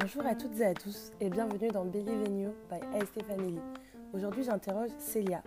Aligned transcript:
Bonjour 0.00 0.26
à 0.26 0.34
toutes 0.34 0.60
et 0.60 0.66
à 0.66 0.74
tous 0.74 1.12
et 1.18 1.30
bienvenue 1.30 1.68
dans 1.68 1.86
Believe 1.86 2.26
in 2.26 2.50
by 2.68 2.78
AST 2.98 3.22
Family. 3.26 3.58
Aujourd'hui, 4.12 4.42
j'interroge 4.42 4.90
Célia. 4.98 5.42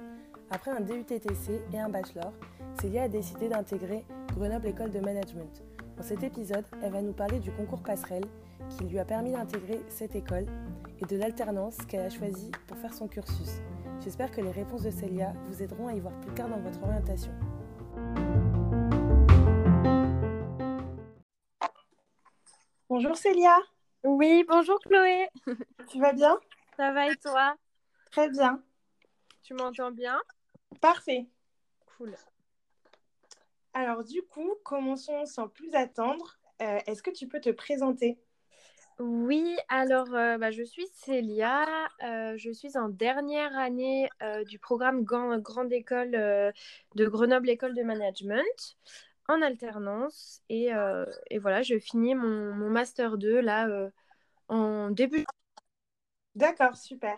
Après 0.49 0.71
un 0.71 0.81
DUT 0.81 1.03
TTC 1.03 1.61
et 1.71 1.79
un 1.79 1.89
bachelor, 1.89 2.33
Célia 2.81 3.03
a 3.03 3.07
décidé 3.07 3.47
d'intégrer 3.47 4.03
Grenoble 4.35 4.65
École 4.65 4.89
de 4.89 4.99
Management. 4.99 5.63
Dans 5.95 6.03
cet 6.03 6.23
épisode, 6.23 6.65
elle 6.81 6.93
va 6.93 7.03
nous 7.03 7.13
parler 7.13 7.37
du 7.37 7.51
concours 7.51 7.83
passerelle 7.83 8.25
qui 8.69 8.85
lui 8.85 8.97
a 8.97 9.05
permis 9.05 9.33
d'intégrer 9.33 9.79
cette 9.89 10.15
école 10.15 10.47
et 10.99 11.05
de 11.05 11.17
l'alternance 11.17 11.77
qu'elle 11.87 12.01
a 12.01 12.09
choisie 12.09 12.49
pour 12.65 12.77
faire 12.77 12.95
son 12.95 13.07
cursus. 13.07 13.61
J'espère 14.03 14.31
que 14.31 14.41
les 14.41 14.49
réponses 14.49 14.81
de 14.81 14.89
Célia 14.89 15.33
vous 15.45 15.61
aideront 15.61 15.87
à 15.87 15.93
y 15.93 15.99
voir 15.99 16.19
plus 16.21 16.31
clair 16.31 16.49
dans 16.49 16.57
votre 16.57 16.81
orientation. 16.81 17.31
Bonjour 23.05 23.17
Célia. 23.17 23.55
Oui, 24.03 24.43
bonjour 24.49 24.79
Chloé. 24.79 25.29
Tu 25.91 25.99
vas 25.99 26.11
bien? 26.11 26.39
Ça 26.75 26.91
va 26.91 27.07
et 27.11 27.15
toi? 27.17 27.55
Très 28.11 28.31
bien. 28.31 28.63
Tu 29.43 29.53
m'entends 29.53 29.91
bien? 29.91 30.19
Parfait. 30.81 31.27
Cool. 31.85 32.15
Alors 33.75 34.03
du 34.03 34.23
coup, 34.23 34.55
commençons 34.63 35.23
sans 35.27 35.47
plus 35.47 35.75
attendre. 35.75 36.39
Euh, 36.63 36.79
Est-ce 36.87 37.03
que 37.03 37.11
tu 37.11 37.27
peux 37.27 37.39
te 37.39 37.51
présenter? 37.51 38.17
Oui, 38.97 39.55
alors 39.69 40.11
euh, 40.15 40.39
bah, 40.39 40.49
je 40.49 40.63
suis 40.63 40.87
Célia. 40.91 41.63
Euh, 42.03 42.33
je 42.37 42.49
suis 42.49 42.75
en 42.75 42.89
dernière 42.89 43.55
année 43.55 44.09
euh, 44.23 44.43
du 44.45 44.57
programme 44.57 45.03
Grand- 45.03 45.37
Grande 45.37 45.71
École 45.71 46.09
de 46.95 47.05
Grenoble 47.05 47.51
École 47.51 47.75
de 47.75 47.83
Management 47.83 48.77
en 49.27 49.41
alternance. 49.41 50.41
Et, 50.49 50.73
euh, 50.73 51.05
et 51.29 51.39
voilà, 51.39 51.61
je 51.63 51.77
finis 51.79 52.15
mon, 52.15 52.53
mon 52.53 52.69
Master 52.69 53.17
2 53.17 53.39
là 53.41 53.67
euh, 53.67 53.89
en 54.49 54.91
début. 54.91 55.25
D'accord, 56.35 56.75
super. 56.77 57.17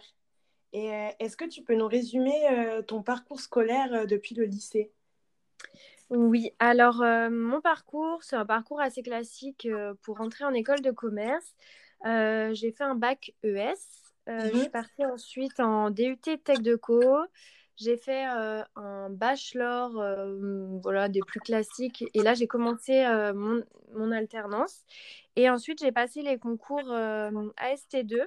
Et 0.73 0.93
euh, 0.93 1.09
est-ce 1.19 1.37
que 1.37 1.45
tu 1.45 1.63
peux 1.63 1.75
nous 1.75 1.87
résumer 1.87 2.33
ton 2.87 3.03
parcours 3.03 3.39
scolaire 3.41 4.07
depuis 4.07 4.35
le 4.35 4.45
lycée? 4.45 4.91
Oui, 6.09 6.51
alors 6.59 7.03
mon 7.31 7.59
parcours, 7.61 8.23
c'est 8.23 8.35
un 8.37 8.45
parcours 8.45 8.79
assez 8.79 9.03
classique 9.03 9.67
pour 10.03 10.21
entrer 10.21 10.45
en 10.45 10.53
école 10.53 10.81
de 10.81 10.91
commerce. 10.91 11.55
J'ai 12.05 12.71
fait 12.71 12.83
un 12.83 12.95
bac 12.95 13.33
ES. 13.43 13.75
Euh, 14.29 14.51
Je 14.51 14.55
Mhm. 14.55 14.59
suis 14.59 14.69
partie 14.71 15.05
ensuite 15.05 15.59
en 15.59 15.89
DUT 15.89 16.37
Tech 16.43 16.59
de 16.61 16.75
Co. 16.75 17.17
J'ai 17.77 17.95
fait 17.97 18.23
un 18.23 19.09
bachelor, 19.09 19.91
voilà, 20.81 21.09
des 21.09 21.21
plus 21.21 21.39
classiques. 21.39 22.03
Et 22.13 22.21
là, 22.23 22.33
j'ai 22.33 22.47
commencé 22.47 23.05
mon, 23.35 24.11
alternance. 24.11 24.83
Et 25.35 25.49
ensuite, 25.49 25.79
j'ai 25.79 25.91
passé 25.91 26.23
les 26.23 26.37
concours 26.39 26.91
euh, 26.91 27.29
AST2 27.57 28.25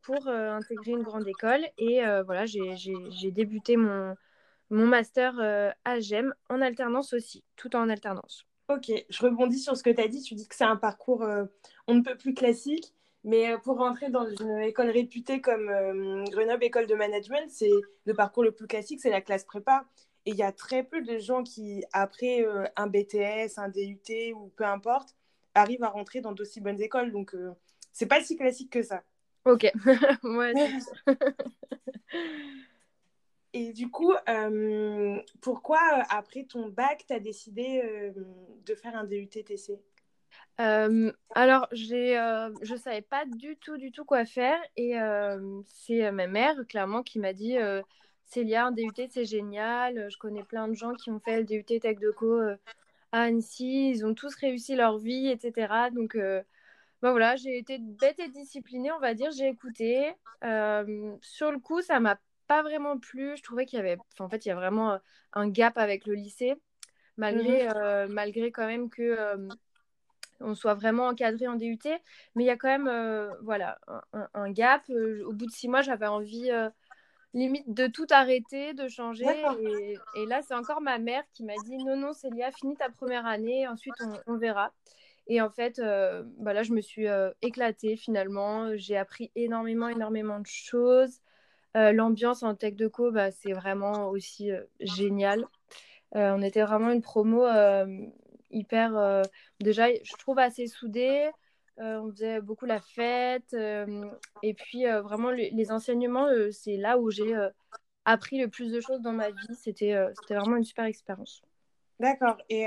pour 0.00 0.26
intégrer 0.28 0.92
une 0.92 1.02
grande 1.02 1.28
école. 1.28 1.66
Et 1.76 2.00
voilà, 2.24 2.46
j'ai 2.46 3.30
débuté 3.30 3.76
mon, 3.76 4.14
mon 4.70 4.86
master 4.86 5.38
euh, 5.38 5.70
à 5.84 6.00
GEM 6.00 6.34
en 6.48 6.60
alternance 6.60 7.12
aussi, 7.12 7.44
tout 7.56 7.74
en 7.74 7.88
alternance. 7.88 8.46
Ok, 8.68 8.92
je 9.08 9.22
rebondis 9.22 9.60
sur 9.60 9.76
ce 9.76 9.82
que 9.82 9.90
tu 9.90 10.00
as 10.00 10.08
dit. 10.08 10.22
Tu 10.22 10.34
dis 10.34 10.46
que 10.46 10.54
c'est 10.54 10.64
un 10.64 10.76
parcours 10.76 11.22
euh, 11.22 11.44
on 11.86 11.94
ne 11.94 12.02
peut 12.02 12.16
plus 12.16 12.34
classique, 12.34 12.94
mais 13.24 13.52
euh, 13.52 13.58
pour 13.58 13.78
rentrer 13.78 14.10
dans 14.10 14.28
une 14.28 14.58
école 14.60 14.90
réputée 14.90 15.40
comme 15.40 15.68
euh, 15.68 16.24
Grenoble 16.30 16.64
École 16.64 16.86
de 16.86 16.94
Management, 16.94 17.50
c'est 17.50 17.70
le 18.04 18.14
parcours 18.14 18.44
le 18.44 18.52
plus 18.52 18.66
classique, 18.66 19.00
c'est 19.00 19.10
la 19.10 19.20
classe 19.20 19.44
prépa. 19.44 19.84
Et 20.24 20.30
il 20.32 20.36
y 20.36 20.42
a 20.42 20.52
très 20.52 20.84
peu 20.84 21.02
de 21.02 21.18
gens 21.18 21.42
qui, 21.42 21.84
après 21.92 22.44
euh, 22.44 22.64
un 22.76 22.86
BTS, 22.86 23.58
un 23.58 23.68
DUT 23.68 24.32
ou 24.34 24.52
peu 24.56 24.64
importe, 24.64 25.16
arrivent 25.54 25.82
à 25.82 25.88
rentrer 25.88 26.20
dans 26.20 26.32
d'aussi 26.32 26.60
bonnes 26.60 26.80
écoles. 26.80 27.12
Donc, 27.12 27.34
euh, 27.34 27.50
c'est 27.92 28.06
pas 28.06 28.22
si 28.22 28.36
classique 28.36 28.70
que 28.70 28.82
ça. 28.82 29.02
Ok, 29.44 29.66
ouais. 30.24 30.52
Et 33.54 33.72
du 33.72 33.90
coup, 33.90 34.12
pourquoi, 35.40 35.80
après 36.10 36.44
ton 36.44 36.68
bac, 36.68 37.04
tu 37.08 37.14
as 37.14 37.18
décidé 37.18 38.12
de 38.66 38.74
faire 38.74 38.94
un 38.94 39.04
DUT 39.04 39.26
TC 39.26 39.80
Euh, 40.60 41.12
alors, 41.34 41.68
j'ai, 41.72 42.18
euh, 42.18 42.50
je 42.62 42.74
savais 42.74 43.02
pas 43.02 43.24
du 43.26 43.56
tout, 43.56 43.76
du 43.76 43.92
tout 43.92 44.04
quoi 44.04 44.24
faire. 44.24 44.58
Et 44.76 44.98
euh, 45.00 45.60
c'est 45.66 46.10
ma 46.10 46.26
mère, 46.26 46.56
clairement, 46.68 47.02
qui 47.02 47.18
m'a 47.18 47.32
dit 47.32 47.56
Célia, 48.24 48.66
un 48.66 48.72
DUT, 48.72 48.90
c'est 49.10 49.24
génial. 49.24 50.10
Je 50.10 50.18
connais 50.18 50.42
plein 50.42 50.68
de 50.68 50.74
gens 50.74 50.94
qui 50.94 51.10
ont 51.10 51.20
fait 51.20 51.38
le 51.38 51.44
DUT 51.44 51.64
Tech 51.64 51.98
de 51.98 52.10
Co 52.10 52.40
euh, 52.40 52.56
à 53.12 53.22
Annecy. 53.22 53.90
Ils 53.90 54.04
ont 54.04 54.14
tous 54.14 54.34
réussi 54.34 54.74
leur 54.74 54.98
vie, 54.98 55.28
etc. 55.28 55.90
Donc, 55.90 56.16
bah 57.00 57.12
voilà, 57.12 57.36
j'ai 57.36 57.58
été 57.58 57.78
bête 57.78 58.18
et 58.18 58.28
disciplinée, 58.28 58.90
on 58.92 58.98
va 58.98 59.14
dire. 59.14 59.30
J'ai 59.30 59.48
écouté. 59.48 60.12
Sur 60.42 61.52
le 61.52 61.58
coup, 61.58 61.82
ça 61.82 62.00
m'a 62.00 62.18
pas 62.48 62.62
vraiment 62.62 62.98
plu. 62.98 63.36
Je 63.36 63.42
trouvais 63.42 63.64
qu'il 63.64 63.76
y 63.76 63.80
avait, 63.80 63.96
enfin, 64.12 64.24
en 64.24 64.28
fait, 64.28 64.44
il 64.44 64.48
y 64.48 64.52
a 64.52 64.56
vraiment 64.56 64.98
un 65.34 65.48
gap 65.48 65.78
avec 65.78 66.06
le 66.06 66.14
lycée, 66.14 66.54
malgré, 67.16 67.68
euh, 67.76 68.08
malgré 68.08 68.50
quand 68.50 68.66
même 68.66 68.90
que 68.90 69.16
on 70.40 70.54
soit 70.54 70.74
vraiment 70.74 71.06
encadré 71.08 71.48
en 71.48 71.56
DUT. 71.56 71.78
Mais 72.34 72.44
il 72.44 72.46
y 72.46 72.50
a 72.50 72.56
quand 72.56 72.68
même, 72.68 72.88
euh, 72.88 73.30
voilà, 73.42 73.78
un, 74.34 74.50
gap. 74.50 74.82
Euh, 74.90 75.24
Au 75.26 75.32
bout 75.32 75.46
de 75.46 75.50
six 75.50 75.68
mois, 75.68 75.82
j'avais 75.82 76.06
envie. 76.06 76.50
euh, 76.50 76.70
limite 77.34 77.72
de 77.72 77.86
tout 77.86 78.06
arrêter, 78.10 78.72
de 78.72 78.88
changer. 78.88 79.26
Et, 79.60 79.98
et 80.16 80.26
là, 80.26 80.40
c'est 80.42 80.54
encore 80.54 80.80
ma 80.80 80.98
mère 80.98 81.22
qui 81.34 81.44
m'a 81.44 81.52
dit 81.66 81.76
non, 81.76 81.96
non, 81.96 82.12
Célia, 82.14 82.50
finis 82.50 82.74
ta 82.76 82.88
première 82.88 83.26
année, 83.26 83.68
ensuite 83.68 83.94
on, 84.00 84.32
on 84.34 84.36
verra. 84.38 84.72
Et 85.26 85.42
en 85.42 85.50
fait, 85.50 85.78
euh, 85.78 86.22
bah 86.38 86.54
là, 86.54 86.62
je 86.62 86.72
me 86.72 86.80
suis 86.80 87.06
éclatée 87.42 87.96
finalement. 87.96 88.74
J'ai 88.76 88.96
appris 88.96 89.30
énormément, 89.36 89.88
énormément 89.88 90.40
de 90.40 90.46
choses. 90.46 91.20
L'ambiance 91.74 92.42
en 92.42 92.54
tech 92.54 92.74
de 92.74 92.88
co, 92.88 93.12
bah, 93.12 93.30
c'est 93.30 93.52
vraiment 93.52 94.08
aussi 94.08 94.50
génial. 94.80 95.44
On 96.12 96.40
était 96.42 96.62
vraiment 96.62 96.90
une 96.90 97.02
promo 97.02 97.44
hyper, 98.50 98.96
euh, 98.96 99.22
déjà, 99.60 99.92
je 99.92 100.16
trouve 100.18 100.38
assez 100.38 100.66
soudée. 100.66 101.30
Euh, 101.80 102.00
on 102.00 102.10
faisait 102.10 102.40
beaucoup 102.40 102.66
la 102.66 102.80
fête. 102.80 103.54
euh, 103.54 104.04
et 104.42 104.54
puis, 104.54 104.86
euh, 104.86 105.00
vraiment, 105.00 105.30
les, 105.30 105.72
enseignements, 105.72 106.28
c'est 106.50 106.76
là 106.76 106.98
où 106.98 107.10
j'ai 107.10 107.34
appris 108.04 108.38
le 108.38 108.48
plus 108.48 108.72
de 108.72 108.80
choses 108.80 109.00
dans 109.00 109.12
ma 109.12 109.30
vie. 109.30 109.54
C'était 109.54 109.94
vraiment 110.30 110.56
une 110.56 110.64
super 110.64 110.84
expérience. 110.84 111.42
D'accord. 112.00 112.38
Et 112.48 112.66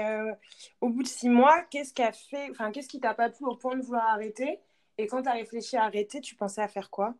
au 0.81 0.90
bout 0.90 1.03
de 1.03 1.08
six 1.08 1.30
mois, 1.30 1.64
qu'est-ce 1.69 1.94
qui 1.94 2.03
fait, 2.30 2.50
enfin, 2.52 2.72
qu'est-ce 2.72 2.90
qui 2.90 3.00
t'a 3.00 3.13
pas 3.13 3.30
plu 3.30 3.46
au 3.46 3.56
point 3.56 3.75
de 3.75 3.81
vouloir 3.81 4.08
arrêter? 4.08 4.59
Et 4.98 5.08
quand 5.08 5.24
tu 5.24 5.30
as 5.30 5.34
réfléchi 5.34 5.78
à 5.78 5.84
arrêter, 5.84 6.22
tu 6.22 6.36
pensais 6.36 6.62
à 6.62 6.68
faire 6.68 6.90
quoi? 6.90 7.16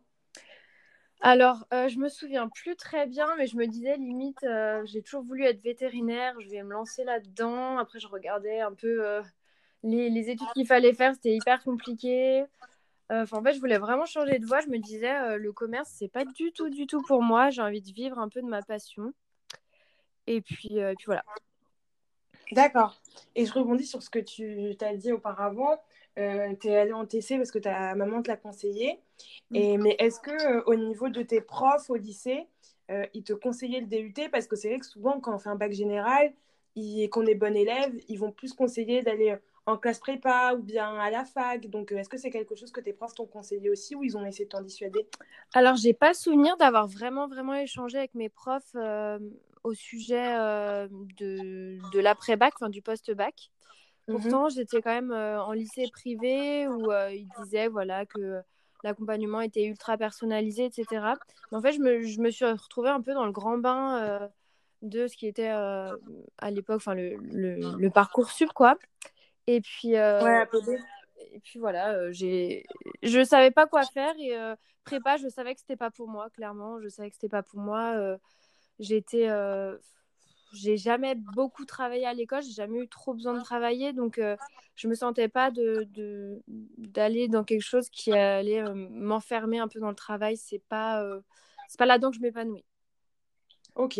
Alors, 1.24 1.64
euh, 1.72 1.86
je 1.86 1.98
me 1.98 2.08
souviens 2.08 2.48
plus 2.48 2.74
très 2.74 3.06
bien, 3.06 3.28
mais 3.36 3.46
je 3.46 3.56
me 3.56 3.68
disais 3.68 3.96
limite, 3.96 4.42
euh, 4.42 4.84
j'ai 4.86 5.02
toujours 5.02 5.22
voulu 5.22 5.44
être 5.44 5.62
vétérinaire, 5.62 6.34
je 6.40 6.48
vais 6.48 6.64
me 6.64 6.72
lancer 6.72 7.04
là-dedans. 7.04 7.78
Après, 7.78 8.00
je 8.00 8.08
regardais 8.08 8.60
un 8.60 8.74
peu 8.74 9.06
euh, 9.06 9.22
les, 9.84 10.30
études 10.30 10.48
qu'il 10.52 10.66
fallait 10.66 10.92
faire, 10.94 11.14
c'était 11.14 11.36
hyper 11.36 11.62
compliqué. 11.62 12.44
Enfin, 13.08 13.38
en 13.38 13.42
fait, 13.42 13.52
je 13.52 13.60
voulais 13.60 13.78
vraiment 13.78 14.06
changer 14.06 14.38
de 14.40 14.46
voie. 14.46 14.60
Je 14.60 14.68
me 14.68 14.78
disais, 14.78 15.36
le 15.36 15.52
commerce, 15.52 15.90
c'est 15.96 16.08
pas 16.08 16.24
du 16.24 16.50
tout, 16.50 16.70
du 16.70 16.86
tout 16.86 17.02
pour 17.02 17.22
moi. 17.22 17.50
J'ai 17.50 17.60
envie 17.60 17.82
de 17.82 17.92
vivre 17.92 18.18
un 18.18 18.28
peu 18.28 18.40
de 18.40 18.46
ma 18.46 18.62
passion. 18.62 19.12
Et 20.26 20.40
puis, 20.40 20.78
et 20.78 20.94
puis 20.96 21.04
voilà. 21.06 21.22
D'accord. 22.52 23.00
Et 23.34 23.44
je 23.44 23.52
rebondis 23.52 23.86
sur 23.86 24.02
ce 24.02 24.08
que 24.08 24.18
tu 24.18 24.74
t'as 24.78 24.94
dit 24.96 25.12
auparavant. 25.12 25.78
Euh, 26.18 26.54
tu 26.60 26.68
es 26.68 26.76
allée 26.76 26.92
en 26.92 27.06
TC 27.06 27.36
parce 27.36 27.50
que 27.50 27.58
ta 27.58 27.94
maman 27.94 28.22
te 28.22 28.28
l'a 28.28 28.36
conseillé. 28.36 28.98
Et, 29.54 29.78
mais 29.78 29.96
est-ce 29.98 30.20
que 30.20 30.30
euh, 30.30 30.62
au 30.66 30.74
niveau 30.74 31.08
de 31.08 31.22
tes 31.22 31.40
profs 31.40 31.88
au 31.90 31.96
lycée, 31.96 32.46
euh, 32.90 33.06
ils 33.14 33.24
te 33.24 33.32
conseillaient 33.32 33.80
le 33.80 33.86
DUT? 33.86 34.28
Parce 34.30 34.46
que 34.46 34.56
c'est 34.56 34.68
vrai 34.68 34.78
que 34.78 34.86
souvent, 34.86 35.20
quand 35.20 35.34
on 35.34 35.38
fait 35.38 35.48
un 35.48 35.56
bac 35.56 35.72
général 35.72 36.32
et 36.76 37.08
qu'on 37.08 37.26
est 37.26 37.34
bon 37.34 37.56
élève, 37.56 37.94
ils 38.08 38.18
vont 38.18 38.32
plus 38.32 38.52
conseiller 38.52 39.02
d'aller 39.02 39.36
en 39.66 39.76
classe 39.76 40.00
prépa 40.00 40.54
ou 40.54 40.62
bien 40.62 40.94
à 40.98 41.10
la 41.10 41.24
fac. 41.24 41.68
Donc, 41.68 41.92
euh, 41.92 41.98
est-ce 41.98 42.08
que 42.08 42.16
c'est 42.16 42.30
quelque 42.30 42.54
chose 42.54 42.72
que 42.72 42.80
tes 42.80 42.92
profs 42.92 43.14
t'ont 43.14 43.26
conseillé 43.26 43.70
aussi 43.70 43.94
ou 43.94 44.02
ils 44.02 44.16
ont 44.16 44.26
essayé 44.26 44.44
de 44.44 44.50
t'en 44.50 44.62
dissuader? 44.62 45.06
Alors, 45.54 45.76
j'ai 45.76 45.92
pas 45.92 46.14
souvenir 46.14 46.56
d'avoir 46.56 46.88
vraiment, 46.88 47.28
vraiment 47.28 47.54
échangé 47.54 47.98
avec 47.98 48.14
mes 48.14 48.28
profs 48.28 48.74
euh, 48.74 49.18
au 49.62 49.74
sujet 49.74 50.36
euh, 50.36 50.88
de, 51.18 51.78
de 51.92 52.00
l'après-bac, 52.00 52.54
enfin 52.56 52.70
du 52.70 52.82
post-bac. 52.82 53.50
Mhm. 54.08 54.20
Pourtant, 54.20 54.48
j'étais 54.48 54.82
quand 54.82 54.92
même 54.92 55.12
euh, 55.12 55.42
en 55.42 55.52
lycée 55.52 55.88
privé 55.92 56.66
où 56.66 56.90
euh, 56.90 57.12
ils 57.12 57.28
disaient 57.42 57.68
voilà, 57.68 58.04
que 58.06 58.40
l'accompagnement 58.82 59.40
était 59.40 59.64
ultra 59.64 59.96
personnalisé, 59.96 60.64
etc. 60.64 60.86
Mais 61.50 61.58
en 61.58 61.62
fait, 61.62 61.72
je 61.72 61.80
me, 61.80 62.02
je 62.02 62.20
me 62.20 62.30
suis 62.30 62.44
retrouvée 62.44 62.88
un 62.88 63.00
peu 63.00 63.14
dans 63.14 63.26
le 63.26 63.32
grand 63.32 63.58
bain 63.58 64.02
euh, 64.02 64.28
de 64.82 65.06
ce 65.06 65.16
qui 65.16 65.26
était 65.28 65.48
à 65.48 65.96
l'époque, 66.50 66.76
enfin 66.76 66.94
le, 66.94 67.14
le, 67.16 67.60
le 67.78 67.90
Parcoursup, 67.90 68.52
quoi. 68.52 68.76
Et 69.46 69.60
puis, 69.60 69.92
Ouais, 69.92 70.46
et 71.34 71.40
puis 71.40 71.60
voilà, 71.60 72.10
j'ai... 72.10 72.64
je 73.02 73.24
savais 73.24 73.52
pas 73.52 73.66
quoi 73.66 73.84
faire 73.84 74.12
et 74.18 74.36
prépa, 74.84 75.16
je 75.16 75.28
savais 75.28 75.54
que 75.54 75.60
c'était 75.60 75.76
pas 75.76 75.90
pour 75.92 76.08
moi, 76.08 76.28
clairement. 76.30 76.80
Je 76.80 76.88
savais 76.88 77.10
que 77.10 77.14
c'était 77.14 77.28
pas 77.28 77.44
pour 77.44 77.60
moi. 77.60 78.18
j'étais, 78.80 79.28
j'ai 80.52 80.76
jamais 80.76 81.14
beaucoup 81.14 81.64
travaillé 81.64 82.06
à 82.06 82.14
l'école, 82.14 82.42
j'ai 82.42 82.52
jamais 82.52 82.80
eu 82.80 82.88
trop 82.88 83.14
besoin 83.14 83.34
de 83.34 83.40
travailler, 83.40 83.92
donc 83.92 84.14
je 84.18 84.36
je 84.74 84.88
me 84.88 84.94
sentais 84.94 85.28
pas 85.28 85.50
de 85.50 85.88
d'aller 86.78 87.28
dans 87.28 87.44
quelque 87.44 87.62
chose 87.62 87.88
qui 87.90 88.12
allait 88.12 88.62
m'enfermer 88.74 89.58
un 89.58 89.68
peu 89.68 89.80
dans 89.80 89.90
le 89.90 89.94
travail. 89.94 90.36
C'est 90.36 90.62
pas 90.68 91.04
c'est 91.68 91.78
pas 91.78 91.86
là-dedans 91.86 92.10
que 92.10 92.16
je 92.16 92.22
m'épanouis. 92.22 92.64
Ok. 93.74 93.98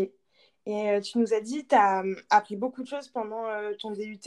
Et 0.67 1.01
tu 1.03 1.19
nous 1.19 1.35
as 1.35 1.41
dit, 1.41 1.67
tu 1.67 1.75
as 1.75 2.05
appris 2.31 2.57
beaucoup 2.57 2.83
de 2.83 2.89
choses 2.89 3.09
pendant 3.09 3.45
ton 3.79 3.93
DUT. 3.93 4.19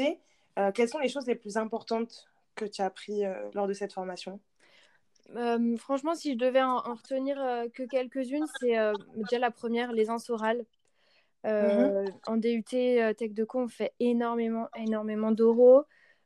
quelles 0.73 0.89
sont 0.89 0.99
les 0.99 1.09
choses 1.09 1.27
les 1.27 1.35
plus 1.35 1.57
importantes 1.57 2.27
que 2.55 2.65
tu 2.65 2.81
as 2.81 2.85
appris 2.85 3.23
lors 3.53 3.67
de 3.67 3.73
cette 3.73 3.93
formation? 3.93 4.39
Franchement, 5.77 6.15
si 6.15 6.33
je 6.33 6.37
devais 6.37 6.61
en, 6.61 6.77
retenir 6.77 7.37
que 7.73 7.83
quelques-unes, 7.83 8.45
c'est 8.59 8.77
déjà 9.15 9.39
la 9.39 9.51
première, 9.51 9.91
les 9.91 10.09
Mmh 11.45 12.05
en 12.27 12.37
DUT 12.37 12.63
Tech 12.63 13.33
de 13.33 13.43
Co, 13.43 13.59
on 13.59 13.67
fait 13.67 13.93
énormément, 13.99 14.67
énormément 14.75 15.31
d'oraux. 15.31 15.83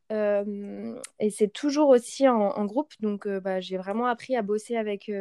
et 0.09 1.29
c'est 1.29 1.51
toujours 1.51 1.89
aussi 1.89 2.27
en, 2.27 2.65
groupe. 2.65 2.93
Donc, 2.99 3.27
bah, 3.27 3.59
j'ai 3.59 3.77
vraiment 3.77 4.05
appris 4.05 4.35
à 4.35 4.41
bosser 4.41 4.77
avec, 4.77 5.11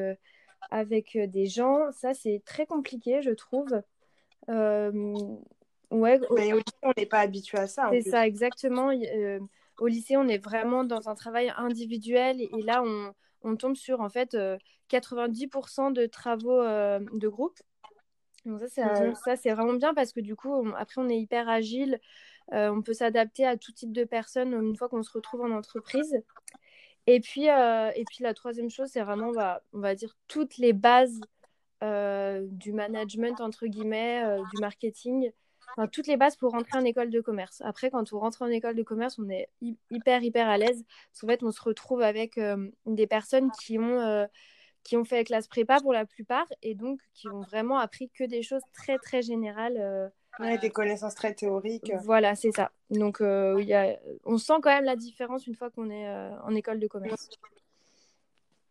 avec 0.70 1.18
des 1.18 1.46
gens. 1.46 1.90
Ça, 1.92 2.14
c'est 2.14 2.42
très 2.44 2.66
compliqué, 2.66 3.22
je 3.22 3.30
trouve. 3.30 3.70
ouais, 4.48 5.00
Mais 5.90 6.52
au 6.52 6.58
lycée, 6.58 6.78
on 6.82 6.92
n'est 6.96 7.06
pas 7.06 7.20
habitué 7.20 7.58
à 7.58 7.66
ça. 7.66 7.90
C'est 7.92 8.02
ça, 8.02 8.26
exactement. 8.26 8.92
au 9.78 9.86
lycée, 9.86 10.16
on 10.16 10.28
est 10.28 10.42
vraiment 10.42 10.84
dans 10.84 11.08
un 11.08 11.14
travail 11.14 11.52
individuel. 11.56 12.40
Et, 12.40 12.62
là, 12.62 12.82
on, 12.84 13.12
on, 13.42 13.56
tombe 13.56 13.74
sur 13.74 14.00
en 14.00 14.08
fait 14.08 14.36
90% 14.90 15.92
de 15.92 16.06
travaux 16.06 16.62
de 16.62 17.28
groupe. 17.28 17.58
Donc 18.48 18.60
ça, 18.60 19.14
ça 19.14 19.36
c'est 19.36 19.52
vraiment 19.52 19.74
bien 19.74 19.94
parce 19.94 20.12
que 20.12 20.20
du 20.20 20.34
coup, 20.34 20.66
après, 20.76 21.00
on 21.00 21.08
est 21.08 21.18
hyper 21.18 21.48
agile. 21.48 22.00
on 22.50 22.82
peut 22.82 22.94
s'adapter 22.94 23.46
à 23.46 23.56
tout 23.56 23.72
type 23.72 23.92
de 23.92 24.04
personnes 24.04 24.52
une 24.54 24.76
fois 24.76 24.88
qu'on 24.88 25.02
se 25.02 25.12
retrouve 25.12 25.42
en 25.42 25.50
entreprise. 25.50 26.22
Et 27.10 27.20
puis, 27.20 27.48
euh, 27.48 27.90
et 27.96 28.04
puis 28.04 28.22
la 28.22 28.34
troisième 28.34 28.68
chose, 28.68 28.90
c'est 28.90 29.00
vraiment, 29.00 29.32
bah, 29.32 29.62
on 29.72 29.78
va 29.78 29.94
dire, 29.94 30.14
toutes 30.28 30.58
les 30.58 30.74
bases 30.74 31.22
euh, 31.82 32.46
du 32.50 32.74
management, 32.74 33.40
entre 33.40 33.66
guillemets, 33.66 34.22
euh, 34.26 34.42
du 34.52 34.60
marketing, 34.60 35.32
enfin, 35.70 35.88
toutes 35.88 36.06
les 36.06 36.18
bases 36.18 36.36
pour 36.36 36.52
rentrer 36.52 36.76
en 36.76 36.84
école 36.84 37.08
de 37.08 37.22
commerce. 37.22 37.62
Après, 37.64 37.90
quand 37.90 38.12
on 38.12 38.18
rentre 38.18 38.42
en 38.42 38.48
école 38.48 38.74
de 38.74 38.82
commerce, 38.82 39.18
on 39.18 39.30
est 39.30 39.48
hyper, 39.90 40.22
hyper 40.22 40.50
à 40.50 40.58
l'aise. 40.58 40.84
Parce 41.10 41.22
qu'en 41.22 41.28
fait, 41.28 41.42
on 41.42 41.50
se 41.50 41.62
retrouve 41.62 42.02
avec 42.02 42.38
des 42.84 43.06
personnes 43.06 43.50
qui 43.52 43.78
ont, 43.78 44.28
qui 44.84 44.96
ont 44.96 45.04
fait 45.04 45.24
classe 45.24 45.48
prépa 45.48 45.80
pour 45.80 45.92
la 45.92 46.06
plupart 46.06 46.46
et 46.62 46.74
donc 46.74 47.00
qui 47.14 47.28
ont 47.28 47.40
vraiment 47.40 47.78
appris 47.78 48.08
que 48.10 48.24
des 48.24 48.42
choses 48.42 48.62
très, 48.72 48.98
très 48.98 49.22
générales 49.22 50.10
des 50.60 50.70
connaissances 50.70 51.14
très 51.14 51.34
théoriques. 51.34 51.92
Voilà, 52.02 52.34
c'est 52.34 52.52
ça. 52.52 52.70
Donc, 52.90 53.20
euh, 53.20 53.62
y 53.62 53.74
a... 53.74 53.98
on 54.24 54.38
sent 54.38 54.54
quand 54.62 54.70
même 54.70 54.84
la 54.84 54.96
différence 54.96 55.46
une 55.46 55.54
fois 55.54 55.70
qu'on 55.70 55.90
est 55.90 56.08
euh, 56.08 56.30
en 56.42 56.54
école 56.54 56.78
de 56.78 56.86
commerce. 56.86 57.28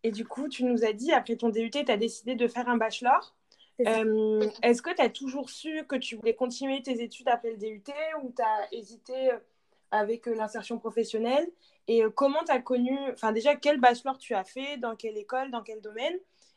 Et 0.04 0.12
du 0.12 0.25
coup, 0.25 0.48
tu 0.48 0.63
nous 0.63 0.86
as 0.86 0.94
dit, 0.94 1.12
après 1.12 1.36
ton 1.36 1.50
DUT, 1.50 1.69
tu 1.69 1.92
as 1.92 1.98
décidé 1.98 2.36
de 2.36 2.48
faire 2.48 2.69
un 2.69 2.77
bachelor. 2.77 3.36
Euh, 3.86 4.48
est-ce 4.63 4.81
que 4.81 4.94
tu 4.95 5.01
as 5.01 5.10
toujours 5.10 5.50
su 5.50 5.83
que 5.88 5.95
tu 5.95 6.15
voulais 6.15 6.33
continuer 6.33 6.81
tes 6.81 7.01
études 7.03 7.27
après 7.27 7.51
le 7.51 7.57
DUT 7.57 7.83
ou 8.24 8.33
tu 8.36 8.42
as 8.42 8.68
hésité 8.71 9.31
avec 9.92 10.25
l'insertion 10.25 10.80
professionnelle? 10.80 11.48
Et 11.88 12.04
comment 12.16 12.44
tu 12.45 12.51
as 12.51 12.60
connu, 12.60 12.98
enfin 13.13 13.31
déjà, 13.31 13.56
quel 13.56 13.80
bachelor 13.80 14.18
tu 14.18 14.34
as 14.34 14.44
fait, 14.44 14.78
dans 14.78 14.95
quelle 14.95 15.18
école, 15.18 15.51
dans 15.51 15.63
quel 15.63 15.81
domaine 15.81 16.16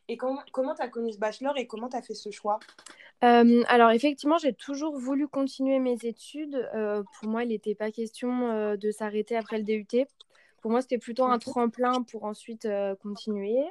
Et 0.08 0.16
comment 0.16 0.74
tu 0.74 0.82
as 0.82 0.88
connu 0.88 1.12
ce 1.12 1.18
bachelor 1.18 1.56
et 1.56 1.66
comment 1.66 1.88
tu 1.88 1.96
as 1.96 2.02
fait 2.02 2.14
ce 2.14 2.30
choix? 2.30 2.58
Euh, 3.22 3.62
alors 3.68 3.90
effectivement, 3.90 4.38
j'ai 4.38 4.54
toujours 4.54 4.96
voulu 4.96 5.28
continuer 5.28 5.78
mes 5.78 5.98
études. 6.04 6.68
Euh, 6.74 7.02
pour 7.18 7.28
moi, 7.28 7.44
il 7.44 7.48
n'était 7.48 7.74
pas 7.74 7.90
question 7.90 8.50
euh, 8.50 8.76
de 8.76 8.90
s'arrêter 8.90 9.36
après 9.36 9.58
le 9.58 9.64
DUT. 9.64 10.06
Pour 10.62 10.70
moi, 10.70 10.80
c'était 10.80 10.98
plutôt 10.98 11.24
un 11.24 11.38
tremplin 11.38 12.02
pour 12.02 12.24
ensuite 12.24 12.68
continuer. 13.02 13.64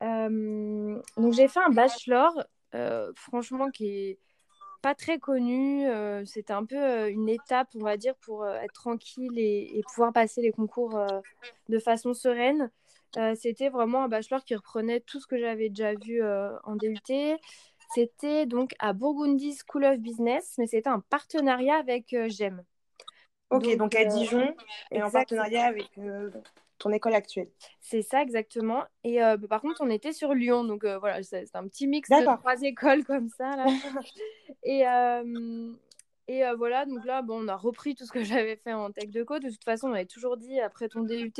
donc 0.00 1.32
j'ai 1.32 1.48
fait 1.48 1.60
un 1.60 1.70
bachelor, 1.70 2.44
franchement, 3.16 3.70
qui 3.70 3.88
est 3.88 4.18
pas 4.82 4.94
très 4.94 5.18
connu. 5.18 5.86
c'était 6.26 6.52
un 6.52 6.64
peu 6.64 7.08
une 7.10 7.28
étape, 7.28 7.68
on 7.74 7.84
va 7.84 7.96
dire, 7.96 8.14
pour 8.16 8.46
être 8.46 8.72
tranquille 8.72 9.38
et, 9.38 9.78
et, 9.78 9.82
pouvoir 9.82 10.12
passer 10.12 10.42
les 10.42 10.52
concours 10.52 11.00
de 11.68 11.78
façon 11.78 12.14
sereine. 12.14 12.70
c'était 13.34 13.68
vraiment 13.68 14.04
un 14.04 14.08
bachelor 14.08 14.44
qui 14.44 14.54
reprenait 14.54 15.00
tout 15.00 15.20
ce 15.20 15.26
que 15.26 15.38
j'avais 15.38 15.68
déjà 15.68 15.94
vu 15.94 16.22
en 16.22 16.76
DUT. 16.76 17.38
C'était 17.94 18.46
donc 18.46 18.74
à 18.78 18.92
Burgundy 18.92 19.56
School 19.66 19.84
of 19.84 19.98
Business, 19.98 20.54
mais 20.58 20.66
c'était 20.66 20.88
un 20.88 21.00
partenariat 21.00 21.76
avec 21.76 22.12
euh, 22.12 22.28
GEM. 22.28 22.62
Ok, 23.50 23.76
donc, 23.76 23.94
à 23.94 24.00
euh, 24.00 24.04
Dijon 24.06 24.54
et 24.90 25.02
en 25.02 25.10
partenariat 25.10 25.66
avec 25.66 25.88
euh, 25.98 26.30
ton 26.78 26.92
école 26.92 27.14
actuelle. 27.14 27.48
C'est 27.80 28.02
ça, 28.02 28.22
exactement. 28.22 28.84
Et 29.04 29.18
bah, 29.18 29.36
par 29.48 29.60
contre, 29.60 29.80
on 29.80 29.90
était 29.90 30.12
sur 30.12 30.34
Lyon, 30.34 30.64
donc 30.64 30.84
voilà, 30.84 31.22
c'est 31.22 31.54
un 31.54 31.66
petit 31.68 31.86
mix 31.86 32.08
de 32.08 32.36
trois 32.38 32.60
écoles 32.62 33.04
comme 33.04 33.28
ça. 33.28 33.56
Là. 33.56 33.66
et, 34.62 34.84
et 36.28 36.42
voilà, 36.56 36.86
donc 36.86 37.04
là, 37.04 37.22
bon, 37.22 37.44
on 37.44 37.48
a 37.48 37.56
repris 37.56 37.94
tout 37.94 38.04
ce 38.04 38.12
que 38.12 38.22
j'avais 38.24 38.56
fait 38.56 38.72
en 38.72 38.90
tech 38.90 39.10
de 39.10 39.22
code. 39.22 39.42
De 39.42 39.50
toute 39.50 39.64
façon, 39.64 39.88
on 39.88 39.92
avait 39.92 40.06
toujours 40.06 40.36
dit, 40.36 40.60
après 40.60 40.88
ton 40.88 41.02
DUT, 41.02 41.32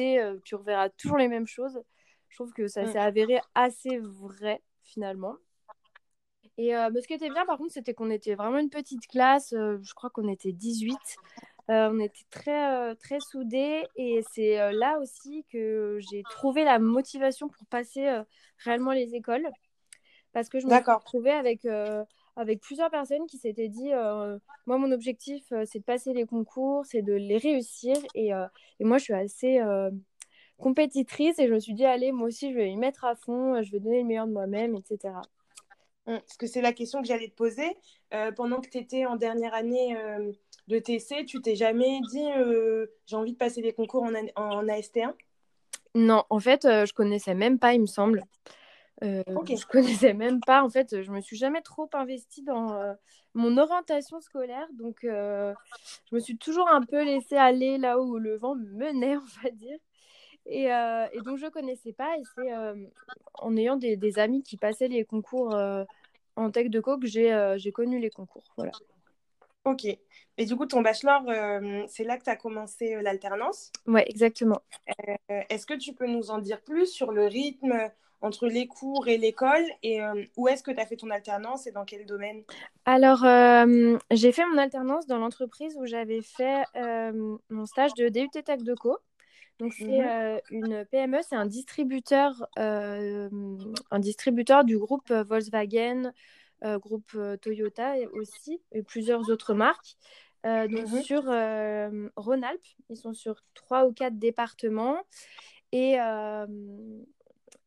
tu 0.45 0.55
reverras 0.55 0.89
toujours 0.91 1.19
les 1.19 1.29
mêmes 1.29 1.47
choses. 1.47 1.81
Je 2.29 2.37
trouve 2.37 2.53
que 2.53 2.69
ça 2.69 2.83
mm. 2.83 2.93
s'est 2.93 2.99
avéré 2.99 3.41
assez 3.55 3.99
vrai, 3.99 4.63
finalement. 4.83 5.37
Et 6.59 6.75
euh, 6.77 6.91
ce 7.01 7.07
qui 7.07 7.15
était 7.15 7.31
bien, 7.31 7.45
par 7.45 7.59
contre, 7.59 7.73
c'était 7.73 7.95
qu'on 7.95 8.11
était 8.11 8.35
vraiment 8.35 8.59
une 8.59 8.71
petite 8.71 9.07
classe. 9.07 9.53
Euh, 9.53 9.79
je 9.83 9.95
crois 9.95 10.11
qu'on 10.11 10.29
était 10.29 10.53
18. 10.53 10.97
Euh, 11.71 11.91
on 11.93 11.99
était 11.99 12.25
très, 12.31 12.95
très 12.97 13.19
soudés. 13.21 13.85
Et 13.97 14.23
c'est 14.33 14.73
là 14.73 14.99
aussi 15.01 15.45
que 15.51 15.99
j'ai 16.11 16.23
trouvé 16.31 16.65
la 16.65 16.79
motivation 16.79 17.49
pour 17.49 17.67
passer 17.67 18.21
réellement 18.59 18.93
les 18.93 19.15
écoles. 19.15 19.49
Parce 20.33 20.49
que 20.49 20.61
je 20.61 20.67
me 20.67 20.73
suis 20.73 20.91
retrouvée 20.91 21.33
avec, 21.33 21.67
avec 22.37 22.61
plusieurs 22.61 22.91
personnes 22.91 23.27
qui 23.27 23.39
s'étaient 23.39 23.69
dit 23.69 23.91
Moi, 24.67 24.79
mon 24.79 24.93
objectif, 24.93 25.43
c'est 25.65 25.81
de 25.81 25.85
passer 25.85 26.13
les 26.13 26.27
concours, 26.27 26.85
c'est 26.87 27.03
de 27.03 27.15
les 27.15 27.39
réussir. 27.39 27.97
Et, 28.15 28.29
et 28.29 28.85
moi, 28.85 28.99
je 28.99 29.05
suis 29.05 29.15
assez 29.15 29.61
compétitrice. 30.59 31.39
Et 31.39 31.49
je 31.49 31.53
me 31.55 31.59
suis 31.59 31.75
dit 31.75 31.85
Allez, 31.85 32.13
moi 32.13 32.29
aussi, 32.29 32.53
je 32.53 32.57
vais 32.57 32.71
y 32.71 32.77
mettre 32.77 33.05
à 33.05 33.17
fond. 33.17 33.61
Je 33.63 33.73
vais 33.73 33.81
donner 33.81 34.03
le 34.03 34.07
meilleur 34.07 34.27
de 34.29 34.33
moi-même, 34.33 34.77
etc. 34.77 35.15
Hum, 36.07 36.21
parce 36.21 36.37
que 36.37 36.47
c'est 36.47 36.61
la 36.61 36.73
question 36.73 37.03
que 37.03 37.09
j'allais 37.09 37.29
te 37.29 37.35
poser. 37.35 37.77
Euh, 38.15 38.31
pendant 38.31 38.61
que 38.61 38.69
tu 38.69 38.79
étais 38.79 39.07
en 39.07 39.17
dernière 39.17 39.55
année 39.55 39.97
euh, 39.97 40.33
de 40.69 40.79
TC, 40.79 41.25
tu 41.27 41.41
t'es 41.41 41.55
jamais 41.55 42.01
dit 42.11 42.27
euh, 42.37 42.87
j'ai 43.07 43.17
envie 43.17 43.33
de 43.33 43.39
passer 43.39 43.63
des 43.63 43.73
concours 43.73 44.03
en, 44.03 44.13
en 44.37 44.65
AST1 44.65 45.13
Non, 45.95 46.25
en 46.31 46.41
fait, 46.41 46.63
je 46.63 46.93
connaissais 46.93 47.35
même 47.35 47.59
pas, 47.59 47.75
il 47.75 47.83
me 47.83 47.87
semble. 47.87 48.25
Euh, 49.05 49.23
Je 49.27 49.67
connaissais 49.67 50.15
même 50.15 50.41
pas. 50.41 50.63
En 50.63 50.71
fait, 50.71 51.03
je 51.03 51.11
me 51.11 51.21
suis 51.21 51.37
jamais 51.37 51.61
trop 51.61 51.89
investie 51.93 52.43
dans 52.43 52.97
mon 53.35 53.59
orientation 53.59 54.21
scolaire. 54.21 54.67
Donc, 54.73 54.99
je 55.03 55.55
me 56.13 56.19
suis 56.19 56.39
toujours 56.39 56.69
un 56.69 56.83
peu 56.83 57.05
laissée 57.05 57.37
aller 57.37 57.79
là 57.79 58.01
où 58.01 58.19
le 58.19 58.37
vent 58.37 58.55
me 58.55 58.73
menait, 58.73 59.17
on 59.17 59.43
va 59.43 59.51
dire. 59.51 59.79
Et, 60.49 60.73
euh, 60.73 61.07
et, 61.13 61.21
donc, 61.21 61.39
je 61.39 61.47
ne 61.47 61.51
connaissais 61.51 61.93
pas. 61.93 62.17
Et 62.19 62.23
c'est 62.35 62.53
euh, 62.53 62.75
en 63.35 63.57
ayant 63.57 63.77
des, 63.77 63.97
des, 63.97 64.19
amis 64.19 64.43
qui 64.43 64.57
passaient 64.57 64.89
les 64.89 65.05
concours 65.05 65.55
euh, 65.55 65.85
en 66.37 66.51
tech 66.51 66.69
de 66.69 66.81
co 66.81 66.99
que 66.99 67.07
j'ai 67.07 67.73
connu 67.73 67.99
les 67.99 68.11
concours. 68.11 68.45
Voilà. 68.57 68.73
Ok. 69.67 69.85
Et 70.39 70.45
du 70.45 70.57
coup, 70.57 70.65
ton 70.65 70.81
bachelor, 70.81 71.23
c'est 71.89 72.05
là 72.05 72.17
que 72.17 72.25
tu 72.25 72.31
as 72.31 72.37
commencé 72.37 72.97
l'alternance? 73.03 73.71
Oui, 73.87 74.01
exactement. 74.07 74.63
Est-ce 75.29 75.67
que 75.67 75.75
tu 75.75 75.93
peux 75.93 76.07
nous 76.07 76.31
en 76.31 76.39
dire 76.39 76.63
plus 76.63 76.87
sur 76.87 77.13
le 77.13 77.27
rythme 77.27 77.75
entre 78.21 78.47
les 78.47 78.67
cours 78.67 79.09
et 79.09 79.19
l'école? 79.19 79.65
Et 79.83 80.01
où 80.37 80.47
est-ce 80.49 80.63
que 80.63 80.71
tu 80.71 80.81
as 80.81 80.87
fait 80.87 80.97
ton 80.97 81.11
alternance 81.11 81.67
et 81.67 81.73
dans 81.73 81.85
quel 81.85 82.07
domaine? 82.07 82.43
Alors, 82.85 83.25
j'ai 84.11 84.33
fait 84.33 84.47
mon 84.47 84.59
alternance 84.59 85.07
dans 85.07 85.19
l'entreprise 85.19 85.77
où 85.79 85.87
j'avais 85.87 86.23
fait 86.23 86.65
mon 87.49 87.67
stage 87.67 87.95
de 87.95 88.09
DUT 88.09 88.29
Tech 88.45 88.63
de 88.63 88.75
Co. 88.75 88.99
Donc 89.59 89.73
c'est 89.73 89.85
mmh 89.87 90.09
euh, 90.09 90.39
une 90.51 90.85
PME, 90.85 91.19
c'est 91.23 91.37
un 91.37 91.47
distributeur, 91.47 92.47
euh, 92.59 93.29
un 93.91 93.99
distributeur 93.99 94.65
du 94.65 94.77
groupe 94.77 95.11
euh, 95.11 95.23
Volkswagen, 95.23 96.13
groupe 96.63 97.17
Toyota 97.41 97.95
aussi, 98.13 98.61
et 98.73 98.83
plusieurs 98.83 99.31
autres 99.31 99.55
marques. 99.55 99.97
donc 100.45 100.71
mmh 100.71 101.03
sur 101.03 101.23
Rhône-Alpes, 102.17 102.67
ils 102.89 102.97
sont 102.97 103.15
sur 103.15 103.43
trois 103.55 103.87
ou 103.87 103.93
quatre 103.93 104.19
départements. 104.19 104.99
Et, 105.73 105.97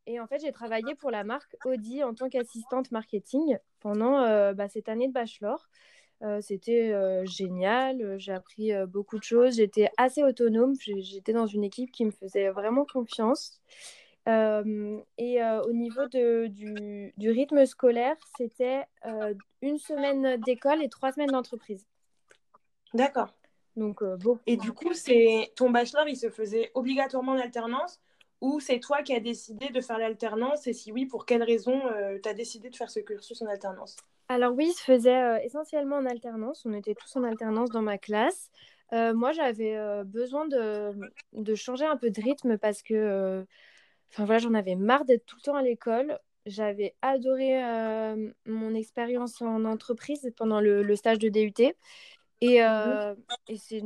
et 0.06 0.20
en 0.20 0.28
fait, 0.28 0.40
j'ai 0.40 0.52
travaillé 0.52 0.96
pour 0.96 1.12
la 1.12 1.24
marque 1.24 1.56
Audi 1.66 2.04
en 2.04 2.14
tant 2.14 2.30
qu'assistante 2.30 2.92
marketing 2.92 3.58
pendant 3.80 4.54
bah, 4.54 4.68
cette 4.70 4.90
année 4.90 5.08
de 5.08 5.14
bachelor. 5.14 5.70
Euh, 6.22 6.42
c'était 6.42 6.92
euh, 6.92 7.26
génial, 7.26 8.02
euh, 8.02 8.18
j'ai 8.18 8.34
appris 8.34 8.72
beaucoup 8.88 9.18
de 9.18 9.24
choses, 9.24 9.56
j'étais 9.56 9.90
assez 9.96 10.22
autonome, 10.22 10.74
j'étais 10.78 11.32
dans 11.32 11.48
une 11.48 11.64
équipe 11.64 11.92
qui 11.92 12.04
me 12.04 12.12
faisait 12.12 12.50
vraiment 12.50 12.86
confiance. 12.86 13.62
Et 15.18 15.44
au 15.66 15.74
niveau 15.74 16.08
de, 16.08 16.48
du, 16.48 17.14
du, 17.18 17.32
rythme 17.32 17.66
scolaire, 17.66 18.16
c'était 18.38 18.86
une 19.62 19.78
semaine 19.78 20.38
d'école 20.42 20.84
et 20.84 20.90
trois 20.90 21.12
semaines 21.12 21.32
d'entreprise. 21.32 21.88
D'accord. 22.94 23.34
Donc, 23.76 24.04
bon. 24.04 24.40
Et 24.46 24.58
du 24.58 24.74
coup, 24.74 24.94
c'est 24.94 25.52
ton 25.56 25.70
bachelor, 25.70 26.08
il 26.08 26.18
se 26.18 26.30
faisait 26.30 26.72
obligatoirement 26.74 27.34
en 27.34 27.40
alternance 27.40 28.00
ou 28.42 28.60
c'est 28.60 28.80
toi 28.80 29.02
qui 29.04 29.14
as 29.14 29.20
décidé 29.20 29.70
de 29.70 29.82
faire 29.82 29.98
l'alternance? 29.98 30.66
Et 30.68 30.74
si 30.74 30.92
oui, 30.92 31.06
pour 31.06 31.26
quelles 31.26 31.44
raisons 31.44 31.82
tu 32.24 32.30
as 32.30 32.34
décidé 32.34 32.70
de 32.70 32.76
faire 32.76 32.90
ce 32.90 33.00
cursus 33.00 33.42
en 33.42 33.48
alternance? 33.48 33.98
Alors 34.30 34.54
oui, 34.54 34.68
il 34.70 34.74
se 34.74 34.84
faisait 34.84 35.46
essentiellement 35.46 35.98
en 35.98 36.06
alternance. 36.06 36.66
On 36.66 36.74
était 36.74 36.96
tous 36.96 37.16
en 37.16 37.24
alternance 37.24 37.70
dans 37.70 37.82
ma 37.82 37.98
classe. 37.98 38.50
moi, 38.92 39.32
j'avais 39.32 39.78
besoin 40.06 40.48
de, 40.48 40.92
de, 41.34 41.56
changer 41.56 41.86
un 41.86 41.98
peu 41.98 42.10
de 42.10 42.22
rythme 42.22 42.58
parce 42.58 42.82
que 42.82 43.46
Enfin 44.12 44.26
voilà, 44.26 44.40
j'en 44.40 44.54
avais 44.54 44.76
marre 44.76 45.06
d'être 45.06 45.26
tout 45.26 45.36
le 45.38 45.42
temps 45.42 45.56
à 45.56 45.62
l'école. 45.62 46.20
J'avais 46.46 46.96
adoré 47.02 47.64
euh, 47.64 48.32
mon 48.46 48.74
expérience 48.74 49.42
en 49.42 49.66
entreprise 49.66 50.32
pendant 50.36 50.62
le, 50.62 50.96
stage 50.96 51.20
de 51.20 51.30
DUT. 51.30 51.76
Et, 52.42 52.64
euh, 52.64 53.14
et 53.48 53.58
c'est 53.58 53.84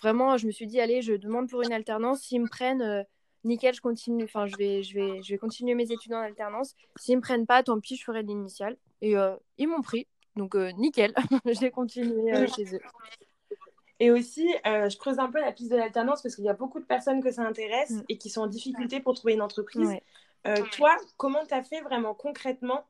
vraiment, 0.00 0.36
je 0.36 0.46
me 0.46 0.52
suis 0.52 0.66
dit, 0.66 0.80
allez, 0.80 1.02
je 1.02 1.14
demande 1.14 1.48
pour 1.48 1.62
une 1.62 1.72
alternance. 1.72 2.20
S'ils 2.20 2.42
me 2.42 2.48
prennent, 2.48 2.82
euh, 2.82 3.02
nickel, 3.44 3.74
je 3.74 3.80
continue. 3.80 4.24
Enfin, 4.24 4.46
je 4.46 4.56
vais, 4.56 4.82
je, 4.82 4.94
vais, 4.94 5.22
je 5.22 5.30
vais 5.32 5.38
continuer 5.38 5.74
mes 5.74 5.90
études 5.90 6.12
en 6.12 6.20
alternance. 6.20 6.74
S'ils 6.96 7.16
me 7.16 7.22
prennent 7.22 7.46
pas, 7.46 7.62
tant 7.62 7.80
pis, 7.80 7.96
je 7.96 8.04
ferai 8.04 8.22
l'initiale. 8.22 8.76
Et 9.00 9.14
ils 9.56 9.68
m'ont 9.68 9.82
pris. 9.82 10.06
Donc, 10.36 10.54
nickel, 10.54 11.14
j'ai 11.46 11.70
continué 11.70 12.46
chez 12.48 12.76
eux. 12.76 12.80
Et 14.00 14.10
aussi, 14.10 14.48
euh, 14.66 14.88
je 14.88 14.96
creuse 14.96 15.18
un 15.18 15.30
peu 15.30 15.40
la 15.40 15.52
piste 15.52 15.70
de 15.70 15.76
l'alternance 15.76 16.22
parce 16.22 16.36
qu'il 16.36 16.44
y 16.44 16.48
a 16.48 16.54
beaucoup 16.54 16.78
de 16.78 16.84
personnes 16.84 17.22
que 17.22 17.30
ça 17.30 17.42
intéresse 17.42 17.90
mm. 17.90 18.02
et 18.08 18.18
qui 18.18 18.30
sont 18.30 18.42
en 18.42 18.46
difficulté 18.46 19.00
pour 19.00 19.14
trouver 19.14 19.34
une 19.34 19.42
entreprise. 19.42 19.90
Euh, 20.46 20.56
toi, 20.72 20.96
comment 21.16 21.44
tu 21.44 21.54
as 21.54 21.62
fait 21.62 21.80
vraiment 21.80 22.14
concrètement 22.14 22.84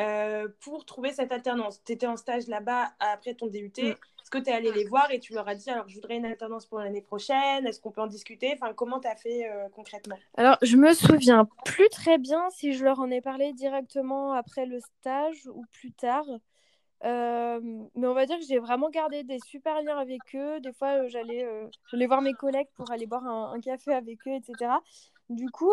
euh, 0.00 0.48
pour 0.60 0.86
trouver 0.86 1.12
cette 1.12 1.32
alternance? 1.32 1.82
Tu 1.84 1.92
étais 1.92 2.06
en 2.06 2.16
stage 2.16 2.46
là-bas 2.46 2.92
après 2.98 3.34
ton 3.34 3.46
DUT. 3.46 3.72
Mm. 3.76 3.88
Est-ce 3.88 4.30
que 4.30 4.38
tu 4.38 4.48
es 4.48 4.54
allé 4.54 4.72
les 4.72 4.86
voir 4.86 5.10
et 5.10 5.20
tu 5.20 5.34
leur 5.34 5.46
as 5.46 5.54
dit 5.54 5.68
alors 5.68 5.86
je 5.86 5.96
voudrais 5.96 6.16
une 6.16 6.24
alternance 6.24 6.64
pour 6.64 6.78
l'année 6.78 7.02
prochaine? 7.02 7.66
Est-ce 7.66 7.78
qu'on 7.78 7.90
peut 7.90 8.00
en 8.00 8.06
discuter? 8.06 8.52
Enfin, 8.54 8.72
comment 8.72 8.98
tu 8.98 9.06
as 9.06 9.16
fait 9.16 9.46
concrètement? 9.74 10.16
Alors, 10.38 10.56
je 10.62 10.78
me 10.78 10.94
souviens 10.94 11.46
plus 11.66 11.90
très 11.90 12.16
bien 12.16 12.48
si 12.48 12.72
je 12.72 12.84
leur 12.84 13.00
en 13.00 13.10
ai 13.10 13.20
parlé 13.20 13.52
directement 13.52 14.32
après 14.32 14.64
le 14.64 14.80
stage 14.80 15.46
ou 15.52 15.66
plus 15.72 15.92
tard. 15.92 16.24
Euh, 17.04 17.60
mais 17.94 18.06
on 18.06 18.14
va 18.14 18.24
dire 18.26 18.38
que 18.38 18.44
j'ai 18.44 18.58
vraiment 18.58 18.88
gardé 18.88 19.24
des 19.24 19.38
super 19.40 19.82
liens 19.82 19.98
avec 19.98 20.20
eux. 20.34 20.60
Des 20.60 20.72
fois, 20.72 21.02
euh, 21.02 21.08
j'allais, 21.08 21.44
euh, 21.44 21.68
voir 22.06 22.22
mes 22.22 22.32
collègues 22.32 22.68
pour 22.74 22.90
aller 22.90 23.06
boire 23.06 23.26
un, 23.26 23.60
café 23.60 23.92
avec 23.92 24.26
eux, 24.26 24.32
etc. 24.32 24.80
Du 25.28 25.50
coup, 25.50 25.72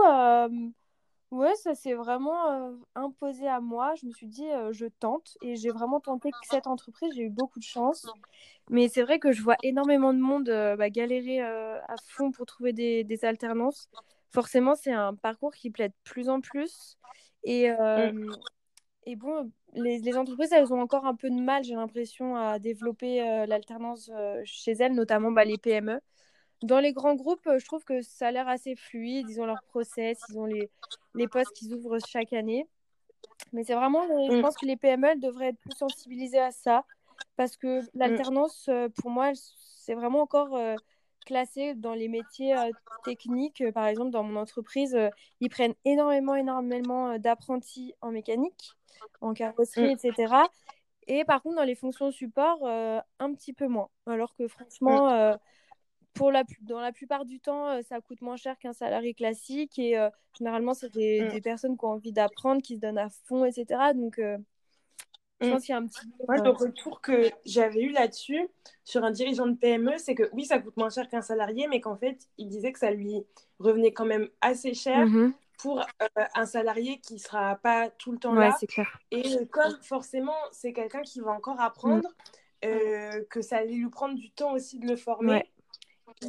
ouais, 1.32 1.56
ça 1.56 1.76
s'est 1.76 1.94
vraiment 1.94 2.74
imposé 2.96 3.48
à 3.48 3.60
moi. 3.60 3.94
Je 3.96 4.06
me 4.06 4.12
suis 4.12 4.28
dit, 4.28 4.48
je 4.72 4.86
tente. 4.86 5.38
Et 5.42 5.56
j'ai 5.56 5.70
vraiment 5.70 6.00
tenté 6.00 6.32
cette 6.50 6.68
entreprise. 6.68 7.14
J'ai 7.16 7.24
eu 7.24 7.30
beaucoup 7.30 7.60
de 7.60 7.64
chance. 7.64 8.08
Mais 8.70 8.88
c'est 8.88 9.02
vrai 9.02 9.20
que 9.20 9.32
je 9.32 9.42
vois 9.42 9.58
énormément 9.64 10.14
de 10.14 10.20
monde 10.20 10.50
bah, 10.78 10.90
galérer 10.90 11.42
à 11.42 11.96
fond 12.08 12.32
pour 12.32 12.46
trouver 12.46 12.74
des, 12.74 13.04
des 13.04 13.26
alternances. 13.26 13.90
Forcément, 14.32 14.76
c'est 14.76 14.94
un 14.94 15.14
parcours 15.14 15.54
qui 15.54 15.70
plaît 15.70 15.90
de 15.90 15.96
plus 16.04 16.30
en 16.30 16.40
plus. 16.40 16.98
Et, 17.44 17.70
mmh. 17.70 18.32
Et 19.06 19.16
bon, 19.16 19.52
les, 19.74 20.18
entreprises, 20.18 20.52
elles 20.52 20.72
ont 20.72 20.82
encore 20.82 21.06
un 21.06 21.16
peu 21.16 21.30
de 21.30 21.40
mal, 21.40 21.64
j'ai 21.64 21.74
l'impression, 21.74 22.36
à 22.36 22.60
développer 22.60 23.22
euh, 23.22 23.46
l'alternance 23.46 24.12
euh, 24.14 24.42
chez 24.46 24.74
elles, 24.74 24.94
notamment 24.94 25.32
bah, 25.32 25.44
les 25.44 25.58
PME. 25.58 26.00
Dans 26.62 26.80
les 26.80 26.94
grands 26.94 27.16
groupes, 27.16 27.46
euh, 27.48 27.58
je 27.58 27.66
trouve 27.66 27.84
que 27.84 28.02
ça 28.02 28.28
a 28.28 28.32
l'air 28.32 28.48
assez 28.48 28.76
fluide. 28.76 29.28
Ils 29.30 29.42
ont 29.42 29.46
leur 29.46 29.64
process, 29.64 30.20
ils 30.30 30.38
ont 30.38 30.46
les, 30.46 30.70
les 31.16 31.28
postes 31.28 31.54
qu'ils 31.54 31.74
ouvrent 31.74 31.98
chaque 32.08 32.34
année. 32.34 32.68
Mais 33.54 33.64
c'est 33.64 33.74
vraiment, 33.74 34.06
je 34.30 34.38
mm. 34.38 34.42
pense 34.42 34.56
que 34.56 34.68
les 34.68 34.78
PME, 34.78 35.08
elles 35.08 35.20
devraient 35.20 35.50
être 35.50 35.60
plus 35.60 35.76
sensibilisées 35.76 36.40
à 36.40 36.52
ça. 36.52 36.86
Parce 37.38 37.58
que 37.58 37.82
l'alternance, 37.96 38.70
pour 38.98 39.10
moi, 39.10 39.32
c'est 39.34 39.94
vraiment 39.94 40.22
encore 40.22 40.58
classé 41.26 41.76
dans 41.76 41.94
les 41.94 42.08
métiers 42.08 42.56
techniques. 43.04 43.64
Par 43.74 43.88
exemple, 43.88 44.12
dans 44.12 44.24
mon 44.24 44.40
entreprise, 44.40 44.98
ils 45.40 45.50
prennent 45.50 45.76
énormément, 45.86 46.36
énormément 46.36 47.18
d'apprentis 47.18 47.94
en 48.02 48.12
mécanique 48.12 48.76
en 49.22 49.34
carrosserie, 49.34 49.94
mm. 49.96 49.98
etc. 50.04 50.34
Et 51.08 51.26
par 51.26 51.42
contre, 51.42 51.56
dans 51.56 51.64
les 51.64 51.76
fonctions 51.76 52.12
support, 52.12 52.60
euh, 52.64 53.00
un 53.20 53.34
petit 53.34 53.54
peu 53.54 53.68
moins. 53.68 53.90
Alors 54.06 54.36
que 54.36 54.48
franchement, 54.48 55.08
mm. 55.08 55.14
euh, 55.14 55.38
pour 56.14 56.32
la, 56.32 56.44
dans 56.62 56.80
la 56.80 56.92
plupart 56.92 57.26
du 57.26 57.40
temps, 57.40 57.82
ça 57.84 58.02
coûte 58.02 58.22
moins 58.22 58.36
cher 58.36 58.58
qu'un 58.58 58.74
salarié 58.74 59.14
classique. 59.14 59.80
Et 59.80 59.96
généralement, 60.38 60.74
c'est 60.74 60.92
des, 60.92 61.22
mm. 61.22 61.30
des, 61.30 61.42
personnes 61.42 61.78
qui 61.78 61.86
ont 61.86 61.90
envie 61.90 62.14
d'apprendre, 62.14 62.62
qui 62.62 62.76
se 62.76 62.80
donnent 62.80 62.98
à 62.98 63.10
fond, 63.26 63.46
etc. 63.46 63.94
Donc, 63.96 64.20
je 65.42 65.50
pense 65.50 65.66
qu'il 65.66 65.74
y 65.74 65.76
a 65.76 65.80
un 65.80 65.88
petit. 65.88 66.06
le 66.28 66.50
retour 66.50 67.02
que 67.02 67.30
j'avais 67.46 67.82
eu 67.82 67.92
là-dessus, 67.92 68.48
sur 68.84 69.04
un 69.04 69.12
dirigeant 69.12 69.48
de 69.48 69.56
PME, 69.56 69.98
c'est 69.98 70.16
que 70.16 70.30
oui, 70.34 70.46
ça 70.46 70.60
coûte 70.60 70.78
moins 70.78 70.90
cher 70.90 71.10
qu'un 71.10 71.22
salarié, 71.22 71.68
mais 71.68 71.82
qu'en 71.82 71.98
fait, 71.98 72.18
il 72.38 72.48
disait 72.48 72.72
que 72.72 72.80
ça 72.80 72.92
lui 72.92 73.24
revenait 73.60 73.94
quand 73.94 74.06
même 74.06 74.28
assez 74.42 74.74
cher. 74.74 75.06
Mm-hmm 75.06 75.34
pour 75.62 75.80
euh, 75.80 76.24
un 76.36 76.46
salarié 76.46 77.00
qui 77.00 77.20
sera 77.20 77.56
pas 77.56 77.90
tout 77.90 78.12
le 78.12 78.18
temps 78.18 78.34
là. 78.34 78.56
Clair. 78.68 79.00
Et 79.12 79.36
euh, 79.36 79.46
comme 79.46 79.78
forcément, 79.84 80.36
c'est 80.52 80.74
quelqu'un 80.74 81.02
qui 81.02 81.20
va 81.20 81.32
encore 81.32 81.60
apprendre, 81.62 82.10
mm. 82.10 82.66
euh, 82.66 83.24
que 83.30 83.42
ça 83.42 83.58
allait 83.58 83.74
lui 83.74 83.90
prendre 83.90 84.16
du 84.16 84.32
temps 84.32 84.54
aussi 84.54 84.80
de 84.80 84.88
le 84.88 84.96
former. 84.96 85.44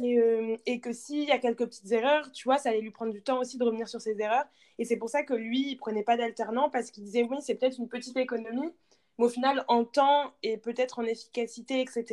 Et, 0.01 0.61
et, 0.65 0.79
que 0.79 0.93
s'il 0.93 1.23
y 1.25 1.31
a 1.31 1.39
quelques 1.39 1.65
petites 1.65 1.91
erreurs, 1.91 2.31
tu 2.31 2.45
vois, 2.45 2.57
ça 2.57 2.69
allait 2.69 2.81
lui 2.81 2.91
prendre 2.91 3.11
du 3.11 3.21
temps 3.21 3.39
aussi 3.39 3.57
de 3.57 3.63
revenir 3.63 3.87
sur 3.87 3.99
ses 3.99 4.19
erreurs. 4.19 4.45
Et 4.79 4.85
c'est 4.85 4.95
pour 4.95 5.09
ça 5.09 5.23
que 5.23 5.33
lui, 5.33 5.71
il 5.71 5.75
prenait 5.75 6.03
pas 6.03 6.15
d'alternant 6.15 6.69
parce 6.69 6.89
qu'il 6.89 7.03
disait, 7.03 7.23
oui, 7.29 7.37
c'est 7.41 7.55
peut-être 7.55 7.77
une 7.77 7.89
petite 7.89 8.15
économie, 8.17 8.71
mais 9.17 9.25
au 9.25 9.29
final, 9.29 9.63
en 9.67 9.85
temps 9.85 10.33
et 10.43 10.57
peut-être 10.57 10.99
en 10.99 11.03
efficacité, 11.03 11.81
etc., 11.81 12.05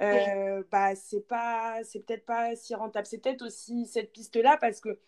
mm. 0.00 0.62
bah, 0.70 0.94
c'est 0.94 1.26
pas, 1.26 1.82
c'est 1.84 2.00
peut-être 2.00 2.26
pas 2.26 2.56
si 2.56 2.74
rentable. 2.74 3.06
C'est 3.06 3.18
peut-être 3.18 3.42
aussi 3.42 3.86
cette 3.86 4.12
piste-là 4.12 4.58
parce 4.60 4.80
que 4.80 4.98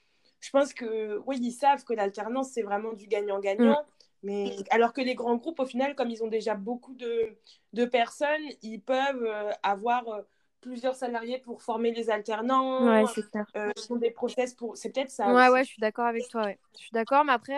je 0.41 0.51
pense 0.51 0.73
que, 0.73 1.21
oui, 1.27 1.39
ils 1.41 1.53
savent 1.53 1.85
que 1.85 1.93
l'alternance, 1.93 2.51
c'est 2.53 2.63
vraiment 2.63 2.93
du 2.93 3.07
gagnant-gagnant. 3.07 3.83
Mm. 3.83 3.87
Mais 4.25 4.57
alors 4.71 4.93
que 4.93 5.01
les 5.01 5.15
grands 5.15 5.37
groupes, 5.37 5.61
au 5.61 5.67
final, 5.67 5.95
comme 5.95 6.11
ils 6.11 6.25
ont 6.25 6.29
déjà 6.29 6.55
beaucoup 6.55 6.95
de, 6.95 7.37
de 7.73 7.85
personnes, 7.85 8.43
ils 8.63 8.81
peuvent 8.81 9.25
euh, 9.25 9.51
avoir 9.63 10.09
euh, 10.09 10.23
plusieurs 10.61 10.97
salariés 10.97 11.39
pour 11.39 11.63
former 11.63 11.93
les 11.93 12.11
alternants. 12.11 12.89
Ouais, 12.89 13.05
c'est 13.15 13.25
ça. 13.33 13.45
Euh, 13.57 13.71
ils 13.77 13.93
ont 13.93 13.97
des 13.97 14.11
process 14.11 14.55
pour. 14.55 14.77
C'est 14.77 14.91
peut-être 14.91 15.11
ça. 15.11 15.33
Ouais, 15.33 15.49
ouais, 15.49 15.63
je 15.63 15.71
suis 15.71 15.81
d'accord 15.81 16.07
avec 16.07 16.29
toi. 16.29 16.51
Je 16.75 16.79
suis 16.79 16.91
d'accord, 16.93 17.25
mais 17.25 17.33
après, 17.33 17.57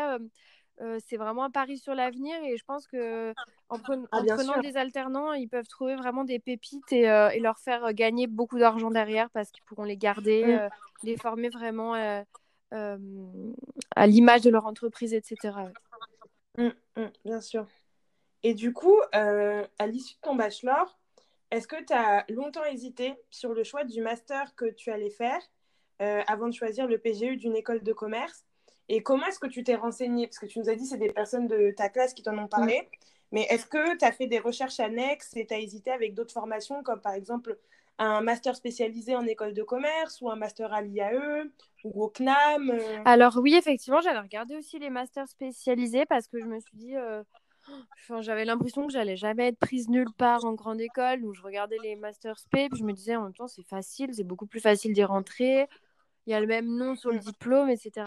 c'est 1.07 1.17
vraiment 1.17 1.45
un 1.45 1.51
pari 1.51 1.79
sur 1.79 1.95
l'avenir 1.95 2.37
et 2.45 2.57
je 2.57 2.65
pense 2.65 2.87
que 2.87 3.35
en, 3.69 3.77
ah, 4.13 4.23
prenant 4.27 4.61
des 4.61 4.77
alternants, 4.77 5.33
ils 5.33 5.49
peuvent 5.49 5.69
trouver 5.69 5.95
vraiment 5.95 6.25
des 6.25 6.39
pépites 6.39 6.93
et, 6.93 7.03
et 7.03 7.41
leur 7.41 7.59
faire 7.59 7.93
gagner 7.93 8.27
beaucoup 8.27 8.59
d'argent 8.59 8.91
derrière 8.91 9.31
parce 9.31 9.51
qu'ils 9.51 9.65
pourront 9.65 9.85
les 9.85 9.97
garder, 9.97 10.59
les 11.03 11.17
former 11.17 11.49
vraiment 11.51 11.95
euh, 12.73 13.53
à 13.97 14.07
l'image 14.07 14.43
de 14.43 14.51
leur 14.51 14.67
entreprise, 14.67 15.13
etc. 15.13 15.57
Mmh, 16.57 16.69
mmh, 16.97 17.07
bien 17.25 17.41
sûr. 17.41 17.67
Et 18.43 18.55
du 18.55 18.73
coup, 18.73 18.97
euh, 19.15 19.67
à 19.79 19.87
l'issue 19.87 20.15
de 20.15 20.21
ton 20.21 20.37
bachelor, 20.37 20.99
est-ce 21.51 21.67
que 21.67 21.83
tu 21.83 21.93
as 21.93 22.25
longtemps 22.29 22.65
hésité 22.65 23.15
sur 23.29 23.55
le 23.55 23.65
choix 23.65 23.85
du 23.85 24.01
master 24.01 24.55
que 24.55 24.67
tu 24.67 24.91
allais 24.91 25.11
faire 25.11 25.43
euh, 26.01 26.23
avant 26.29 26.47
de 26.47 26.55
choisir 26.55 26.87
le 26.87 26.99
PGU 26.99 27.37
d'une 27.37 27.57
école 27.57 27.83
de 27.83 27.93
commerce? 27.93 28.47
Et 28.93 29.05
comment 29.05 29.25
est-ce 29.27 29.39
que 29.39 29.47
tu 29.47 29.63
t'es 29.63 29.77
renseigné 29.77 30.27
Parce 30.27 30.41
que 30.41 30.47
tu 30.47 30.59
nous 30.59 30.69
as 30.69 30.75
dit 30.75 30.85
c'est 30.85 30.99
des 30.99 31.13
personnes 31.13 31.47
de 31.47 31.73
ta 31.77 31.89
classe 31.89 32.13
qui 32.13 32.25
t'en 32.25 32.37
ont 32.37 32.49
parlé. 32.49 32.89
Mais 33.31 33.43
est-ce 33.49 33.65
que 33.65 33.97
tu 33.97 34.05
as 34.05 34.11
fait 34.11 34.27
des 34.27 34.41
recherches 34.41 34.81
annexes 34.81 35.37
et 35.37 35.47
tu 35.47 35.55
as 35.55 35.61
hésité 35.61 35.93
avec 35.93 36.15
d'autres 36.15 36.33
formations, 36.33 36.83
comme 36.83 37.01
par 37.01 37.15
exemple 37.15 37.57
un 37.99 38.21
master 38.21 38.57
spécialisé 38.57 39.15
en 39.15 39.25
école 39.27 39.55
de 39.55 39.63
commerce 39.63 40.21
ou 40.21 40.29
un 40.29 40.35
master 40.35 40.73
à 40.73 40.83
l'IAE 40.83 41.45
ou 41.85 42.03
au 42.03 42.09
CNAM 42.09 42.71
euh? 42.71 43.03
Alors 43.05 43.39
oui, 43.41 43.55
effectivement, 43.55 44.01
j'avais 44.01 44.19
regardé 44.19 44.57
aussi 44.57 44.81
les 44.81 44.91
masters 44.91 45.29
spécialisés 45.29 46.05
parce 46.07 46.27
que 46.27 46.41
je 46.41 46.47
me 46.47 46.59
suis 46.59 46.77
dit, 46.77 46.97
euh, 46.97 47.23
j'avais 48.23 48.45
l'impression 48.45 48.89
que 48.89 48.93
j'allais 48.93 49.17
jamais 49.17 49.49
être 49.49 49.59
prise 49.59 49.89
nulle 49.89 50.13
part 50.19 50.45
en 50.45 50.55
grande 50.55 50.81
école 50.81 51.25
où 51.25 51.33
je 51.33 51.43
regardais 51.43 51.77
les 51.85 51.95
masters 51.95 52.41
spé, 52.41 52.69
puis 52.69 52.81
je 52.81 52.85
me 52.85 52.93
disais 52.93 53.15
en 53.15 53.23
même 53.23 53.35
temps 53.35 53.47
c'est 53.47 53.69
facile, 53.69 54.13
c'est 54.13 54.25
beaucoup 54.25 54.47
plus 54.47 54.61
facile 54.61 54.95
d'y 54.95 55.05
rentrer, 55.05 55.69
il 56.27 56.31
y 56.31 56.35
a 56.35 56.41
le 56.41 56.49
même 56.49 56.67
nom 56.67 56.97
sur 56.97 57.11
le 57.11 57.19
mm. 57.19 57.21
diplôme, 57.21 57.71
etc. 57.71 58.07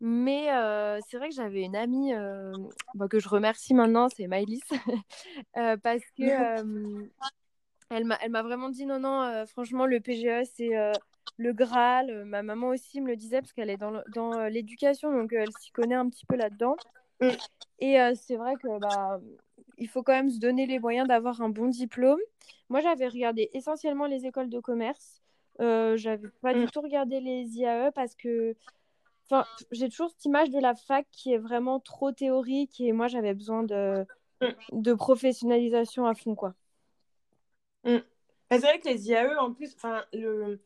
Mais 0.00 0.50
euh, 0.50 0.98
c'est 1.08 1.18
vrai 1.18 1.28
que 1.28 1.34
j'avais 1.34 1.62
une 1.62 1.76
amie 1.76 2.12
bah, 2.94 3.08
que 3.08 3.18
je 3.18 3.28
remercie 3.28 3.74
maintenant, 3.74 4.08
c'est 4.08 4.26
Maëlys, 4.26 4.60
parce 5.82 6.02
que 6.16 7.08
elle 7.90 8.04
m'a 8.04 8.42
vraiment 8.42 8.68
dit 8.68 8.86
non, 8.86 9.00
non, 9.00 9.22
euh, 9.22 9.46
franchement, 9.46 9.84
le 9.84 10.00
PGE, 10.00 10.48
c'est 10.54 10.76
euh, 10.76 10.92
le 11.36 11.52
Graal. 11.52 12.08
Euh, 12.10 12.24
ma 12.24 12.42
maman 12.42 12.68
aussi 12.68 13.00
me 13.00 13.08
le 13.08 13.16
disait 13.16 13.40
parce 13.40 13.52
qu'elle 13.52 13.70
est 13.70 13.78
dans, 13.78 14.48
l'éducation, 14.48 15.12
donc 15.12 15.32
elle 15.32 15.50
s'y 15.60 15.72
connaît 15.72 15.96
un 15.96 16.08
petit 16.08 16.24
peu 16.24 16.36
là-dedans. 16.36 16.76
Mm. 17.20 17.30
Et 17.80 17.96
c'est 18.14 18.36
vrai 18.36 18.54
que 18.56 18.78
bah, 18.78 19.20
il 19.76 19.88
faut 19.88 20.02
quand 20.02 20.12
même 20.12 20.30
se 20.30 20.38
donner 20.38 20.66
les 20.66 20.78
moyens 20.78 21.08
d'avoir 21.08 21.40
un 21.42 21.48
bon 21.48 21.66
diplôme. 21.66 22.20
Moi, 22.68 22.80
j'avais 22.80 23.08
regardé 23.08 23.50
essentiellement 23.52 24.06
les 24.06 24.24
écoles 24.24 24.50
de 24.50 24.60
commerce. 24.60 25.20
j'avais 25.58 26.28
pas 26.42 26.54
du 26.54 26.64
mm. 26.64 26.70
tout 26.70 26.80
regardé 26.82 27.20
les 27.20 27.44
IAE 27.56 27.90
parce 27.92 28.14
que 28.14 28.54
Enfin, 29.30 29.46
j'ai 29.70 29.88
toujours 29.88 30.10
cette 30.10 30.24
image 30.24 30.50
de 30.50 30.58
la 30.58 30.74
fac 30.74 31.06
qui 31.12 31.32
est 31.32 31.38
vraiment 31.38 31.78
trop 31.78 32.10
théorique 32.10 32.80
et 32.80 32.92
moi 32.92 33.06
j'avais 33.06 33.34
besoin 33.34 33.62
de, 33.62 34.04
Mm. 34.42 34.46
de 34.72 34.94
professionnalisation 34.94 36.06
à 36.06 36.14
fond 36.14 36.34
quoi. 36.34 36.54
Mm. 37.84 37.96
Bah, 37.96 38.02
c'est 38.50 38.58
vrai 38.60 38.80
que 38.80 38.88
les 38.88 39.08
IAE, 39.08 39.36
en 39.38 39.52
plus, 39.52 39.74
enfin, 39.76 40.02
le, 40.12 40.58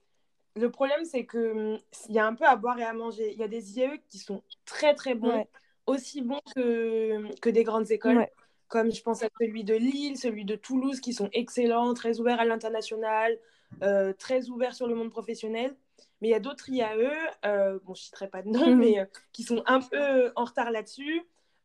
le 0.57 0.71
problème, 0.71 1.05
c'est 1.05 1.27
que 1.27 1.75
hum, 1.75 1.79
il 2.09 2.15
y 2.15 2.19
a 2.19 2.27
un 2.27 2.35
peu 2.35 2.45
à 2.47 2.57
boire 2.57 2.79
et 2.79 2.85
à 2.85 2.93
manger. 2.93 3.33
Il 3.33 3.39
y 3.39 3.43
a 3.43 3.49
des 3.49 3.79
IAE 3.79 3.99
qui 4.09 4.19
sont 4.19 4.43
très, 4.65 4.95
très 4.95 5.15
bons, 5.15 5.35
Ouais. 5.35 5.49
aussi 5.87 6.23
bons 6.23 6.41
que, 6.55 7.35
que 7.41 7.51
des 7.51 7.65
grandes 7.65 7.91
écoles. 7.91 8.19
Ouais. 8.19 8.33
Comme 8.69 8.93
je 8.93 9.03
pense 9.03 9.23
à 9.23 9.29
celui 9.39 9.63
de 9.65 9.75
Lille, 9.75 10.17
celui 10.17 10.45
de 10.45 10.57
Toulouse, 10.57 11.01
qui 11.01 11.13
sont 11.13 11.29
excellents, 11.33 11.93
très 11.95 12.21
ouverts 12.21 12.41
à 12.41 12.45
l'international, 12.45 13.39
euh, 13.83 14.13
très 14.15 14.49
ouverts 14.49 14.75
sur 14.75 14.87
le 14.87 14.95
monde 14.95 15.11
professionnel. 15.11 15.77
Mais 16.21 16.29
il 16.29 16.31
y 16.31 16.35
a 16.35 16.41
d'autres 16.41 16.69
IAE, 16.69 16.97
euh, 17.45 17.79
bon, 17.85 17.95
je 17.95 18.01
ne 18.03 18.05
citerai 18.05 18.29
pas 18.29 18.43
de 18.43 18.49
nom, 18.49 18.67
Mhm. 18.71 18.79
mais 18.79 18.99
euh, 19.01 19.05
qui 19.33 19.43
sont 19.43 19.63
un 19.67 19.81
peu 19.81 20.33
en 20.37 20.45
retard 20.45 20.71
là-dessus. 20.71 21.23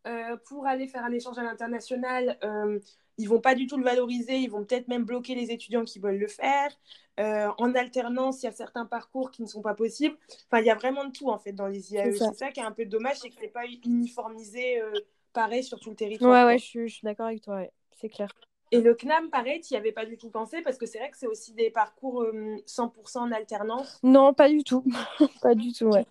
Euh, 0.07 0.37
pour 0.47 0.65
aller 0.65 0.87
faire 0.87 1.03
un 1.03 1.11
échange 1.11 1.37
à 1.37 1.43
l'international, 1.43 2.37
euh, 2.43 2.79
ils 3.17 3.27
vont 3.27 3.41
pas 3.41 3.53
du 3.53 3.67
tout 3.67 3.77
le 3.77 3.83
valoriser, 3.83 4.37
ils 4.37 4.49
vont 4.49 4.63
peut-être 4.63 4.87
même 4.87 5.03
bloquer 5.03 5.35
les 5.35 5.51
étudiants 5.51 5.83
qui 5.83 5.99
veulent 5.99 6.17
le 6.17 6.27
faire. 6.27 6.71
Euh, 7.19 7.49
en 7.57 7.75
alternance, 7.75 8.41
il 8.41 8.45
y 8.45 8.49
a 8.49 8.53
certains 8.53 8.85
parcours 8.85 9.29
qui 9.29 9.41
ne 9.41 9.47
sont 9.47 9.61
pas 9.61 9.73
possibles. 9.73 10.15
Enfin, 10.49 10.61
il 10.61 10.65
y 10.67 10.69
a 10.71 10.75
vraiment 10.75 11.03
de 11.03 11.11
tout 11.11 11.29
en 11.29 11.37
fait 11.37 11.51
dans 11.51 11.67
les 11.67 11.93
IAE. 11.93 12.13
C'est 12.13 12.33
ça. 12.33 12.49
Qui 12.51 12.61
est 12.61 12.63
un 12.63 12.71
peu 12.71 12.85
dommage, 12.85 13.17
c'est 13.19 13.29
que 13.29 13.35
c'est 13.39 13.49
pas 13.49 13.65
uniformisé 13.85 14.81
euh, 14.81 14.93
pareil 15.33 15.63
sur 15.65 15.79
tout 15.81 15.89
le 15.89 15.93
Ouais, 15.93 15.97
territoire. 15.97 16.45
ouais, 16.47 16.53
quoi. 16.53 16.57
je 16.57 16.63
suis, 16.65 16.87
je 16.87 16.93
suis 16.95 17.05
d'accord 17.05 17.25
avec 17.27 17.41
toi, 17.41 17.57
ouais. 17.57 17.71
c'est 17.99 18.09
clair. 18.09 18.33
Et 18.71 18.81
le 18.81 18.93
CNAM, 18.93 19.29
pareil, 19.29 19.61
tu 19.61 19.73
n'y 19.73 19.77
avais 19.77 19.91
pas 19.91 20.05
du 20.05 20.17
tout 20.17 20.29
pensé 20.29 20.61
parce 20.61 20.77
que 20.77 20.85
c'est 20.85 20.99
vrai 20.99 21.09
que 21.09 21.17
c'est 21.17 21.27
aussi 21.27 21.53
des 21.53 21.71
parcours 21.71 22.21
euh, 22.23 22.57
100% 22.67 23.21
en 23.21 23.31
alternance. 23.31 23.99
Non, 24.03 24.33
pas 24.33 24.49
du 24.49 24.63
tout. 24.63 24.83
pas 25.41 25.55
du 25.55 25.73
tout, 25.73 25.85
ouais. 25.85 26.05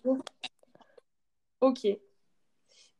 Ok. 1.61 1.85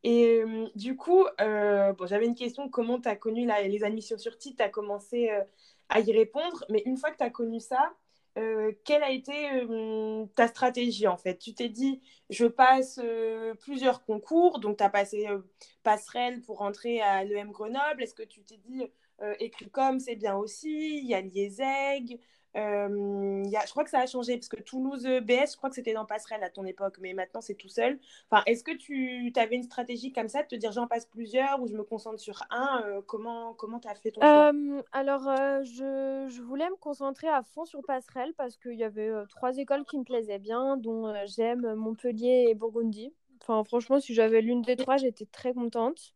Et 0.03 0.41
euh, 0.41 0.67
du 0.75 0.95
coup, 0.95 1.25
euh, 1.41 1.93
bon, 1.93 2.05
j'avais 2.07 2.25
une 2.25 2.35
question, 2.35 2.69
comment 2.69 2.99
tu 3.01 3.09
as 3.09 3.15
connu 3.15 3.45
la- 3.45 3.63
les 3.67 3.83
admissions 3.83 4.17
sur 4.17 4.37
titre 4.37 4.57
Tu 4.57 4.63
as? 4.63 4.69
Commencé 4.69 5.29
euh, 5.29 5.43
à 5.89 5.99
y 5.99 6.11
répondre, 6.13 6.63
mais 6.69 6.81
une 6.85 6.97
fois 6.97 7.11
que 7.11 7.17
tu 7.17 7.23
as 7.23 7.29
connu 7.29 7.59
ça, 7.59 7.93
euh, 8.37 8.71
quelle 8.85 9.03
a 9.03 9.11
été 9.11 9.33
euh, 9.51 10.25
ta 10.35 10.47
stratégie 10.47 11.07
en 11.07 11.17
fait? 11.17 11.37
Tu 11.37 11.53
t'es 11.53 11.67
dit, 11.69 11.99
je 12.29 12.45
passe 12.45 12.99
euh, 13.03 13.53
plusieurs 13.55 14.05
concours, 14.05 14.59
donc 14.59 14.77
tu 14.77 14.83
as 14.83 14.89
passé 14.89 15.27
euh, 15.27 15.39
passerelle 15.83 16.41
pour 16.41 16.59
rentrer 16.59 17.01
à 17.01 17.23
l'EM 17.25 17.51
Grenoble. 17.51 18.01
Est-ce 18.01 18.13
que 18.15 18.23
tu 18.23 18.41
t'es 18.43 18.57
dit, 18.57 18.83
euh, 19.21 19.33
Écricom, 19.39 19.99
c'est 19.99 20.15
bien 20.15 20.35
aussi, 20.35 20.99
il 20.99 21.07
y 21.07 21.13
a 21.13 21.21
l'IESEG 21.21 22.19
euh, 22.55 23.43
je 23.43 23.69
crois 23.69 23.83
que 23.83 23.89
ça 23.91 23.99
a 23.99 24.07
changé 24.07 24.35
parce 24.35 24.49
que 24.49 24.59
Toulouse 24.61 25.05
euh, 25.05 25.21
BS, 25.21 25.51
je 25.51 25.57
crois 25.57 25.69
que 25.69 25.75
c'était 25.75 25.93
dans 25.93 26.05
Passerelle 26.05 26.43
à 26.43 26.49
ton 26.49 26.65
époque, 26.65 26.97
mais 26.99 27.13
maintenant 27.13 27.41
c'est 27.41 27.53
tout 27.53 27.69
seul. 27.69 27.99
Enfin, 28.29 28.43
est-ce 28.47 28.63
que 28.63 28.75
tu 28.75 29.31
avais 29.35 29.55
une 29.55 29.63
stratégie 29.63 30.11
comme 30.11 30.27
ça 30.27 30.41
de 30.41 30.47
te 30.47 30.55
dire 30.55 30.71
j'en 30.71 30.87
passe 30.87 31.05
plusieurs 31.05 31.61
ou 31.61 31.67
je 31.67 31.73
me 31.73 31.83
concentre 31.83 32.19
sur 32.19 32.41
un 32.49 32.81
euh, 32.85 33.01
Comment 33.05 33.53
comment 33.53 33.79
as 33.85 33.95
fait 33.95 34.11
ton 34.11 34.21
choix? 34.21 34.51
Alors, 34.91 35.21
je, 35.63 36.27
je 36.27 36.41
voulais 36.41 36.69
me 36.69 36.75
concentrer 36.75 37.27
à 37.27 37.43
fond 37.43 37.65
sur 37.65 37.81
Passerelle 37.83 38.33
parce 38.35 38.57
qu'il 38.57 38.75
y 38.75 38.83
avait 38.83 39.11
trois 39.29 39.57
écoles 39.57 39.85
qui 39.85 39.99
me 39.99 40.03
plaisaient 40.03 40.39
bien, 40.39 40.77
dont 40.77 41.13
j'aime 41.25 41.75
Montpellier 41.75 42.47
et 42.49 42.55
Burgundy. 42.55 43.13
Enfin, 43.41 43.63
franchement, 43.63 43.99
si 43.99 44.13
j'avais 44.13 44.41
l'une 44.41 44.61
des 44.63 44.75
trois, 44.75 44.97
j'étais 44.97 45.25
très 45.25 45.53
contente. 45.53 46.13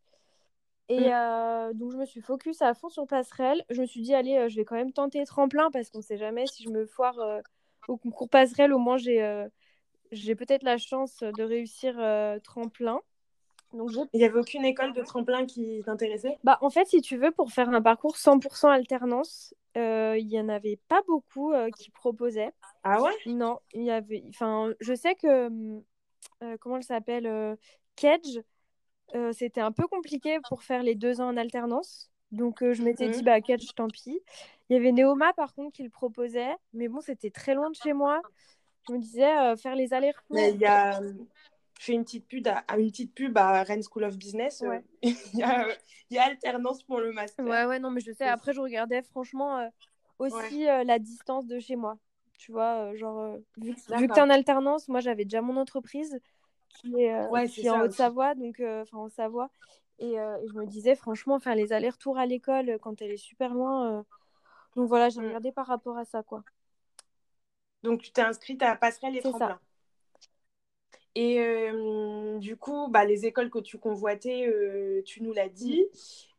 Et 0.90 1.10
Mm. 1.10 1.14
euh, 1.14 1.74
donc, 1.74 1.92
je 1.92 1.98
me 1.98 2.06
suis 2.06 2.22
focus 2.22 2.62
à 2.62 2.74
fond 2.74 2.90
sur 2.90 3.08
Passerelle. 3.08 3.64
Je 3.70 3.82
me 3.82 3.86
suis 3.86 4.02
dit, 4.02 4.14
allez, 4.14 4.38
euh, 4.38 4.50
je 4.50 4.56
vais 4.58 4.66
quand 4.66 4.76
même 4.76 4.92
tenter 4.92 5.24
tremplin 5.26 5.72
parce 5.72 5.90
qu'on 5.90 6.02
sait 6.02 6.18
jamais 6.18 6.46
si 6.48 6.64
je 6.64 6.70
me 6.70 6.86
foire 6.86 7.18
euh, 7.20 7.42
au 7.88 7.98
concours 7.98 8.30
Passerelle, 8.30 8.74
au 8.74 8.80
moins 8.80 8.98
j'ai 8.98 9.48
j'ai 10.12 10.36
peut-être 10.36 10.62
la 10.62 10.78
chance 10.78 11.24
de 11.24 11.44
réussir 11.44 11.96
tremplin. 12.44 13.00
Donc, 13.74 13.90
Il 14.14 14.20
n'y 14.20 14.26
avait 14.26 14.38
aucune 14.38 14.64
école 14.64 14.94
de 14.94 15.02
tremplin 15.02 15.46
qui 15.48 15.82
t'intéressait? 15.84 16.38
Bah, 16.44 16.60
en 16.62 16.70
fait, 16.70 16.86
si 16.86 17.02
tu 17.02 17.18
veux, 17.18 17.32
pour 17.32 17.52
faire 17.52 17.70
un 17.70 17.82
parcours 17.82 18.18
100% 18.18 18.70
alternance, 18.70 19.56
il 19.76 20.28
y 20.28 20.40
en 20.40 20.50
avait 20.50 20.80
pas 20.88 21.02
beaucoup 21.08 21.52
qui 21.76 21.90
proposaient. 21.90 22.52
Ah 22.84 23.02
ouais? 23.02 23.12
Non, 23.26 23.60
il 23.74 23.84
y 23.84 23.92
avait. 23.92 24.24
Enfin, 24.30 24.74
je 24.80 24.94
sais 24.94 25.16
que. 25.16 25.48
hum, 25.48 25.82
comment 26.60 26.78
elle 26.78 26.84
s'appelle 26.84 27.58
Kedge, 27.96 28.40
euh, 29.16 29.32
c'était 29.32 29.62
un 29.62 29.72
peu 29.72 29.88
compliqué 29.88 30.40
pour 30.50 30.64
faire 30.64 30.84
les 30.84 30.96
deux 30.96 31.22
ans 31.22 31.28
en 31.30 31.38
alternance. 31.38 32.10
Donc, 32.32 32.64
euh, 32.64 32.74
je 32.74 32.82
m'étais 32.84 33.06
Mhm. 33.06 33.12
dit, 33.12 33.24
bah, 33.24 33.42
Kedge, 33.42 33.68
tant 33.76 33.88
pis. 33.88 34.20
Il 34.70 34.74
y 34.74 34.76
avait 34.80 34.92
Neoma, 34.92 35.34
par 35.34 35.54
contre, 35.54 35.72
qui 35.76 35.84
le 35.84 35.90
proposait. 35.90 36.56
Mais 36.74 36.88
bon, 36.88 37.00
c'était 37.00 37.30
très 37.30 37.54
loin 37.54 37.70
de 37.70 37.76
chez 37.76 37.94
moi. 37.94 38.22
Je 38.88 38.94
me 38.94 39.00
disais, 39.00 39.38
euh, 39.38 39.56
faire 39.56 39.76
les 39.76 39.94
allers-retours. 39.94 40.38
Il 40.38 40.60
y 40.60 40.66
a. 40.66 41.00
Je 41.02 41.86
fais 41.88 41.94
une 41.94 42.04
petite 42.04 42.28
pub 42.28 42.48
à, 42.48 42.60
à 42.68 42.78
une 42.78 42.90
petite 42.92 43.14
pub 43.14 43.38
à 43.38 43.64
Rennes 43.64 43.84
School 43.84 44.06
of 44.06 44.18
Business. 44.18 44.64
Ouais. 44.66 44.84
il, 45.04 45.40
y 45.40 45.44
a, 45.44 45.68
il 46.10 46.16
y 46.16 46.18
a 46.18 46.24
alternance 46.24 46.82
pour 46.84 47.00
le 47.00 47.12
master. 47.12 47.46
Ouais, 47.46 47.66
ouais, 47.66 47.80
non, 47.80 47.92
mais 47.92 48.00
je 48.02 48.12
sais. 48.14 48.26
Après, 48.26 48.54
je 48.54 48.62
regardais 48.62 49.02
franchement 49.04 49.70
aussi 50.20 50.64
la 50.64 51.00
distance 51.00 51.46
de 51.46 51.60
chez 51.60 51.76
moi. 51.76 51.98
Tu 52.38 52.52
vois, 52.52 52.96
genre, 52.96 53.38
vu, 53.58 53.74
que- 53.74 53.80
vu 53.80 53.86
que 53.86 53.92
D'accord. 53.92 54.16
t'es 54.16 54.22
en 54.22 54.30
alternance, 54.30 54.88
moi 54.88 55.00
j'avais 55.00 55.24
déjà 55.24 55.42
mon 55.42 55.56
entreprise 55.56 56.20
qui 56.74 57.02
est, 57.02 57.14
euh, 57.14 57.28
Ouais, 57.30 57.48
qui 57.48 57.62
c'est 57.62 57.68
est 57.68 57.70
en. 57.70 57.82
Haute-Savoie, 57.86 58.36
donc, 58.36 58.60
euh, 58.60 58.84
enfin 58.84 58.98
en 59.00 59.10
Savoie. 59.10 59.50
Et, 60.00 60.20
euh, 60.20 60.38
et 60.44 60.48
je 60.48 60.54
me 60.54 60.66
disais, 60.66 60.96
franchement, 60.96 61.40
faire 61.40 61.56
les 61.56 61.72
allers-retours 61.74 62.18
à 62.18 62.26
l'école 62.26 62.78
quand 62.82 63.02
elle 63.02 63.12
est 63.12 63.18
super 63.18 63.54
loin. 63.54 64.06
Donc 64.76 64.88
voilà, 64.88 65.10
j'ai 65.10 65.22
Mm. 65.22 65.26
regardé 65.28 65.52
par 65.52 65.68
rapport 65.68 65.98
à 65.98 66.06
ça, 66.06 66.24
quoi. 66.24 66.44
Donc, 67.84 68.02
tu 68.02 68.12
t'es 68.12 68.22
inscrite 68.22 68.64
à 68.64 68.76
Passerelle 68.76 69.16
et. 69.18 69.22
Tremplin. 69.22 69.60
Et 71.16 71.40
euh, 71.40 72.40
du 72.40 72.58
coup, 72.58 72.88
bah, 72.90 73.06
les 73.06 73.26
écoles 73.26 73.50
que 73.52 73.60
tu 73.60 73.78
convoitais, 73.78 74.48
euh, 74.48 75.02
tu 75.06 75.22
nous 75.22 75.34
l'as 75.34 75.50
dit. 75.50 75.86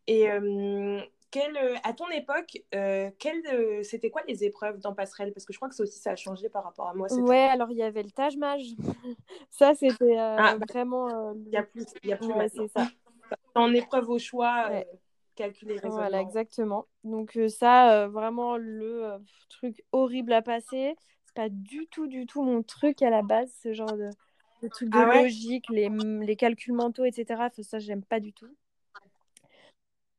Et 0.07 0.31
euh, 0.31 1.01
quelle, 1.35 1.57
euh, 1.57 1.75
à 1.83 1.92
ton 1.92 2.09
époque, 2.11 2.62
euh, 2.77 3.11
quelle, 3.18 3.44
euh, 3.53 3.83
c'était 3.83 4.09
quoi 4.09 4.23
les 4.29 4.44
épreuves 4.44 4.79
dans 4.79 4.94
Passerelle? 4.94 5.33
Parce 5.33 5.44
que 5.44 5.53
je 5.53 5.59
crois 5.59 5.68
que 5.68 5.75
ça 5.75 5.83
aussi, 5.83 5.99
ça 5.99 6.12
a 6.12 6.16
changé 6.16 6.49
par 6.49 6.62
rapport 6.62 6.88
à 6.88 6.94
moi. 6.94 7.09
Ouais, 7.11 7.49
alors 7.51 7.73
il 7.73 7.77
y 7.77 7.83
avait 7.83 8.05
le 8.05 8.11
Taj 8.12 8.37
Maj. 8.37 8.62
ça, 9.51 9.75
c'était 9.75 10.16
euh, 10.16 10.37
Ah, 10.38 10.55
bah, 10.57 10.66
vraiment. 10.73 11.09
euh, 11.31 11.35
Il 11.47 11.51
n'y 11.51 11.57
a 11.57 11.64
plus, 11.64 11.85
y 12.05 12.12
a 12.12 12.16
plus 12.16 12.29
Ouais, 12.29 12.37
maintenant. 12.37 12.68
ça. 12.68 12.87
En 13.57 13.75
épreuve 13.75 14.09
au 14.11 14.18
choix, 14.20 14.68
Ouais. 14.70 14.87
euh, 14.88 14.97
calculer 15.35 15.75
raisonnement. 15.75 15.94
Voilà, 15.97 16.20
exactement. 16.20 16.87
Donc 17.03 17.37
euh, 17.37 17.49
ça, 17.49 18.05
euh, 18.05 18.09
vraiment 18.09 18.57
le 18.57 19.05
euh, 19.07 19.18
truc 19.49 19.83
horrible 19.90 20.33
à 20.33 20.40
passer. 20.42 20.94
C'est 21.27 21.35
pas 21.35 21.49
du 21.49 21.88
tout, 21.88 22.07
du 22.07 22.27
tout 22.27 22.42
mon 22.44 22.62
truc 22.62 23.03
à 23.03 23.11
la 23.11 23.23
base, 23.23 23.53
ce 23.61 23.73
genre 23.73 23.97
de, 23.97 24.09
de 24.62 24.68
truc 24.68 24.90
de 24.90 25.01
Ah 25.01 25.09
ouais? 25.09 25.25
logique, 25.25 25.66
les, 25.68 25.88
les 25.88 26.37
calculs 26.37 26.75
mentaux, 26.75 27.05
etc. 27.05 27.51
Ça, 27.61 27.81
j'aime 27.81 28.05
pas 28.05 28.20
du 28.20 28.33
tout. 28.33 28.55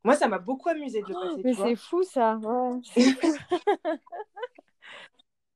Moi, 0.06 0.16
ça 0.16 0.28
m'a 0.28 0.38
beaucoup 0.40 0.70
amusé 0.70 1.02
de 1.02 1.08
le 1.10 1.14
passer, 1.14 1.26
Oh, 1.36 1.42
Mais 1.44 1.54
c'est 1.54 1.76
fou 1.76 2.04
ça. 2.04 2.38
Ouais. 2.38 2.80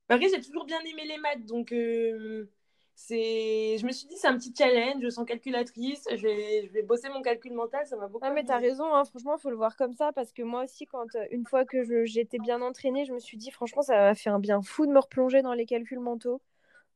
Après, 0.08 0.28
j'ai 0.28 0.40
toujours 0.40 0.64
bien 0.64 0.80
aimé 0.80 1.04
les 1.06 1.18
maths, 1.18 1.46
donc 1.46 1.70
euh, 1.72 2.50
c'est... 2.96 3.76
je 3.78 3.86
me 3.86 3.92
suis 3.92 4.08
dit, 4.08 4.16
c'est 4.16 4.26
un 4.26 4.36
petit 4.36 4.52
challenge, 4.56 5.00
je 5.00 5.08
sens 5.08 5.24
calculatrice, 5.24 6.04
je 6.10 6.20
vais, 6.26 6.66
je 6.66 6.72
vais 6.72 6.82
bosser 6.82 7.08
mon 7.10 7.22
calcul 7.22 7.52
mental, 7.52 7.86
ça 7.86 7.96
m'a 7.96 8.08
beaucoup 8.08 8.24
Ah, 8.26 8.32
mais 8.32 8.44
t'as 8.44 8.58
raison, 8.58 8.92
hein. 8.92 9.04
Franchement, 9.04 9.38
faut 9.38 9.50
le 9.50 9.56
voir 9.56 9.76
comme 9.76 9.92
ça 9.92 10.10
parce 10.12 10.32
que 10.32 10.42
moi 10.42 10.64
aussi, 10.64 10.84
quand 10.86 11.14
euh, 11.14 11.24
une 11.30 11.46
fois 11.46 11.64
que 11.64 12.04
j'étais 12.04 12.38
bien 12.38 12.60
entraînée, 12.60 13.04
je 13.04 13.12
me 13.12 13.20
suis 13.20 13.36
dit, 13.36 13.52
franchement, 13.52 13.82
ça 13.82 13.94
m'a 13.96 14.14
fait 14.16 14.30
un 14.30 14.40
bien 14.40 14.62
fou 14.62 14.84
de 14.86 14.90
me 14.90 14.98
replonger 14.98 15.42
dans 15.42 15.54
les 15.54 15.64
calculs 15.64 16.00
mentaux. 16.00 16.42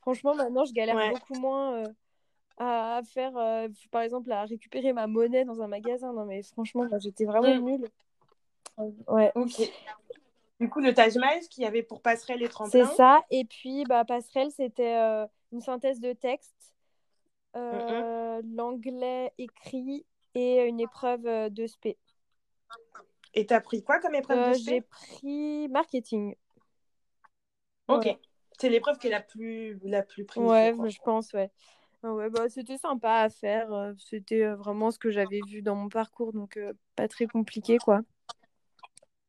Franchement, 0.00 0.34
maintenant, 0.34 0.64
je 0.64 0.72
galère 0.72 0.96
Ouais. 0.96 1.10
beaucoup 1.10 1.34
moins 1.34 1.76
euh, 1.76 1.84
à, 2.58 3.00
faire, 3.12 3.36
euh, 3.36 3.68
par 3.90 4.02
exemple, 4.02 4.30
à 4.32 4.44
récupérer 4.44 4.92
ma 4.92 5.06
monnaie 5.06 5.44
dans 5.44 5.60
un 5.62 5.66
magasin. 5.66 6.12
Non, 6.12 6.24
mais 6.24 6.42
franchement, 6.42 6.86
j'étais 6.98 7.24
vraiment 7.24 7.54
Mm. 7.54 7.64
nulle. 7.64 7.88
Euh, 8.78 8.90
Ouais, 9.08 9.32
Ok. 9.34 9.60
Du 10.60 10.68
coup, 10.68 10.80
le 10.80 10.94
Taj 10.94 11.16
Mahal 11.16 11.40
qu'il 11.50 11.64
y 11.64 11.66
avait 11.66 11.82
pour 11.82 12.00
passerelle 12.00 12.42
et 12.42 12.46
c'est 12.46 12.52
tremplin. 12.52 12.84
ça. 12.96 13.20
Et 13.30 13.44
puis, 13.44 13.84
bah, 13.84 14.04
passerelle, 14.04 14.50
c'était 14.52 14.96
euh, 14.96 15.26
une 15.52 15.60
synthèse 15.60 16.00
de 16.00 16.12
texte, 16.12 16.74
euh, 17.56 18.40
l'anglais 18.54 19.32
écrit 19.38 20.06
et 20.34 20.62
une 20.62 20.80
épreuve 20.80 21.50
de 21.50 21.66
spé. 21.66 21.98
Et 23.34 23.46
t'as 23.46 23.60
pris 23.60 23.82
quoi 23.82 23.98
comme 23.98 24.14
épreuve 24.14 24.48
de 24.48 24.52
j'ai 24.54 24.80
spé 24.80 24.80
pris 24.80 25.68
marketing. 25.68 26.34
Ok. 27.88 28.08
C'est 28.58 28.68
l'épreuve 28.68 28.98
qui 28.98 29.08
est 29.08 29.10
la 29.10 29.20
plus, 29.20 29.78
la 29.82 30.02
plus 30.02 30.24
prise, 30.24 30.42
Ouais, 30.42 30.72
je 30.88 30.98
pense, 31.02 31.32
ouais. 31.32 31.50
Ah 32.06 32.12
Ouais, 32.12 32.28
bah, 32.28 32.50
c'était 32.50 32.76
sympa 32.76 33.12
à 33.14 33.30
faire. 33.30 33.72
euh, 33.72 33.94
C'était 33.98 34.44
euh, 34.44 34.56
vraiment 34.56 34.90
ce 34.90 34.98
que 34.98 35.10
j'avais 35.10 35.40
vu 35.48 35.62
dans 35.62 35.74
mon 35.74 35.88
parcours, 35.88 36.34
donc 36.34 36.58
euh, 36.58 36.74
pas 36.96 37.08
très 37.08 37.26
compliqué, 37.26 37.78
quoi. 37.78 38.02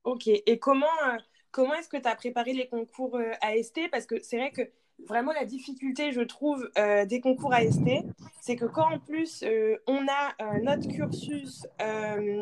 Ok. 0.03 0.27
Et 0.27 0.59
comment, 0.59 0.85
euh, 1.07 1.17
comment 1.51 1.73
est-ce 1.75 1.87
que 1.87 1.95
tu 1.95 2.07
as 2.07 2.15
préparé 2.15 2.51
les 2.51 2.67
concours 2.67 3.15
euh, 3.15 3.31
AST 3.41 3.79
Parce 3.91 4.05
que 4.05 4.21
c'est 4.21 4.37
vrai 4.37 4.51
que 4.51 4.61
vraiment 5.07 5.31
la 5.31 5.45
difficulté, 5.45 6.11
je 6.11 6.21
trouve, 6.21 6.69
des 7.07 7.19
concours 7.21 7.53
AST, 7.53 7.89
c'est 8.41 8.55
que 8.55 8.65
quand 8.65 8.93
en 8.93 8.99
plus 8.99 9.43
on 9.87 10.05
a 10.07 10.59
notre 10.61 10.87
cursus 10.87 11.67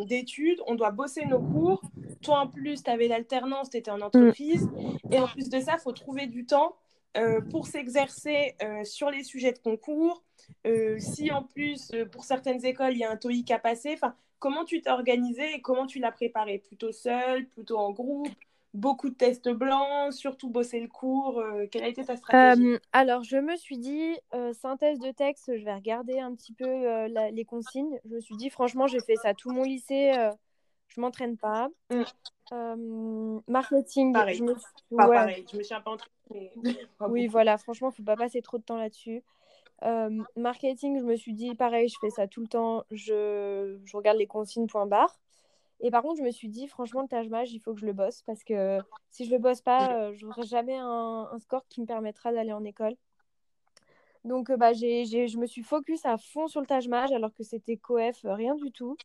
d'études, 0.08 0.62
on 0.68 0.76
doit 0.76 0.92
bosser 0.92 1.26
nos 1.26 1.40
cours. 1.42 1.82
Toi 2.22 2.40
en 2.42 2.48
plus, 2.48 2.84
tu 2.84 2.92
avais 2.92 3.08
l'alternance, 3.08 3.72
tu 3.72 3.78
étais 3.78 3.90
en 3.90 4.02
entreprise. 4.02 4.70
Et 5.12 5.20
en 5.20 5.28
plus 5.28 5.50
de 5.50 5.60
ça, 5.60 5.74
il 5.78 5.82
faut 5.82 5.94
trouver 5.94 6.28
du 6.28 6.46
temps 6.46 6.76
euh, 7.16 7.42
pour 7.42 7.68
s'exercer 7.68 8.56
euh, 8.64 8.84
sur 8.84 9.12
les 9.12 9.24
sujets 9.24 9.52
de 9.52 9.60
concours, 9.60 10.24
euh, 10.66 10.98
si 11.00 11.32
en 11.32 11.44
plus, 11.44 11.92
pour 12.12 12.24
certaines 12.24 12.66
écoles, 12.66 12.94
il 12.94 13.00
y 13.00 13.04
a 13.04 13.12
un 13.12 13.18
TOEIC 13.18 13.52
à 13.52 13.60
passer, 13.60 13.98
comment 14.40 14.66
tu 14.66 14.82
t'es 14.82 14.90
organisé 14.90 15.56
et 15.56 15.62
comment 15.62 15.86
tu 15.86 16.00
l'as 16.00 16.12
préparé 16.12 16.60
Plutôt 16.60 16.92
seul, 16.92 17.48
plutôt 17.48 17.78
en 17.78 17.92
groupe 17.92 18.30
beaucoup 18.74 19.10
de 19.10 19.14
tests 19.14 19.50
blancs, 19.50 20.12
surtout 20.14 20.50
bosser 20.50 20.80
le 20.80 20.88
cours. 20.88 21.44
quelle 21.72 21.84
a 21.84 21.88
été 21.88 22.04
ta 22.04 22.18
stratégie? 22.18 22.80
Alors, 22.92 23.22
je 23.24 23.38
me 23.38 23.56
suis 23.56 23.78
dit, 23.78 24.16
synthèse 24.54 24.98
de 24.98 25.12
texte, 25.12 25.56
je 25.56 25.64
vais 25.64 25.76
regarder 25.76 26.20
un 26.20 26.34
petit 26.34 26.54
peu 26.54 26.66
les 27.06 27.46
consignes. 27.46 28.00
Je 28.04 28.16
me 28.16 28.20
suis 28.20 28.36
dit, 28.36 28.50
franchement, 28.50 28.88
j'ai 28.88 29.00
fait 29.02 29.16
ça 29.18 29.36
tout 29.36 29.52
mon 29.52 29.62
lycée, 29.62 30.12
je 30.88 31.02
m'entraîne 31.02 31.38
pas. 31.38 31.70
Mm. 31.92 32.02
Marketing, 33.48 34.14
pareil. 34.14 34.36
Je 34.36 34.44
me 34.44 34.56
suis... 34.56 34.96
Pas 34.96 35.08
pareil, 35.08 35.46
je 35.52 35.58
me 35.58 35.64
suis 35.64 35.74
un 35.74 35.82
peu 35.82 35.92
entraînée. 35.92 36.52
oui, 37.02 37.28
voilà, 37.28 37.58
franchement, 37.58 37.90
il 37.92 37.96
faut 37.96 38.04
pas 38.04 38.16
passer 38.16 38.42
trop 38.42 38.58
de 38.58 38.64
temps 38.64 38.78
là-dessus. 38.78 39.24
marketing, 40.36 41.00
je 41.00 41.06
me 41.06 41.16
suis 41.16 41.34
dit, 41.34 41.56
pareil, 41.56 41.90
je 41.90 41.96
fais 42.00 42.10
ça 42.10 42.28
tout 42.28 42.42
le 42.42 42.48
temps, 42.48 42.84
je, 42.92 43.78
je 43.84 43.98
regarde 43.98 44.18
les 44.18 44.28
consignes, 44.28 44.68
point 44.68 44.86
barre. 44.86 45.20
Et 45.84 45.92
par 45.92 46.02
contre, 46.02 46.18
je 46.18 46.24
me 46.24 46.32
suis 46.32 46.48
dit, 46.48 46.68
franchement, 46.68 47.02
le 47.02 47.10
Taj 47.10 47.28
Mahal, 47.28 47.48
il 47.50 47.60
faut 47.60 47.74
que 47.74 47.80
je 47.82 47.86
le 47.86 47.92
bosse 47.92 48.24
parce 48.24 48.44
que 48.46 48.80
si 49.12 49.26
je 49.26 49.32
le 49.32 49.38
bosse 49.38 49.62
pas, 49.62 49.90
mm. 49.90 49.92
euh, 49.92 50.14
je 50.16 50.26
n'aurai 50.26 50.44
jamais 50.44 50.78
un, 50.78 51.38
score 51.40 51.68
qui 51.68 51.82
me 51.82 51.86
permettra 51.86 52.32
d'aller 52.32 52.54
en 52.54 52.64
école. 52.64 52.96
Donc, 54.24 54.50
euh, 54.50 54.56
bah, 54.56 54.72
j'ai, 54.72 55.06
je 55.06 55.38
me 55.38 55.46
suis 55.46 55.62
focus 55.62 56.06
à 56.06 56.18
fond 56.18 56.48
sur 56.48 56.62
le 56.62 56.68
Taj 56.68 56.88
Mahal 56.88 57.14
alors 57.14 57.34
que 57.34 57.44
c'était 57.44 57.76
coef, 57.76 58.24
euh, 58.24 58.34
rien 58.34 58.56
du 58.56 58.72
tout, 58.72 58.96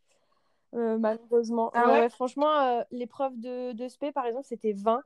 malheureusement. 0.72 1.70
Ah 1.74 2.08
franchement, 2.08 2.84
l'épreuve 2.90 3.38
de, 3.38 3.72
de 3.72 3.88
SP, 3.88 4.12
par 4.12 4.26
exemple, 4.26 4.46
c'était 4.46 4.72
20. 4.72 5.02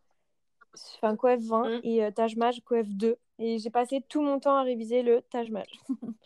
Enfin, 0.97 1.17
coef 1.17 1.41
20 1.41 1.69
mm. 1.69 1.81
et 1.85 2.13
Taj 2.13 2.37
Mahal 2.37 2.61
coef 2.65 2.89
2. 2.89 3.17
Et 3.39 3.59
j'ai 3.59 3.71
passé 3.71 4.03
tout 4.09 4.23
mon 4.23 4.41
temps 4.41 4.57
à 4.57 4.63
réviser 4.63 5.03
le 5.03 5.23
Taj 5.31 5.51
Mahal. 5.51 5.67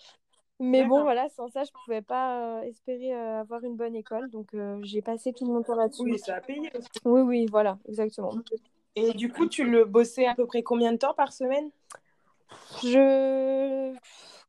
Mais 0.59 0.85
bon, 0.85 1.03
voilà, 1.03 1.29
sans 1.29 1.49
ça, 1.49 1.65
je 1.65 1.71
pouvais 1.85 2.01
pas 2.01 2.61
euh, 2.61 2.63
espérer 2.63 3.15
euh, 3.15 3.41
avoir 3.41 3.63
une 3.65 3.77
bonne 3.77 3.95
école. 3.95 4.31
Donc, 4.31 4.55
euh, 4.55 4.79
j'ai 4.83 5.03
passé 5.03 5.33
tout 5.35 5.45
mon 5.45 5.63
temps 5.63 5.75
là-dessus. 5.75 6.03
Oui, 6.03 6.19
ça 6.19 6.37
a 6.37 6.41
payé 6.41 6.71
aussi. 6.75 6.89
Oui, 7.05 7.21
oui, 7.21 7.47
voilà, 7.51 7.79
exactement. 7.87 8.33
Et 8.95 9.13
du 9.13 9.31
coup, 9.31 9.47
tu 9.47 9.65
le 9.65 9.85
bossais 9.85 10.27
à 10.27 10.35
peu 10.35 10.47
près 10.47 10.63
combien 10.63 10.93
de 10.93 10.97
temps 10.97 11.13
par 11.13 11.33
semaine? 11.33 11.71
Je. 12.83 13.95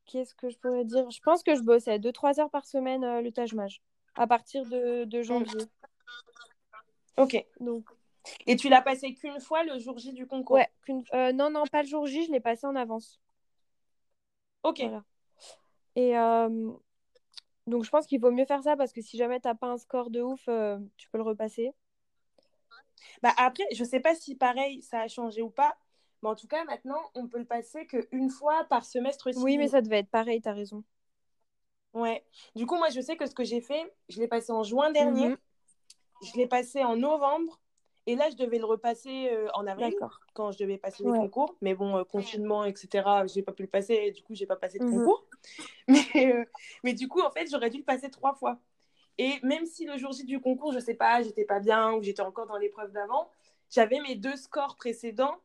Qu'est-ce 0.06 0.34
que 0.36 0.50
je 0.50 0.58
pourrais 0.58 0.86
dire? 0.86 1.10
Je 1.10 1.19
pense 1.21 1.43
que 1.43 1.56
je 1.56 1.62
bossais 1.62 2.00
2-3 2.00 2.39
heures 2.39 2.50
par 2.50 2.65
semaine 2.65 3.19
le 3.19 3.30
Taj 3.32 3.54
Mage, 3.54 3.82
à 4.17 4.27
partir 4.27 4.65
de, 4.65 5.06
de 5.06 5.21
janvier. 5.21 5.62
Ok. 7.17 7.45
Donc. 7.60 7.86
Et 8.45 8.58
tu 8.58 8.67
l'as 8.67 8.82
passé 8.82 9.13
qu'une 9.13 9.39
fois 9.39 9.63
le 9.63 9.80
jour 9.80 9.97
J 9.97 10.12
du 10.12 10.27
concours? 10.27 10.58
Ouais, 10.58 11.34
non, 11.34 11.49
non, 11.49 11.63
pas 11.71 11.82
le 11.84 11.88
jour 11.88 12.06
J, 12.06 12.25
je 12.25 12.32
l'ai 12.32 12.41
passé 12.41 12.67
en 12.67 12.75
avance. 12.75 13.21
Ok. 14.63 14.82
Voilà. 14.82 15.03
Et 15.95 16.17
euh, 16.17 16.71
donc, 17.65 17.84
je 17.86 17.89
pense 17.89 18.06
qu'il 18.06 18.19
vaut 18.19 18.32
mieux 18.32 18.45
faire 18.45 18.62
ça 18.63 18.75
parce 18.75 18.91
que 18.91 19.01
si 19.01 19.17
jamais 19.17 19.39
tu 19.39 19.47
n'as 19.47 19.56
pas 19.56 19.67
un 19.67 19.77
score 19.77 20.10
de 20.10 20.21
ouf, 20.21 20.43
euh, 20.49 20.77
tu 20.97 21.10
peux 21.10 21.17
le 21.17 21.23
repasser. 21.23 21.71
Bah 23.21 23.34
après, 23.38 23.63
je 23.73 23.84
sais 23.84 23.99
pas 23.99 24.15
si 24.15 24.36
pareil, 24.36 24.82
ça 24.82 25.01
a 25.01 25.08
changé 25.08 25.41
ou 25.41 25.49
pas. 25.49 25.77
Mais 26.21 26.30
en 26.30 26.36
tout 26.36 26.47
cas, 26.47 26.65
maintenant, 26.65 26.99
on 27.15 27.27
peut 27.27 27.38
le 27.38 27.45
passer 27.45 27.86
qu'une 27.86 28.30
fois 28.30 28.65
par 28.65 28.86
semestre. 28.86 29.30
Oui, 29.38 29.58
mais 29.58 29.69
ça 29.69 29.82
devait 29.82 29.99
être 29.99 30.10
pareil, 30.10 30.41
tu 30.41 30.49
as 30.49 30.53
raison. 30.53 30.84
Ouais. 31.93 32.23
Du 32.56 32.65
coup, 32.65 32.76
moi, 32.76 32.89
je 32.89 33.02
sais 33.02 33.17
que 33.17 33.26
ce 33.26 33.34
que 33.34 33.43
j'ai 33.43 33.62
fait, 33.62 33.93
je 34.10 34.19
l'ai 34.19 34.28
passé 34.28 34.52
en 34.52 34.63
juin 34.63 34.91
dernier. 34.91 35.30
Mhm. 35.30 35.38
Je 36.23 36.38
l'ai 36.38 36.47
passé 36.47 36.84
en 36.84 36.95
novembre. 36.95 37.60
Et 38.08 38.15
là, 38.15 38.30
je 38.30 38.38
devais 38.38 38.58
le 38.58 38.65
repasser 38.65 39.30
euh, 39.32 39.50
en 39.54 39.67
avril, 39.67 39.93
quand 40.34 40.52
je 40.52 40.58
devais 40.58 40.78
passer 40.78 41.04
les 41.04 41.12
concours. 41.12 41.58
Mais 41.62 41.76
bon, 41.76 41.97
euh, 41.97 42.04
confinement, 42.06 42.63
etc., 42.63 42.88
je 43.28 43.36
n'ai 43.36 43.43
pas 43.43 43.52
pu 43.52 43.63
le 43.63 43.67
passer. 43.67 43.95
Et 43.95 44.12
du 44.12 44.23
coup, 44.23 44.34
je 44.34 44.41
n'ai 44.41 44.47
pas 44.47 44.56
passé 44.56 44.80
de 44.80 44.86
mhm. 44.86 45.00
concours. 45.00 45.26
Mais, 45.88 46.34
euh, 46.34 46.43
mais 46.84 46.93
du 46.93 47.08
coup, 47.08 47.21
en 47.21 47.30
fait, 47.30 47.47
j'aurais 47.50 47.69
dû 47.69 47.78
le 47.78 47.84
passer 47.84 48.10
trois 48.10 48.34
fois. 48.34 48.60
Et 49.17 49.39
même 49.43 49.65
si 49.65 49.86
le 49.86 49.97
jour 49.97 50.12
J 50.12 50.26
du 50.26 50.41
concours, 50.41 50.71
je 50.71 50.78
ne 50.78 50.84
sais 50.84 50.95
pas, 50.95 51.21
j'étais 51.21 51.45
pas 51.45 51.60
bien 51.60 51.93
ou 51.93 52.02
j'étais 52.02 52.21
encore 52.21 52.47
dans 52.47 52.58
l'épreuve 52.58 52.91
d'avant, 52.91 53.30
j'avais 53.69 54.00
mes 54.02 54.15
deux 54.15 54.36
scores 54.36 54.76
précédents. 54.76 55.38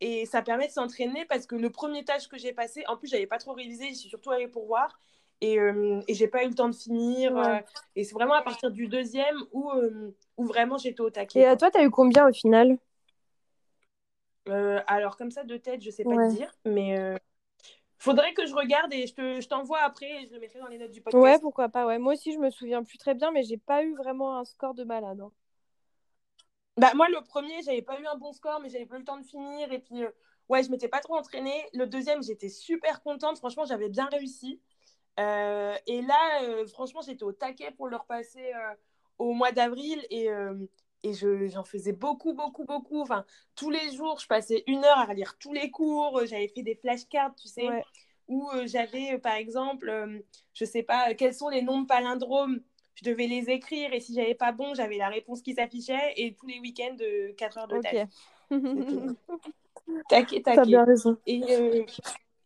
Et 0.00 0.24
ça 0.24 0.40
permet 0.40 0.68
de 0.68 0.72
s'entraîner 0.72 1.26
parce 1.26 1.46
que 1.46 1.56
le 1.56 1.68
premier 1.68 2.04
tâche 2.04 2.28
que 2.28 2.38
j'ai 2.38 2.52
passé, 2.52 2.84
en 2.86 2.96
plus, 2.96 3.08
je 3.08 3.14
n'avais 3.14 3.26
pas 3.26 3.38
trop 3.38 3.52
révisé, 3.52 3.90
je 3.90 3.94
suis 3.94 4.08
surtout 4.08 4.30
allée 4.30 4.48
pour 4.48 4.66
voir 4.66 4.98
et, 5.40 5.58
euh, 5.58 6.00
et 6.06 6.14
j'ai 6.14 6.28
pas 6.28 6.44
eu 6.44 6.48
le 6.48 6.54
temps 6.54 6.68
de 6.68 6.74
finir. 6.74 7.36
Euh, 7.36 7.58
et 7.96 8.04
c'est 8.04 8.14
vraiment 8.14 8.34
à 8.34 8.42
partir 8.42 8.70
du 8.70 8.88
deuxième 8.88 9.36
où, 9.52 9.70
euh, 9.70 10.14
où 10.36 10.44
vraiment 10.44 10.78
j'étais 10.78 11.00
au 11.00 11.10
taquet. 11.10 11.40
Et 11.40 11.56
toi, 11.56 11.70
tu 11.70 11.78
as 11.78 11.84
eu 11.84 11.90
combien 11.90 12.28
au 12.28 12.32
final? 12.32 12.78
Alors, 14.86 15.16
comme 15.16 15.30
ça, 15.30 15.44
de 15.44 15.56
tête, 15.56 15.80
je 15.80 15.90
sais 15.90 16.04
pas 16.04 16.16
te 16.16 16.34
dire, 16.34 16.52
mais 16.64 17.16
faudrait 17.98 18.32
que 18.32 18.46
je 18.46 18.54
regarde 18.54 18.92
et 18.92 19.06
je, 19.06 19.14
te, 19.14 19.40
je 19.40 19.48
t'envoie 19.48 19.80
après 19.80 20.22
et 20.22 20.26
je 20.26 20.32
le 20.32 20.40
mettrai 20.40 20.58
dans 20.58 20.66
les 20.66 20.78
notes 20.78 20.90
du 20.90 21.02
podcast. 21.02 21.22
Ouais, 21.22 21.38
pourquoi 21.38 21.68
pas. 21.68 21.86
Ouais. 21.86 21.98
Moi 21.98 22.14
aussi, 22.14 22.32
je 22.32 22.38
me 22.38 22.50
souviens 22.50 22.82
plus 22.82 22.98
très 22.98 23.14
bien, 23.14 23.30
mais 23.30 23.42
j'ai 23.42 23.58
pas 23.58 23.84
eu 23.84 23.94
vraiment 23.94 24.38
un 24.38 24.44
score 24.44 24.74
de 24.74 24.84
malade. 24.84 25.20
Hein. 25.20 25.30
Bah, 26.76 26.92
moi, 26.94 27.08
le 27.08 27.22
premier, 27.22 27.62
j'avais 27.62 27.82
pas 27.82 28.00
eu 28.00 28.06
un 28.06 28.16
bon 28.16 28.32
score, 28.32 28.58
mais 28.60 28.70
j'avais 28.70 28.86
pas 28.86 28.96
eu 28.96 29.00
le 29.00 29.04
temps 29.04 29.18
de 29.18 29.26
finir. 29.26 29.70
Et 29.70 29.78
puis, 29.78 30.02
ouais, 30.48 30.62
je 30.62 30.70
m'étais 30.70 30.88
pas 30.88 31.00
trop 31.00 31.14
entraînée. 31.14 31.62
Le 31.74 31.86
deuxième, 31.86 32.22
j'étais 32.22 32.48
super 32.48 33.02
contente. 33.02 33.36
Franchement, 33.36 33.66
j'avais 33.66 33.90
bien 33.90 34.06
réussi. 34.06 34.60
Euh, 35.20 35.74
et 35.86 36.02
là, 36.02 36.42
euh, 36.42 36.66
franchement, 36.66 37.02
j'étais 37.02 37.24
au 37.24 37.32
taquet 37.32 37.70
pour 37.72 37.88
le 37.88 37.96
repasser 37.96 38.52
euh, 38.54 38.74
au 39.18 39.34
mois 39.34 39.52
d'avril 39.52 40.04
et, 40.10 40.28
et 41.02 41.12
j'en 41.12 41.64
faisais 41.64 41.92
beaucoup, 41.92 42.32
beaucoup, 42.32 42.64
beaucoup. 42.64 43.00
Enfin, 43.02 43.24
tous 43.54 43.70
les 43.70 43.92
jours, 43.92 44.18
je 44.18 44.26
passais 44.26 44.64
une 44.66 44.84
heure 44.84 44.98
à 44.98 45.04
relire 45.04 45.36
tous 45.38 45.52
les 45.52 45.70
cours. 45.70 46.22
J'avais 46.24 46.48
fait 46.48 46.62
des 46.62 46.74
flashcards, 46.74 47.34
tu 47.34 47.48
sais, 47.48 47.68
où 48.28 48.48
j'avais, 48.64 49.18
par 49.18 49.34
exemple, 49.34 49.92
je 50.54 50.64
sais 50.64 50.82
pas, 50.82 51.12
quels 51.14 51.34
sont 51.34 51.48
les 51.48 51.62
noms 51.62 51.82
de 51.82 51.86
palindromes 51.86 52.60
je 52.94 53.08
devais 53.08 53.28
les 53.28 53.48
écrire 53.48 53.94
et 53.94 54.00
si 54.00 54.14
j'avais 54.14 54.34
pas 54.34 54.52
bon, 54.52 54.74
j'avais 54.74 54.98
la 54.98 55.08
réponse 55.08 55.40
qui 55.40 55.54
s'affichait 55.54 56.12
et 56.16 56.34
tous 56.34 56.46
les 56.46 56.60
week-ends, 56.60 56.98
4 57.36 57.58
heures 57.58 57.68
de 57.68 57.76
okay. 57.76 58.04
taquet, 60.10 60.42
taquet. 60.42 60.66
bien 60.66 60.84
raison. 60.84 61.16
Et, 61.26 61.86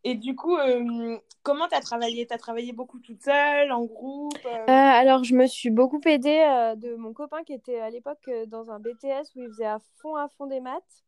et 0.04 0.14
du 0.14 0.36
coup, 0.36 0.56
euh, 0.56 1.18
comment 1.42 1.66
tu 1.66 1.74
as 1.74 1.80
travaillé? 1.80 2.26
Tu 2.26 2.34
as 2.34 2.38
travaillé 2.38 2.72
beaucoup 2.72 2.98
toute 2.98 3.22
seule, 3.22 3.72
en 3.72 3.84
groupe 3.84 4.38
euh? 4.44 4.48
Euh, 4.48 4.66
Alors, 4.68 5.24
je 5.24 5.34
me 5.34 5.46
suis 5.46 5.70
beaucoup 5.70 6.00
aidée 6.04 6.74
de 6.76 6.94
mon 6.96 7.12
copain 7.12 7.42
qui 7.42 7.54
était 7.54 7.80
à 7.80 7.90
l'époque 7.90 8.30
dans 8.48 8.70
un 8.70 8.78
BTS 8.78 9.34
où 9.34 9.42
il 9.42 9.48
faisait 9.48 9.66
à 9.66 9.78
fond, 9.96 10.14
à 10.16 10.28
fond 10.28 10.46
des 10.46 10.60
maths. 10.60 11.04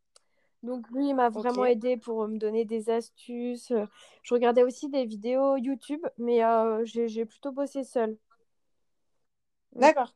Donc, 0.62 0.88
lui, 0.90 1.10
il 1.10 1.14
m'a 1.14 1.28
vraiment 1.28 1.66
aidée 1.66 1.96
pour 1.96 2.26
me 2.26 2.38
donner 2.38 2.64
des 2.64 2.90
astuces. 2.90 3.72
Je 4.22 4.34
regardais 4.34 4.62
aussi 4.62 4.88
des 4.88 5.04
vidéos 5.04 5.56
YouTube, 5.56 6.04
mais 6.18 6.40
j'ai 6.84 7.24
plutôt 7.26 7.52
bossé 7.52 7.84
seule. 7.84 8.16
D'accord. 9.74 10.14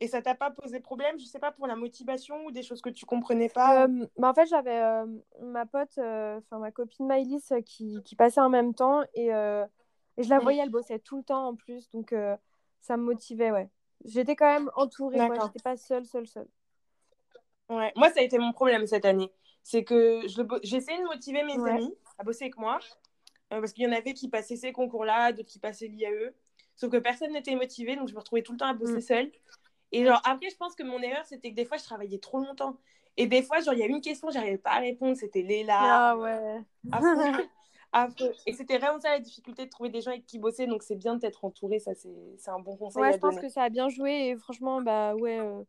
Et 0.00 0.06
ça 0.06 0.22
t'a 0.22 0.34
pas 0.34 0.50
posé 0.50 0.78
problème, 0.78 1.18
je 1.18 1.24
sais 1.24 1.40
pas, 1.40 1.50
pour 1.50 1.66
la 1.66 1.74
motivation 1.74 2.44
ou 2.44 2.52
des 2.52 2.62
choses 2.62 2.80
que 2.80 2.90
tu 2.90 3.04
comprenais 3.04 3.48
pas 3.48 3.84
euh, 3.84 4.06
bah 4.16 4.30
En 4.30 4.34
fait, 4.34 4.46
j'avais 4.46 4.80
euh, 4.80 5.06
ma 5.42 5.66
pote, 5.66 5.98
euh, 5.98 6.38
enfin 6.38 6.58
ma 6.58 6.70
copine 6.70 7.06
Maïlis 7.06 7.48
qui, 7.64 8.00
qui, 8.04 8.14
passait 8.14 8.40
en 8.40 8.48
même 8.48 8.74
temps 8.74 9.02
et, 9.14 9.26
et 9.26 10.22
je 10.22 10.30
la 10.30 10.38
voyais, 10.38 10.62
elle 10.62 10.70
bossait 10.70 11.00
tout 11.00 11.16
le 11.16 11.24
temps 11.24 11.48
en 11.48 11.56
plus, 11.56 11.90
donc 11.90 12.14
ça 12.80 12.96
me 12.96 13.02
motivait, 13.02 13.50
ouais. 13.50 13.68
J'étais 14.04 14.36
quand 14.36 14.52
même 14.52 14.70
entourée, 14.76 15.16
moi, 15.16 15.34
j'étais 15.42 15.62
pas 15.62 15.76
seule, 15.76 16.04
seule, 16.04 16.28
seule. 16.28 16.48
Ouais, 17.68 17.92
moi, 17.96 18.08
ça 18.10 18.20
a 18.20 18.22
été 18.22 18.38
mon 18.38 18.52
problème 18.52 18.86
cette 18.86 19.04
année. 19.04 19.32
C'est 19.64 19.82
que 19.82 20.22
j'essayais 20.62 20.98
de 20.98 21.06
motiver 21.06 21.42
mes 21.42 21.58
amis 21.68 21.92
à 22.18 22.22
bosser 22.22 22.44
avec 22.44 22.56
moi, 22.56 22.78
parce 23.50 23.72
qu'il 23.72 23.84
y 23.84 23.86
en 23.88 23.92
avait 23.92 24.14
qui 24.14 24.28
passaient 24.28 24.56
ces 24.56 24.70
concours-là, 24.70 25.32
d'autres 25.32 25.48
qui 25.48 25.58
passaient 25.58 25.88
l'IAE. 25.88 26.32
Sauf 26.76 26.92
que 26.92 26.96
personne 26.96 27.32
n'était 27.32 27.56
motivé, 27.56 27.96
donc 27.96 28.08
je 28.08 28.14
me 28.14 28.20
retrouvais 28.20 28.42
tout 28.42 28.52
le 28.52 28.58
temps 28.58 28.68
à 28.68 28.72
bosser 28.72 28.98
mm. 28.98 29.00
seule. 29.00 29.32
Et 29.92 30.04
genre, 30.04 30.20
après, 30.24 30.50
je 30.50 30.56
pense 30.56 30.74
que 30.74 30.82
mon 30.82 31.00
erreur, 31.00 31.24
c'était 31.24 31.50
que 31.50 31.56
des 31.56 31.64
fois, 31.64 31.76
je 31.76 31.84
travaillais 31.84 32.18
trop 32.18 32.38
longtemps. 32.38 32.76
Et 33.16 33.26
des 33.26 33.42
fois, 33.42 33.60
genre, 33.60 33.74
il 33.74 33.80
y 33.80 33.82
a 33.82 33.86
une 33.86 34.00
question, 34.00 34.30
j'arrivais 34.30 34.58
pas 34.58 34.72
à 34.72 34.78
répondre, 34.78 35.16
c'était 35.16 35.42
Léla. 35.42 35.78
Ah 35.80 36.16
ouais. 36.16 36.60
Et 38.46 38.52
c'était 38.52 38.78
vraiment 38.78 39.00
ça 39.00 39.10
la 39.10 39.18
difficulté 39.18 39.64
de 39.64 39.70
trouver 39.70 39.88
des 39.88 40.02
gens 40.02 40.10
avec 40.10 40.26
qui 40.26 40.38
bosser. 40.38 40.66
Donc, 40.66 40.82
c'est 40.82 40.94
bien 40.94 41.16
d'être 41.16 41.44
entouré, 41.44 41.78
ça, 41.78 41.92
c'est 41.94 42.50
un 42.50 42.60
bon 42.60 42.76
conseil. 42.76 43.02
Ouais, 43.02 43.12
je 43.12 43.18
pense 43.18 43.38
que 43.38 43.48
ça 43.48 43.62
a 43.62 43.68
bien 43.70 43.88
joué. 43.88 44.28
Et 44.28 44.36
franchement, 44.36 44.82
bah 44.82 45.14
ouais, 45.14 45.38
euh, 45.38 45.62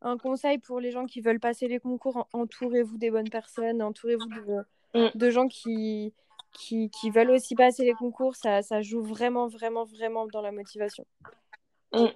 un 0.00 0.16
conseil 0.16 0.58
pour 0.58 0.80
les 0.80 0.90
gens 0.90 1.06
qui 1.06 1.20
veulent 1.20 1.40
passer 1.40 1.68
les 1.68 1.78
concours 1.78 2.28
entourez-vous 2.32 2.98
des 2.98 3.10
bonnes 3.10 3.28
personnes, 3.28 3.82
entourez-vous 3.82 4.28
de, 4.28 4.64
mm. 4.94 5.10
de, 5.14 5.30
gens 5.30 5.48
qui, 5.48 6.14
qui, 6.52 6.90
qui, 6.90 7.10
veulent 7.10 7.30
aussi 7.30 7.54
passer 7.54 7.84
les 7.84 7.94
concours. 7.94 8.36
Ça, 8.36 8.62
ça 8.62 8.80
joue 8.80 9.02
vraiment, 9.02 9.46
vraiment, 9.46 9.84
vraiment 9.84 10.26
dans 10.26 10.42
la 10.42 10.52
motivation. 10.52 11.06
Mm. 11.92 12.06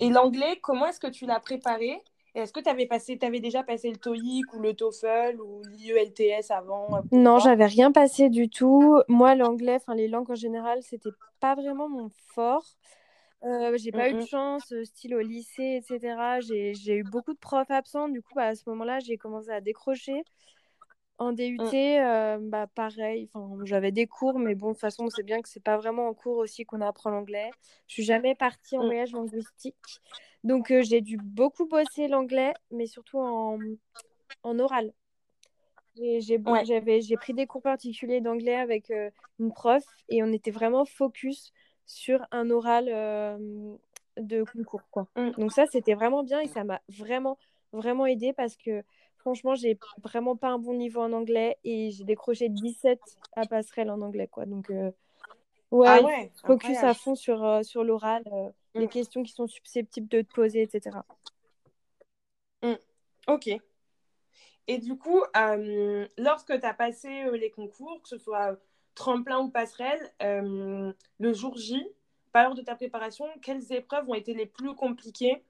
Et 0.00 0.10
l'anglais, 0.10 0.58
comment 0.62 0.86
est-ce 0.86 1.00
que 1.00 1.06
tu 1.06 1.26
l'as 1.26 1.40
préparé? 1.40 2.02
Est-ce 2.34 2.52
que 2.52 2.60
tu 2.60 2.68
avais, 2.68 2.86
passé, 2.86 3.16
avais 3.22 3.38
déjà 3.38 3.62
passé 3.62 3.90
le 3.90 3.96
TOEIC 3.96 4.52
ou 4.54 4.58
le 4.58 4.74
TOEFL 4.74 5.40
ou 5.40 5.62
l'IELTS 5.70 6.50
avant 6.50 6.96
euh, 6.96 7.00
Non, 7.12 7.38
j'avais 7.38 7.66
rien 7.66 7.92
passé 7.92 8.28
du 8.28 8.48
tout. 8.48 9.00
Moi, 9.06 9.36
l'anglais, 9.36 9.76
enfin 9.76 9.94
les 9.94 10.08
langues 10.08 10.32
en 10.32 10.34
général, 10.34 10.82
c'était 10.82 11.10
pas 11.38 11.54
vraiment 11.54 11.88
mon 11.88 12.10
fort. 12.34 12.64
Euh, 13.44 13.76
j'ai 13.76 13.92
pas 13.92 14.08
eu 14.08 14.14
de 14.14 14.26
chance, 14.26 14.72
euh, 14.72 14.84
style 14.84 15.14
au 15.14 15.20
lycée, 15.20 15.80
etc. 15.82 16.40
J'ai 16.40 16.96
eu 16.96 17.04
beaucoup 17.04 17.34
de 17.34 17.38
profs 17.38 17.70
absents. 17.70 18.08
Du 18.08 18.20
coup, 18.20 18.32
bah, 18.34 18.46
à 18.46 18.54
ce 18.54 18.62
moment-là, 18.70 18.98
j'ai 19.00 19.16
commencé 19.16 19.50
à 19.50 19.60
décrocher. 19.60 20.24
En 21.18 21.32
DUT, 21.32 21.60
euh, 21.72 22.38
bah, 22.40 22.66
pareil, 22.66 23.28
j'avais 23.62 23.92
des 23.92 24.06
cours, 24.08 24.38
mais 24.38 24.56
bon, 24.56 24.68
de 24.68 24.72
toute 24.72 24.80
façon, 24.80 25.04
on 25.04 25.10
sait 25.10 25.22
bien 25.22 25.40
que 25.42 25.48
c'est 25.48 25.62
pas 25.62 25.76
vraiment 25.76 26.08
en 26.08 26.14
cours 26.14 26.38
aussi 26.38 26.64
qu'on 26.64 26.80
apprend 26.80 27.10
l'anglais. 27.10 27.50
Je 27.86 27.94
suis 27.94 28.02
jamais 28.02 28.34
partie 28.34 28.76
en 28.76 28.82
mm. 28.82 28.86
voyage 28.86 29.12
linguistique. 29.12 29.76
Donc, 30.42 30.72
euh, 30.72 30.82
j'ai 30.82 31.00
dû 31.00 31.16
beaucoup 31.16 31.66
bosser 31.66 32.08
l'anglais, 32.08 32.52
mais 32.72 32.86
surtout 32.86 33.18
en, 33.20 33.58
en 34.42 34.58
oral. 34.58 34.92
J'ai 35.96 37.16
pris 37.16 37.32
des 37.32 37.46
cours 37.46 37.62
particuliers 37.62 38.20
d'anglais 38.20 38.56
avec 38.56 38.90
euh, 38.90 39.10
une 39.38 39.52
prof 39.52 39.84
et 40.08 40.24
on 40.24 40.32
était 40.32 40.50
vraiment 40.50 40.84
focus 40.84 41.52
sur 41.86 42.26
un 42.32 42.50
oral 42.50 42.86
de 44.16 44.42
concours. 44.42 44.82
Quoi. 44.90 45.06
Mm. 45.14 45.30
Donc, 45.38 45.52
ça, 45.52 45.66
c'était 45.66 45.94
vraiment 45.94 46.24
bien 46.24 46.40
et 46.40 46.48
ça 46.48 46.64
m'a 46.64 46.80
vraiment, 46.88 47.38
vraiment 47.72 48.04
aidé 48.04 48.32
parce 48.32 48.56
que 48.56 48.82
franchement, 49.24 49.54
j'ai 49.54 49.78
vraiment 50.02 50.36
pas 50.36 50.48
un 50.48 50.58
bon 50.58 50.74
niveau 50.74 51.00
en 51.00 51.14
anglais 51.14 51.56
et 51.64 51.90
j'ai 51.90 52.04
décroché 52.04 52.50
17 52.50 53.00
à 53.36 53.46
passerelle 53.46 53.90
en 53.90 54.02
anglais, 54.02 54.28
quoi. 54.28 54.44
Donc, 54.44 54.70
euh, 54.70 54.90
ouais, 55.70 55.88
ah 55.88 56.46
focus 56.46 56.76
à 56.82 56.92
fond 56.92 57.14
sur, 57.14 57.42
euh, 57.42 57.62
sur 57.62 57.84
l'oral, 57.84 58.22
euh, 58.30 58.50
les 58.74 58.84
mm. 58.84 58.90
questions 58.90 59.22
qui 59.22 59.32
sont 59.32 59.46
susceptibles 59.46 60.08
de 60.08 60.20
te 60.20 60.30
poser, 60.34 60.60
etc. 60.60 60.98
Mm. 62.62 62.74
Ok. 63.28 63.48
Et 64.66 64.78
du 64.78 64.98
coup, 64.98 65.22
lorsque 66.18 66.60
tu 66.60 66.66
as 66.66 66.74
passé 66.74 67.30
les 67.32 67.50
concours, 67.50 68.02
que 68.02 68.08
ce 68.08 68.18
soit 68.18 68.58
tremplin 68.94 69.38
ou 69.40 69.48
passerelle, 69.48 70.00
le 70.20 71.32
jour 71.32 71.56
J, 71.56 71.86
pas 72.32 72.44
lors 72.44 72.54
de 72.54 72.62
ta 72.62 72.74
préparation, 72.74 73.26
quelles 73.40 73.72
épreuves 73.72 74.08
ont 74.08 74.14
été 74.14 74.34
les 74.34 74.46
plus 74.46 74.74
compliquées 74.74 75.42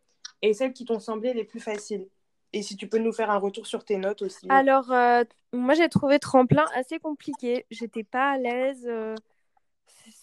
et 0.43 0.53
celles 0.53 0.73
qui 0.73 0.85
t'ont 0.85 1.01
semblé 1.01 1.33
les 1.33 1.45
plus 1.45 1.61
faciles? 1.61 2.09
Et 2.55 2.63
si 2.63 2.77
tu 2.77 2.89
peux 2.89 2.99
nous 2.99 3.13
faire 3.13 3.31
un 3.31 3.39
retour 3.39 3.67
sur 3.67 3.85
tes 3.85 3.97
notes 3.97 4.23
aussi. 4.23 4.47
Alors, 4.49 4.93
euh, 4.93 5.25
moi, 5.53 5.75
j'ai 5.75 5.89
trouvé 5.89 6.21
tremplin 6.21 6.65
assez 6.75 6.99
compliqué. 6.99 7.67
J'étais 7.71 8.05
pas 8.05 8.31
à 8.31 8.39
l'aise. 8.39 8.87
Euh, 8.87 9.17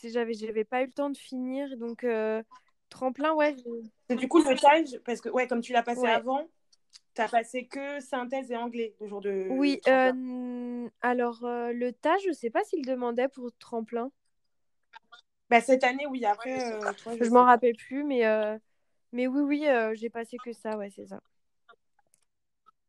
j'avais, 0.03 0.33
j'avais 0.33 0.63
pas 0.63 0.81
eu 0.81 0.85
le 0.85 0.93
temps 0.93 1.09
de 1.09 1.17
finir. 1.17 1.75
Donc, 1.77 2.05
euh, 2.05 2.41
tremplin, 2.89 3.33
ouais. 3.33 3.55
C'est 4.09 4.15
du 4.15 4.29
coup 4.29 4.41
le 4.41 4.55
TAGE, 4.55 4.99
parce 5.05 5.19
que, 5.19 5.27
ouais, 5.29 5.45
comme 5.47 5.61
tu 5.61 5.73
l'as 5.73 5.83
passé 5.83 6.07
avant, 6.07 6.47
tu 7.15 7.21
as 7.21 7.27
passé 7.27 7.65
que 7.67 7.99
synthèse 7.99 8.49
et 8.49 8.55
anglais 8.55 8.95
le 9.01 9.07
jour 9.07 9.19
de. 9.19 9.47
Oui, 9.49 9.81
alors, 11.01 11.39
le 11.41 11.91
TAGE, 11.91 12.21
je 12.27 12.31
sais 12.31 12.49
pas 12.49 12.63
s'il 12.63 12.85
demandait 12.85 13.27
pour 13.27 13.51
tremplin. 13.59 14.09
Bah, 15.49 15.59
cette 15.59 15.83
année, 15.83 16.07
oui. 16.07 16.23
Après, 16.23 16.57
je, 16.57 17.25
je 17.25 17.29
m'en 17.29 17.43
rappelle 17.43 17.75
plus, 17.75 18.05
mais, 18.05 18.23
mais 19.11 19.27
oui, 19.27 19.41
oui, 19.41 19.67
j'ai 19.95 20.09
passé 20.09 20.37
que 20.45 20.53
ça, 20.53 20.77
ouais, 20.77 20.89
c'est 20.95 21.07
ça. 21.07 21.21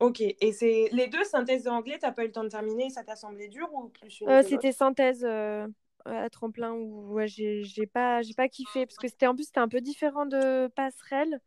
Ok, 0.03 0.21
et 0.21 0.53
c'est 0.53 0.89
les 0.91 1.07
deux 1.07 1.23
synthèses 1.23 1.63
d'anglais, 1.63 1.97
t'as 1.97 2.11
pas 2.11 2.25
eu 2.25 2.27
le 2.27 2.33
temps 2.33 2.43
de 2.43 2.49
terminer, 2.49 2.91
ça 2.91 3.05
t'a 3.05 3.15
semblé 3.15 3.47
dur 3.47 3.73
ou 3.73 3.87
plus 3.87 4.25
euh, 4.27 4.43
C'était 4.43 4.73
synthèse 4.73 5.25
euh, 5.25 5.69
à 6.05 6.29
tremplin 6.29 6.73
où 6.73 7.13
ouais, 7.13 7.29
j'ai 7.29 7.87
pas, 7.87 8.21
pas 8.37 8.49
kiffé 8.49 8.85
parce 8.85 8.97
que 8.97 9.07
c'était 9.07 9.29
en 9.29 9.37
plus 9.37 9.45
c'était 9.45 9.61
un 9.61 9.69
peu 9.69 9.81
différent 9.81 10.27
de 10.27 10.67
passerelle. 10.75 11.41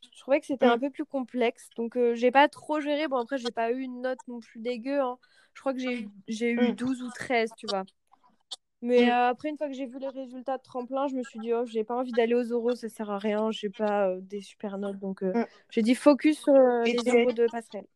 Je 0.00 0.18
trouvais 0.18 0.40
que 0.40 0.46
c'était 0.46 0.64
un 0.64 0.78
mm. 0.78 0.80
peu 0.80 0.90
plus 0.90 1.04
complexe, 1.04 1.68
donc 1.76 1.98
euh, 1.98 2.14
j'ai 2.14 2.30
pas 2.30 2.48
trop 2.48 2.80
géré. 2.80 3.06
Bon 3.06 3.18
après 3.18 3.36
j'ai 3.36 3.50
pas 3.50 3.70
eu 3.70 3.80
une 3.80 4.00
note 4.00 4.20
non 4.28 4.40
plus 4.40 4.60
dégueu. 4.60 5.00
Hein. 5.00 5.18
Je 5.52 5.60
crois 5.60 5.74
que 5.74 5.78
j'ai 5.78 6.50
eu 6.50 6.72
12 6.72 7.02
mm. 7.02 7.04
ou 7.04 7.10
13, 7.10 7.50
tu 7.54 7.66
vois. 7.66 7.84
Mais 8.84 9.06
mm. 9.06 9.08
euh, 9.08 9.28
après, 9.30 9.48
une 9.48 9.56
fois 9.56 9.66
que 9.66 9.72
j'ai 9.72 9.86
vu 9.86 9.98
les 9.98 10.10
résultats 10.10 10.58
de 10.58 10.62
tremplin, 10.62 11.08
je 11.08 11.14
me 11.14 11.22
suis 11.22 11.38
dit, 11.38 11.54
oh, 11.54 11.64
j'ai 11.64 11.84
pas 11.84 11.96
envie 11.96 12.12
d'aller 12.12 12.34
aux 12.34 12.52
oraux, 12.52 12.74
ça 12.74 12.90
sert 12.90 13.10
à 13.10 13.16
rien, 13.16 13.50
j'ai 13.50 13.70
pas 13.70 14.10
euh, 14.10 14.20
des 14.20 14.42
super 14.42 14.76
notes. 14.76 14.98
Donc, 14.98 15.22
euh, 15.22 15.32
mm. 15.32 15.46
j'ai 15.70 15.80
dit 15.80 15.94
focus 15.94 16.42
sur 16.42 16.52
les 16.52 16.98
oraux 17.08 17.32
de 17.32 17.46
passerelle. 17.50 17.86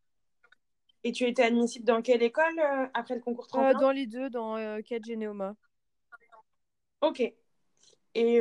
Et 1.05 1.13
tu 1.13 1.25
étais 1.25 1.43
admissible 1.43 1.85
dans 1.85 2.01
quelle 2.01 2.23
école 2.23 2.59
après 2.95 3.17
le 3.17 3.21
concours 3.21 3.47
tremplin? 3.49 3.79
Dans 3.79 3.91
les 3.91 4.07
deux, 4.07 4.31
dans 4.31 4.57
Quai 4.83 4.99
Généoma. 5.05 5.55
Ok. 7.03 7.21
Et, 7.21 8.41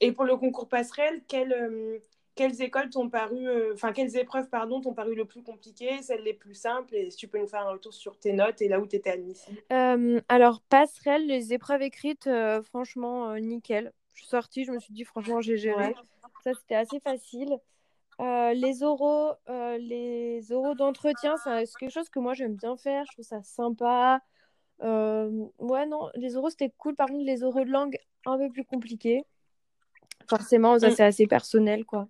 et 0.00 0.12
pour 0.12 0.24
le 0.24 0.36
concours 0.36 0.68
passerelle, 0.68 1.22
quelle, 1.28 2.00
quelles 2.34 2.62
écoles 2.62 2.90
t'ont 2.90 3.08
paru, 3.08 3.48
euh, 3.48 3.72
enfin 3.74 3.92
quelles 3.92 4.16
épreuves 4.16 4.48
pardon 4.48 4.80
t'ont 4.80 4.92
paru 4.92 5.14
le 5.14 5.24
plus 5.24 5.42
compliquées, 5.42 6.02
celles 6.02 6.22
les 6.22 6.34
plus 6.34 6.54
simples, 6.54 6.94
et 6.94 7.10
si 7.10 7.16
tu 7.16 7.28
peux 7.28 7.38
nous 7.38 7.46
faire 7.46 7.66
un 7.66 7.72
retour 7.72 7.94
sur 7.94 8.18
tes 8.18 8.32
notes 8.32 8.60
et 8.60 8.68
là 8.68 8.80
où 8.80 8.86
tu 8.86 8.96
étais 8.96 9.10
admissible. 9.10 9.62
Euh, 9.72 10.20
alors 10.28 10.60
passerelle, 10.68 11.26
les 11.26 11.52
épreuves 11.52 11.82
écrites, 11.82 12.26
euh, 12.26 12.62
franchement 12.62 13.34
nickel. 13.36 13.92
Je 14.14 14.20
suis 14.20 14.28
sortie, 14.28 14.64
je 14.64 14.72
me 14.72 14.78
suis 14.78 14.92
dit 14.92 15.04
franchement 15.04 15.40
j'ai 15.40 15.56
géré. 15.56 15.94
Ça 16.42 16.52
c'était 16.54 16.74
assez 16.74 17.00
facile. 17.00 17.56
les 18.18 18.82
oraux, 18.82 19.32
les 19.48 20.52
oraux 20.52 20.74
d'entretien, 20.74 21.36
c'est 21.42 21.64
quelque 21.78 21.92
chose 21.92 22.08
que 22.08 22.18
moi 22.18 22.34
j'aime 22.34 22.54
bien 22.54 22.76
faire. 22.76 23.04
Je 23.06 23.12
trouve 23.12 23.24
ça 23.24 23.42
sympa. 23.42 24.20
ouais 24.80 25.86
non, 25.86 26.10
les 26.14 26.36
oraux 26.36 26.50
c'était 26.50 26.72
cool. 26.78 26.96
Par 26.96 27.08
contre 27.08 27.24
les 27.24 27.44
oraux 27.44 27.64
de 27.64 27.70
langue 27.70 27.96
un 28.26 28.38
peu 28.38 28.50
plus 28.50 28.64
compliqués. 28.64 29.24
Forcément, 30.28 30.78
ça 30.78 30.88
mm. 30.88 30.94
c'est 30.94 31.04
assez 31.04 31.26
personnel 31.26 31.84
quoi. 31.84 32.08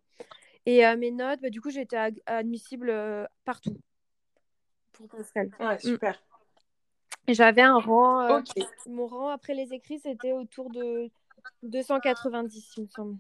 Et 0.67 0.87
euh, 0.87 0.97
mes 0.97 1.11
notes, 1.11 1.41
bah, 1.41 1.51
du 1.51 1.61
coup, 1.61 1.71
j'étais 1.71 1.97
admissible 2.27 2.91
euh, 2.91 3.27
partout 3.45 3.79
pour 4.93 5.09
Pascal. 5.09 5.51
Ouais, 5.61 5.77
mm. 5.77 5.81
super. 5.81 6.23
J'avais 7.29 7.63
un 7.63 7.79
rang. 7.79 8.21
Euh, 8.21 8.41
mon 8.87 9.07
rang 9.07 9.29
après 9.29 9.55
les 9.55 9.73
écrits, 9.73 9.99
c'était 9.99 10.33
autour 10.33 10.71
de 10.71 11.11
290, 11.63 12.73
il 12.77 12.83
me 12.85 12.89
semble. 12.89 13.19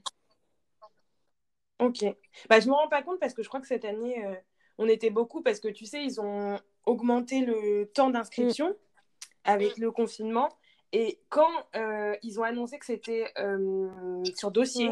Ok. 1.80 2.04
Bah, 2.48 2.60
je 2.60 2.68
me 2.68 2.72
rends 2.72 2.88
pas 2.88 3.02
compte 3.02 3.18
parce 3.18 3.34
que 3.34 3.42
je 3.42 3.48
crois 3.48 3.60
que 3.60 3.66
cette 3.66 3.84
année, 3.84 4.22
on 4.78 4.88
était 4.88 5.10
beaucoup 5.10 5.42
parce 5.42 5.60
que 5.60 5.68
tu 5.68 5.84
sais, 5.84 6.02
ils 6.02 6.20
ont 6.20 6.58
augmenté 6.86 7.44
le 7.44 7.90
temps 7.92 8.10
d'inscription 8.10 8.70
mm. 8.70 8.74
avec 9.44 9.78
le 9.78 9.90
confinement. 9.90 10.48
Et 10.92 11.20
quand 11.28 11.50
ils 12.22 12.40
ont 12.40 12.44
annoncé 12.44 12.78
que 12.78 12.86
c'était 12.86 13.32
sur 14.36 14.50
dossier, 14.50 14.90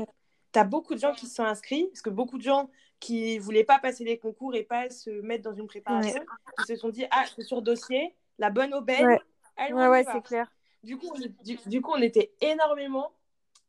tu 0.53 0.59
as 0.59 0.65
beaucoup 0.65 0.95
de 0.95 1.01
gens 1.01 1.13
qui 1.13 1.27
se 1.27 1.35
sont 1.35 1.45
inscrits, 1.45 1.87
parce 1.87 2.03
que 2.03 2.11
beaucoup 2.11 2.39
de 2.39 2.43
gens 2.43 2.71
qui 3.01 3.37
ne 3.37 3.41
voulaient 3.41 3.65
pas 3.65 3.79
passer 3.79 4.05
les 4.05 4.19
concours 4.19 4.55
et 4.55 4.63
pas 4.63 4.89
se 4.91 5.11
mettre 5.11 5.43
dans 5.43 5.55
une 5.55 5.67
préparation, 5.67 6.23
ils 6.61 6.67
se 6.67 6.77
sont 6.77 6.89
dit 6.89 7.05
Ah, 7.11 7.25
c'est 7.35 7.43
sur 7.43 7.63
dossier, 7.63 8.15
la 8.39 8.51
bonne 8.51 8.75
aubaine. 8.75 9.19
Ouais, 9.59 9.89
ouais, 9.89 10.05
c'est 10.05 10.23
clair. 10.23 10.51
Du 10.83 10.97
coup, 10.97 11.07
on, 11.15 11.69
du, 11.69 11.81
coup, 11.81 11.93
on 11.95 12.03
était 12.03 12.33
énormément. 12.41 13.13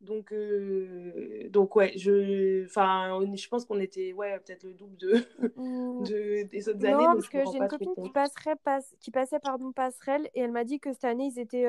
Donc, 0.02 0.34
euh, 0.34 1.48
donc 1.50 1.78
ouais, 1.78 1.93
je, 1.96 2.65
je 2.65 3.48
pense 3.48 3.65
qu'on 3.65 3.80
était 3.80 4.12
ouais, 4.12 4.38
peut-être 4.39 4.63
le 4.63 4.74
double 4.74 4.98
de, 4.98 5.26
mmh. 5.56 6.04
de 6.10 6.43
des 6.50 6.69
autres 6.69 6.86
années. 6.86 6.93
Non, 6.93 7.13
parce 7.13 7.30
que 7.30 7.38
j'ai 7.52 7.58
une 7.58 7.67
copine 7.69 7.93
qui, 8.04 8.10
passerait, 8.10 8.56
qui 9.00 9.12
passait 9.12 9.39
pardon, 9.39 9.72
passerelle 9.72 10.30
et 10.36 10.41
elle 10.41 10.52
m'a 10.52 10.65
dit 10.65 10.80
que 10.80 10.91
cette 10.91 11.06
année, 11.06 11.32
ils 11.34 11.39
étaient 11.39 11.67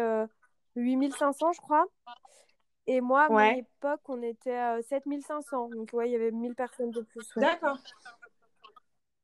8500, 0.74 1.46
euh, 1.46 1.52
je 1.54 1.60
crois. 1.60 1.86
Et 2.86 3.00
moi, 3.00 3.24
à 3.24 3.28
mon 3.28 3.58
époque, 3.58 4.00
on 4.08 4.22
était 4.22 4.56
à 4.56 4.82
7500. 4.82 5.70
Donc, 5.70 5.90
ouais, 5.92 6.08
il 6.08 6.12
y 6.12 6.16
avait 6.16 6.30
1000 6.30 6.54
personnes 6.54 6.90
de 6.90 7.00
plus. 7.00 7.26
D'accord. 7.36 7.78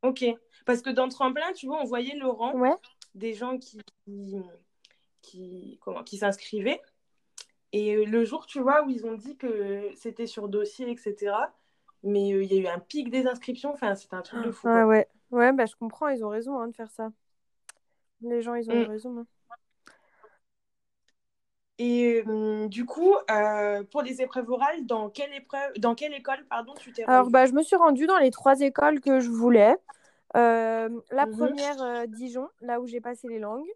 Ok. 0.03 0.25
Parce 0.65 0.81
que 0.81 0.91
dans 0.91 1.09
Tremplin, 1.09 1.53
tu 1.53 1.67
vois, 1.67 1.81
on 1.81 1.85
voyait 1.85 2.17
le 2.17 2.27
rang 2.27 2.55
des 3.15 3.35
gens 3.35 3.59
qui, 3.59 3.81
qui, 5.21 5.79
comment, 5.83 6.03
qui 6.03 6.17
s'inscrivaient. 6.17 6.81
Et 7.73 8.05
le 8.05 8.25
jour, 8.25 8.47
tu 8.47 8.61
vois, 8.61 8.85
où 8.85 8.91
ils 8.91 9.07
ont 9.07 9.15
dit 9.15 9.37
que 9.37 9.91
c'était 9.95 10.27
sur 10.27 10.49
dossier, 10.49 10.91
etc. 10.91 11.35
Mais 12.03 12.33
euh, 12.33 12.43
il 12.43 12.53
y 12.53 12.59
a 12.59 12.63
eu 12.63 12.67
un 12.67 12.79
pic 12.79 13.11
des 13.11 13.27
inscriptions. 13.27 13.73
Enfin, 13.73 13.95
c'était 13.95 14.17
un 14.17 14.23
truc 14.23 14.45
de 14.45 14.51
fou. 14.51 14.69
Ah, 14.69 14.87
ouais, 14.87 15.07
ouais 15.31 15.53
bah, 15.53 15.67
je 15.67 15.77
comprends. 15.77 16.09
Ils 16.09 16.25
ont 16.25 16.31
raison 16.31 16.59
hein, 16.59 16.69
de 16.69 16.75
faire 16.75 16.91
ça. 16.91 17.11
Les 18.23 18.43
gens, 18.43 18.55
ils 18.55 18.71
ont 18.71 18.75
mm. 18.75 18.89
raison. 18.89 19.19
Hein. 19.19 19.27
Et 21.83 22.23
euh, 22.29 22.69
du 22.69 22.85
coup, 22.85 23.15
euh, 23.31 23.83
pour 23.85 24.03
les 24.03 24.21
épreuves 24.21 24.51
orales, 24.51 24.85
dans 24.85 25.09
quelle, 25.09 25.33
épreuve, 25.33 25.73
dans 25.79 25.95
quelle 25.95 26.13
école 26.13 26.45
pardon, 26.45 26.75
tu 26.79 26.93
t'es 26.93 27.05
Alors, 27.05 27.31
bah, 27.31 27.47
je 27.47 27.53
me 27.53 27.63
suis 27.63 27.75
rendue 27.75 28.07
dans 28.07 28.19
les 28.19 28.31
trois 28.31 28.61
écoles 28.61 29.01
que 29.01 29.19
je 29.19 29.31
voulais. 29.31 29.75
Euh, 30.37 30.91
la 31.11 31.25
mhm. 31.25 31.33
première, 31.39 32.07
Dijon, 32.07 32.47
là 32.61 32.83
où 32.83 32.87
j'ai 32.87 33.01
passé 33.01 33.29
les 33.29 33.39
langues. 33.39 33.71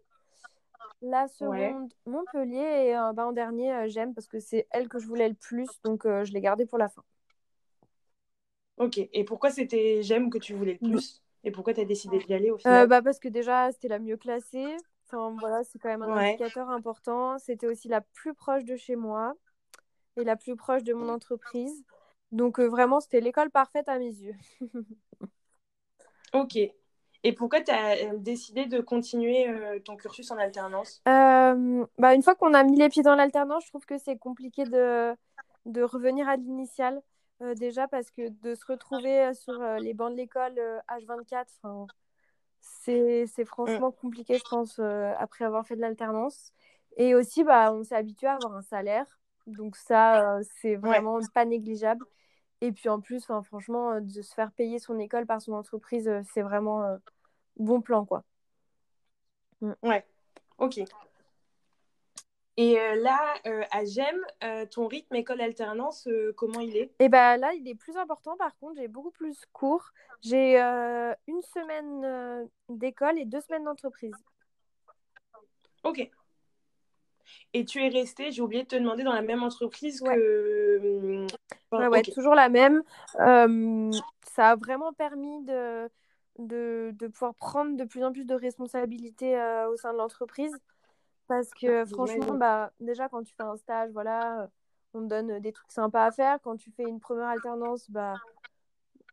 La 1.01 1.27
seconde, 1.27 1.91
Montpellier. 2.05 2.89
Et 2.89 2.93
bah, 3.15 3.25
en 3.25 3.31
dernier, 3.31 3.89
J'aime 3.89 4.13
parce 4.13 4.27
que 4.27 4.39
c'est 4.39 4.67
elle 4.69 4.87
que 4.87 4.99
je 4.99 5.07
voulais 5.07 5.27
le 5.27 5.33
plus. 5.33 5.67
Donc, 5.83 6.03
je 6.03 6.31
l'ai 6.31 6.41
gardée 6.41 6.67
pour 6.67 6.77
la 6.77 6.89
fin. 6.89 7.01
Ok. 8.77 8.99
Et 8.99 9.23
pourquoi 9.23 9.49
c'était 9.49 10.03
J'aime 10.03 10.29
que 10.29 10.37
tu 10.37 10.53
voulais 10.53 10.77
le 10.79 10.89
plus? 10.89 11.23
Et 11.43 11.49
pourquoi 11.49 11.73
tu 11.73 11.81
as 11.81 11.85
décidé 11.85 12.19
d'y 12.19 12.35
aller 12.35 12.51
au 12.51 12.57
final? 12.59 12.87
bah, 12.87 13.01
Parce 13.01 13.17
que 13.17 13.29
déjà, 13.29 13.71
c'était 13.71 13.87
la 13.87 13.97
mieux 13.97 14.17
classée. 14.17 14.77
Voilà, 15.39 15.63
c'est 15.63 15.79
quand 15.79 15.89
même 15.89 16.03
un 16.03 16.15
indicateur 16.15 16.69
important. 16.69 17.37
C'était 17.37 17.67
aussi 17.67 17.87
la 17.87 18.01
plus 18.01 18.33
proche 18.33 18.63
de 18.63 18.75
chez 18.75 18.95
moi 18.95 19.33
et 20.17 20.23
la 20.23 20.35
plus 20.35 20.55
proche 20.55 20.83
de 20.83 20.93
mon 20.93 21.09
entreprise. 21.09 21.83
Donc 22.31 22.59
euh, 22.59 22.67
vraiment, 22.67 22.99
c'était 22.99 23.21
l'école 23.21 23.49
parfaite 23.49 23.87
à 23.87 23.97
mes 23.97 24.11
yeux. 24.11 24.35
ok. 26.33 26.57
Et 27.27 27.33
pourquoi 27.33 27.61
tu 27.61 27.71
as 27.71 27.95
euh, 27.95 28.17
décidé 28.17 28.65
de 28.65 28.79
continuer 28.79 29.49
euh, 29.49 29.79
ton 29.79 29.95
cursus 29.95 30.29
en 30.31 30.37
alternance? 30.37 31.01
Bah, 31.05 31.55
Une 32.13 32.21
fois 32.23 32.35
qu'on 32.35 32.53
a 32.53 32.63
mis 32.63 32.77
les 32.77 32.89
pieds 32.89 33.03
dans 33.03 33.15
l'alternance, 33.15 33.63
je 33.65 33.69
trouve 33.69 33.85
que 33.85 33.97
c'est 33.97 34.17
compliqué 34.17 34.63
de, 34.65 35.15
de 35.65 35.81
revenir 35.81 36.27
à 36.27 36.35
l'initial. 36.35 37.01
déjà 37.55 37.87
parce 37.87 38.11
que 38.11 38.29
de 38.29 38.53
se 38.53 38.65
retrouver 38.65 39.33
sur 39.33 39.59
les 39.79 39.93
bancs 39.93 40.11
de 40.11 40.17
l'école 40.17 40.59
H24, 40.87 41.45
c'est 42.83 43.45
franchement 43.45 43.91
compliqué, 43.91 44.37
je 44.37 44.45
pense, 44.49 44.79
après 45.17 45.45
avoir 45.45 45.65
fait 45.65 45.75
de 45.75 45.81
l'alternance. 45.81 46.53
Et 46.97 47.15
aussi, 47.15 47.43
bah, 47.43 47.73
on 47.73 47.83
s'est 47.83 47.95
habitué 47.95 48.27
à 48.27 48.35
avoir 48.35 48.53
un 48.53 48.61
salaire. 48.61 49.05
Donc 49.47 49.75
ça, 49.75 50.39
c'est 50.61 50.75
vraiment 50.75 51.19
pas 51.33 51.45
négligeable. 51.45 52.05
Et 52.61 52.71
puis 52.71 52.89
en 52.89 53.01
plus, 53.01 53.25
franchement, 53.43 53.99
de 54.01 54.21
se 54.21 54.33
faire 54.33 54.51
payer 54.51 54.79
son 54.79 54.97
école 54.97 55.25
par 55.25 55.41
son 55.41 55.53
entreprise, 55.53 56.09
c'est 56.33 56.41
vraiment 56.41 56.97
bon 57.57 57.81
plan, 57.81 58.05
quoi. 58.05 58.23
Ouais, 59.83 60.05
ok. 60.57 60.79
Et 62.57 62.79
euh, 62.79 62.95
là, 62.95 63.33
euh, 63.47 63.63
à 63.71 63.83
GEM, 63.83 64.15
euh, 64.43 64.65
ton 64.65 64.87
rythme 64.87 65.15
école 65.15 65.41
alternance, 65.41 66.07
comment 66.37 66.61
il 66.61 66.77
est? 66.77 66.83
Et 66.83 67.05
eh 67.05 67.09
ben 67.09 67.35
là, 67.37 67.53
il 67.53 67.67
est 67.67 67.75
plus 67.75 67.97
important. 67.97 68.37
Par 68.37 68.57
contre, 68.57 68.79
j'ai 68.79 68.87
beaucoup 68.87 69.11
plus 69.11 69.37
court. 69.51 69.89
J'ai 70.21 70.57
une 70.57 71.41
semaine 71.53 72.47
d'école 72.69 73.19
et 73.19 73.25
deux 73.25 73.41
semaines 73.41 73.65
d'entreprise. 73.65 74.15
Ok. 75.83 76.09
Et 77.53 77.65
tu 77.65 77.83
es 77.83 77.89
restée, 77.89 78.31
j'ai 78.31 78.41
oublié 78.41 78.63
de 78.63 78.67
te 78.67 78.75
demander, 78.75 79.03
dans 79.03 79.13
la 79.13 79.21
même 79.21 79.43
entreprise 79.43 79.99
que... 79.99 81.25
ouais, 81.71 81.87
ouais 81.87 82.01
toujours 82.03 82.35
la 82.35 82.49
même. 82.49 82.83
ça 83.17 84.51
a 84.51 84.55
vraiment 84.55 84.93
permis 84.93 85.43
de, 85.43 85.89
de, 86.39 86.91
de, 86.93 87.07
pouvoir 87.07 87.35
prendre 87.35 87.75
de 87.75 87.83
plus 87.83 88.03
en 88.03 88.11
plus 88.11 88.25
de 88.25 88.35
responsabilités 88.35 89.35
au 89.69 89.75
sein 89.75 89.91
de 89.91 89.97
l'entreprise. 89.97 90.55
Parce 91.27 91.49
que 91.51 91.81
ah, 91.81 91.85
franchement, 91.85 92.35
bah, 92.35 92.71
déjà, 92.79 93.09
quand 93.09 93.23
tu 93.23 93.33
fais 93.35 93.43
un 93.43 93.57
stage, 93.57 93.91
voilà, 93.91 94.49
on 94.93 95.01
te 95.01 95.07
donne 95.07 95.39
des 95.39 95.51
trucs 95.51 95.71
sympas 95.71 96.05
à 96.05 96.11
faire. 96.11 96.39
Quand 96.41 96.57
tu 96.57 96.71
fais 96.71 96.83
une 96.83 96.99
première 96.99 97.27
alternance, 97.27 97.89
bah, 97.89 98.15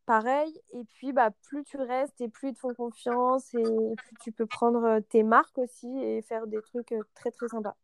pareil. 0.04 0.60
Et 0.72 0.84
puis, 0.84 1.12
bah, 1.12 1.30
plus 1.48 1.64
tu 1.64 1.78
restes 1.78 2.20
et 2.20 2.28
plus 2.28 2.50
ils 2.50 2.54
te 2.54 2.58
font 2.60 2.74
confiance 2.74 3.54
et 3.54 3.94
plus 3.96 4.16
tu 4.22 4.32
peux 4.32 4.46
prendre 4.46 5.00
tes 5.08 5.22
marques 5.22 5.58
aussi 5.58 5.88
et 6.02 6.22
faire 6.22 6.46
des 6.46 6.60
trucs 6.60 6.94
très, 7.14 7.30
très 7.30 7.48
sympas. 7.48 7.76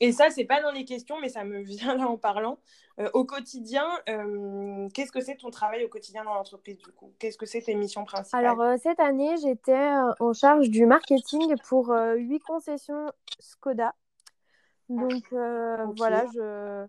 Et 0.00 0.12
ça, 0.12 0.30
c'est 0.30 0.44
pas 0.44 0.60
dans 0.60 0.72
les 0.72 0.84
questions, 0.84 1.20
mais 1.20 1.28
ça 1.28 1.44
me 1.44 1.58
vient 1.62 1.96
là 1.96 2.08
en 2.08 2.16
parlant. 2.16 2.58
Euh, 2.98 3.08
au 3.14 3.24
quotidien, 3.24 3.86
euh, 4.08 4.88
qu'est-ce 4.92 5.12
que 5.12 5.20
c'est 5.20 5.36
ton 5.36 5.50
travail 5.50 5.84
au 5.84 5.88
quotidien 5.88 6.24
dans 6.24 6.34
l'entreprise 6.34 6.76
du 6.78 6.92
coup? 6.92 7.12
Qu'est-ce 7.18 7.38
que 7.38 7.46
c'est 7.46 7.62
tes 7.62 7.74
missions 7.74 8.04
principales? 8.04 8.44
Alors, 8.44 8.60
euh, 8.60 8.76
cette 8.82 9.00
année, 9.00 9.36
j'étais 9.42 9.88
en 10.18 10.32
charge 10.32 10.68
du 10.68 10.86
marketing 10.86 11.54
pour 11.68 11.94
huit 12.16 12.40
concessions 12.40 13.10
Skoda. 13.38 13.94
Donc, 14.88 15.22
voilà, 15.30 16.26
je, 16.34 16.86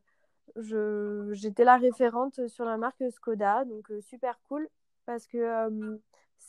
je, 0.56 1.30
j'étais 1.34 1.64
la 1.64 1.78
référente 1.78 2.48
sur 2.48 2.66
la 2.66 2.78
marque 2.78 3.04
Skoda. 3.12 3.64
Donc, 3.66 3.92
super 4.02 4.40
cool 4.50 4.68
parce 5.06 5.28
que 5.28 6.00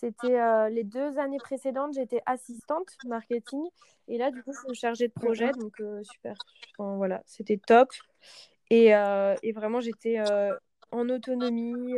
c'était 0.02 0.40
euh, 0.40 0.68
les 0.68 0.82
deux 0.82 1.16
années 1.18 1.38
précédentes, 1.38 1.94
j'étais 1.94 2.22
assistante 2.26 2.96
marketing. 3.06 3.64
Et 4.08 4.18
là, 4.18 4.32
du 4.32 4.42
coup, 4.42 4.52
je 4.52 4.58
suis 4.66 4.74
chargée 4.74 5.06
de 5.06 5.12
projet. 5.12 5.52
Donc, 5.52 5.80
euh, 5.80 6.02
super. 6.02 6.34
voilà, 6.76 7.22
c'était 7.24 7.56
top. 7.56 7.88
Et, 8.68 8.96
euh, 8.96 9.36
et 9.44 9.52
vraiment, 9.52 9.78
j'étais 9.78 10.18
en 10.90 11.08
autonomie. 11.08 11.94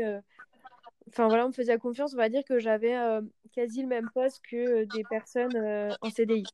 Enfin, 1.09 1.29
voilà, 1.29 1.47
on 1.47 1.49
me 1.49 1.55
faisait 1.55 1.79
confiance. 1.79 2.13
On 2.13 2.19
va 2.19 2.29
dire 2.29 2.45
que 2.45 2.59
j'avais 2.59 2.95
quasi 3.53 3.81
le 3.81 3.89
même 3.89 4.11
poste 4.13 4.43
que 4.51 4.85
des 4.85 5.05
personnes 5.05 5.57
en 6.03 6.11
CDI. 6.11 6.45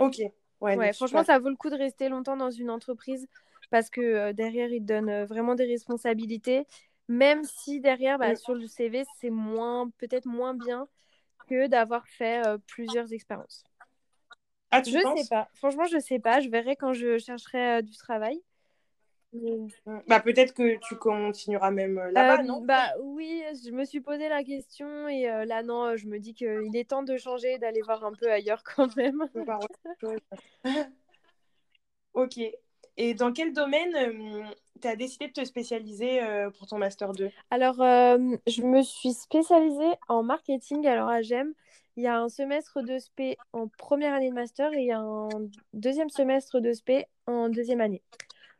Ok. 0.00 0.20
Ouais, 0.60 0.92
franchement, 0.92 1.22
ça 1.22 1.38
vaut 1.38 1.50
le 1.50 1.56
coup 1.56 1.70
de 1.70 1.76
rester 1.76 2.08
longtemps 2.08 2.36
dans 2.36 2.50
une 2.50 2.70
entreprise 2.70 3.28
parce 3.70 3.90
que 3.90 4.32
derrière, 4.32 4.72
ils 4.72 4.80
te 4.80 4.86
donnent 4.86 5.24
vraiment 5.24 5.54
des 5.54 5.66
responsabilités 5.66 6.66
même 7.08 7.42
si 7.44 7.80
derrière, 7.80 8.18
bah, 8.18 8.36
sur 8.36 8.54
le 8.54 8.66
CV, 8.66 9.04
c'est 9.18 9.30
moins, 9.30 9.90
peut-être 9.98 10.26
moins 10.26 10.54
bien 10.54 10.86
que 11.48 11.66
d'avoir 11.66 12.06
fait 12.06 12.46
euh, 12.46 12.58
plusieurs 12.66 13.12
expériences. 13.12 13.64
Ah, 14.70 14.82
tu 14.82 14.90
je 14.90 14.98
ne 14.98 15.16
sais 15.16 15.28
pas. 15.28 15.48
Franchement, 15.54 15.86
je 15.86 15.98
sais 15.98 16.18
pas. 16.18 16.40
Je 16.40 16.50
verrai 16.50 16.76
quand 16.76 16.92
je 16.92 17.18
chercherai 17.18 17.78
euh, 17.78 17.82
du 17.82 17.96
travail. 17.96 18.38
Bah, 20.06 20.20
peut-être 20.20 20.54
que 20.54 20.78
tu 20.86 20.96
continueras 20.96 21.70
même 21.70 21.98
euh, 21.98 22.10
là-bas, 22.10 22.42
non? 22.42 22.62
Bah 22.62 22.92
oui, 23.02 23.42
je 23.64 23.70
me 23.70 23.84
suis 23.84 24.00
posé 24.00 24.28
la 24.28 24.42
question 24.42 25.06
et 25.08 25.24
là, 25.44 25.62
non, 25.62 25.96
je 25.96 26.06
me 26.06 26.18
dis 26.18 26.32
qu'il 26.32 26.74
est 26.74 26.88
temps 26.88 27.02
de 27.02 27.16
changer, 27.16 27.58
d'aller 27.58 27.82
voir 27.82 28.04
un 28.04 28.12
peu 28.12 28.30
ailleurs 28.30 28.62
quand 28.76 28.94
même. 28.96 29.28
ok. 32.14 32.40
Et 32.96 33.14
dans 33.14 33.32
quel 33.32 33.52
domaine 33.52 34.50
tu 34.80 34.88
as 34.88 34.96
décidé 34.96 35.28
de 35.28 35.32
te 35.32 35.44
spécialiser 35.44 36.22
euh, 36.22 36.50
pour 36.50 36.66
ton 36.66 36.78
Master 36.78 37.12
2 37.12 37.30
Alors, 37.50 37.80
euh, 37.80 38.36
je 38.46 38.62
me 38.62 38.82
suis 38.82 39.12
spécialisée 39.12 39.92
en 40.08 40.22
marketing. 40.22 40.86
Alors, 40.86 41.08
à 41.08 41.22
GEM, 41.22 41.52
il 41.96 42.04
y 42.04 42.06
a 42.06 42.18
un 42.18 42.28
semestre 42.28 42.82
de 42.82 42.98
SP 42.98 43.36
en 43.52 43.68
première 43.68 44.14
année 44.14 44.30
de 44.30 44.34
Master 44.34 44.72
et 44.72 44.80
il 44.80 44.86
y 44.86 44.92
a 44.92 45.00
un 45.00 45.28
deuxième 45.72 46.10
semestre 46.10 46.60
de 46.60 46.72
SP 46.72 47.06
en 47.26 47.48
deuxième 47.48 47.80
année. 47.80 48.02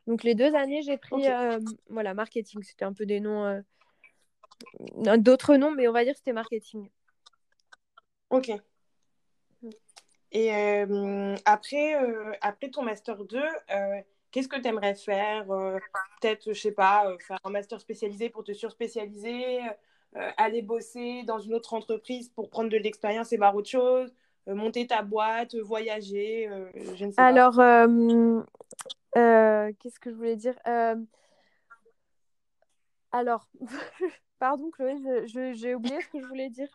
Donc, 0.07 0.25
les 0.25 0.35
deux 0.35 0.55
années, 0.55 0.83
j'ai 0.83 0.97
pris 0.97 1.25
voilà, 1.89 2.15
marketing. 2.15 2.63
C'était 2.63 2.85
un 2.85 2.93
peu 2.93 3.07
des 3.07 3.21
noms, 3.21 3.63
d'autres 5.19 5.57
noms, 5.57 5.71
mais 5.71 5.87
on 5.87 5.93
va 5.93 6.05
dire 6.05 6.15
que 6.15 6.19
c'était 6.19 6.33
marketing. 6.33 6.89
Ok. 8.31 8.51
Et 10.33 10.51
après, 11.45 11.95
après 12.41 12.71
ton 12.71 12.83
Master 12.83 13.25
2, 13.25 13.41
Qu'est-ce 14.31 14.49
que 14.49 14.61
tu 14.61 14.69
aimerais 14.69 14.95
faire 14.95 15.51
euh, 15.51 15.79
Peut-être, 16.21 16.53
je 16.53 16.61
sais 16.61 16.73
pas, 16.73 17.07
euh, 17.07 17.17
faire 17.19 17.39
un 17.45 17.51
master 17.51 17.81
spécialisé 17.81 18.29
pour 18.29 18.45
te 18.45 18.53
surspécialiser, 18.53 19.61
euh, 20.17 20.31
aller 20.37 20.61
bosser 20.61 21.23
dans 21.23 21.39
une 21.39 21.55
autre 21.55 21.73
entreprise 21.75 22.29
pour 22.29 22.51
prendre 22.51 22.69
de 22.69 22.77
l'expérience 22.77 23.33
et 23.33 23.39
voir 23.39 23.55
autre 23.55 23.71
chose, 23.71 24.13
monter 24.47 24.87
ta 24.87 25.03
boîte, 25.03 25.55
voyager, 25.57 26.49
je 26.95 27.05
ne 27.05 27.11
sais 27.11 27.21
Alors, 27.21 27.55
qu'est-ce 29.15 30.01
que 30.01 30.11
je 30.11 30.15
voulais 30.15 30.37
dire 30.37 30.57
Alors, 33.13 33.49
pardon 34.39 34.71
Chloé, 34.71 34.97
j'ai 35.27 35.75
oublié 35.75 36.01
ce 36.01 36.09
que 36.09 36.21
je 36.21 36.27
voulais 36.27 36.51
dire. 36.51 36.69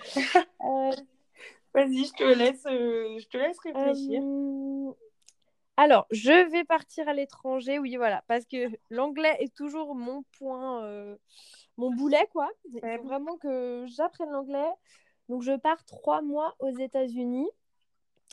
Vas-y, 1.74 2.04
je 2.06 2.12
te 2.12 2.24
laisse, 2.24 2.62
je 2.64 3.28
te 3.28 3.36
laisse 3.36 3.58
réfléchir. 3.60 4.22
Alors, 5.78 6.08
je 6.10 6.50
vais 6.50 6.64
partir 6.64 7.08
à 7.08 7.14
l'étranger, 7.14 7.78
oui, 7.78 7.94
voilà, 7.96 8.24
parce 8.26 8.44
que 8.46 8.68
l'anglais 8.90 9.36
est 9.38 9.54
toujours 9.54 9.94
mon 9.94 10.24
point, 10.36 10.82
euh, 10.82 11.16
mon 11.76 11.94
boulet, 11.94 12.26
quoi. 12.32 12.50
Il 12.74 12.80
faut 12.80 13.04
vraiment 13.04 13.36
que 13.36 13.84
j'apprenne 13.86 14.30
l'anglais. 14.30 14.72
Donc, 15.28 15.42
je 15.42 15.56
pars 15.56 15.84
trois 15.84 16.20
mois 16.20 16.56
aux 16.58 16.76
États-Unis, 16.76 17.48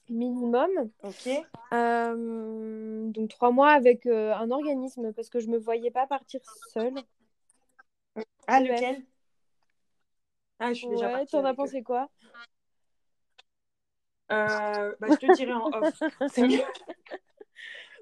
minimum. 0.09 0.71
Ok. 1.03 1.29
Euh, 1.71 3.07
donc, 3.09 3.29
trois 3.29 3.51
mois 3.51 3.73
avec 3.73 4.07
euh, 4.07 4.33
un 4.33 4.49
organisme, 4.49 5.13
parce 5.13 5.29
que 5.29 5.39
je 5.39 5.45
ne 5.45 5.51
me 5.51 5.59
voyais 5.59 5.91
pas 5.91 6.07
partir 6.07 6.41
seule. 6.73 6.95
Ah, 8.47 8.59
lequel? 8.59 9.05
Ah, 10.57 10.73
je 10.73 10.79
suis 10.79 10.87
déjà 10.87 11.09
partie. 11.09 11.27
Tu 11.27 11.35
en 11.35 11.45
as 11.45 11.53
pensé 11.53 11.83
quoi? 11.83 12.09
Bah, 14.29 14.95
Je 15.11 15.27
te 15.27 15.31
dirai 15.35 15.53
en 15.53 15.67
off. 15.67 16.01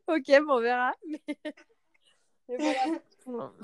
Ok, 0.07 0.25
bon, 0.45 0.53
on 0.53 0.59
verra. 0.61 0.93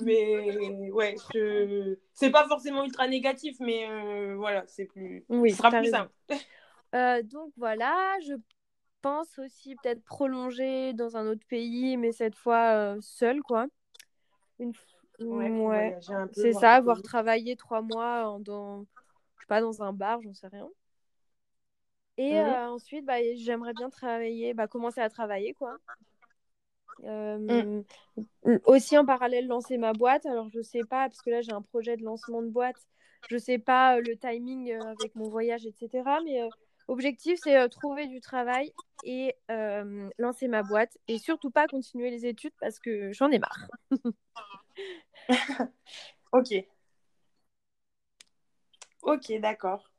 Mais, 0.02 0.90
ouais, 0.92 1.16
je... 1.34 1.98
c'est 2.14 2.32
pas 2.32 2.48
forcément 2.48 2.84
ultra 2.84 3.08
négatif, 3.08 3.58
mais 3.60 3.90
euh, 3.90 4.36
voilà, 4.36 4.64
c'est 4.68 4.86
plus. 4.86 5.26
Oui, 5.30 5.52
Ce 5.52 5.58
sera 5.58 5.72
plus 5.72 5.90
simple. 5.90 6.12
Euh, 6.96 7.22
donc 7.22 7.54
voilà, 7.56 8.18
je 8.26 8.34
pense 9.04 9.38
aussi 9.38 9.76
peut-être 9.76 10.04
prolonger 10.06 10.92
dans 10.94 11.18
un 11.18 11.28
autre 11.28 11.46
pays, 11.48 11.98
mais 11.98 12.12
cette 12.12 12.34
fois 12.34 12.72
euh, 12.74 12.98
seule, 13.00 13.44
quoi. 13.44 13.68
Une... 14.58 14.74
Ouais, 15.20 15.96
c'est 16.34 16.54
ça, 16.54 16.74
avoir 16.74 17.04
travaillé 17.04 17.56
trois 17.56 17.84
mois 17.84 18.40
dans, 18.40 18.88
je 19.36 19.42
sais 19.42 19.48
pas, 19.48 19.62
dans 19.62 19.84
un 19.84 19.94
bar, 19.94 20.20
j'en 20.24 20.34
sais 20.34 20.48
rien. 20.48 20.68
Et 22.18 22.40
ensuite, 22.40 23.06
bah, 23.06 23.18
j'aimerais 23.36 23.74
bien 23.74 23.92
travailler, 23.92 24.56
bah, 24.56 24.66
commencer 24.68 25.00
à 25.00 25.10
travailler, 25.12 25.54
quoi. 25.54 25.78
Euh, 27.06 27.82
aussi 28.66 28.98
en 28.98 29.06
parallèle 29.06 29.48
lancer 29.48 29.78
ma 29.78 29.94
boîte. 29.94 30.26
Alors 30.26 30.50
je 30.50 30.62
sais 30.62 30.84
pas 30.84 31.08
parce 31.08 31.22
que 31.22 31.30
là 31.30 31.42
j'ai 31.42 31.52
un 31.52 31.62
projet 31.62 31.98
de 31.98 32.04
lancement 32.04 32.42
de 32.42 32.50
boîte. 32.50 32.88
Je 33.30 33.38
sais 33.38 33.60
pas 33.60 33.98
euh, 33.98 34.02
le 34.02 34.18
timing 34.18 34.72
euh, 34.72 34.82
avec 34.92 35.16
mon 35.16 35.30
voyage, 35.30 35.66
etc. 35.66 36.04
Mais 36.26 36.42
objectif 36.88 37.40
c'est 37.44 37.70
trouver 37.70 38.08
du 38.08 38.20
travail 38.20 38.74
et 39.04 39.36
lancer 40.18 40.48
ma 40.48 40.64
boîte 40.64 40.98
et 41.08 41.20
surtout 41.20 41.52
pas 41.52 41.68
continuer 41.68 42.10
les 42.10 42.26
études 42.26 42.54
parce 42.60 42.80
que 42.80 43.12
j'en 43.14 43.30
ai 43.32 43.40
marre. 43.40 43.68
ok. 46.34 46.66
Ok, 49.04 49.32
d'accord. 49.40 49.92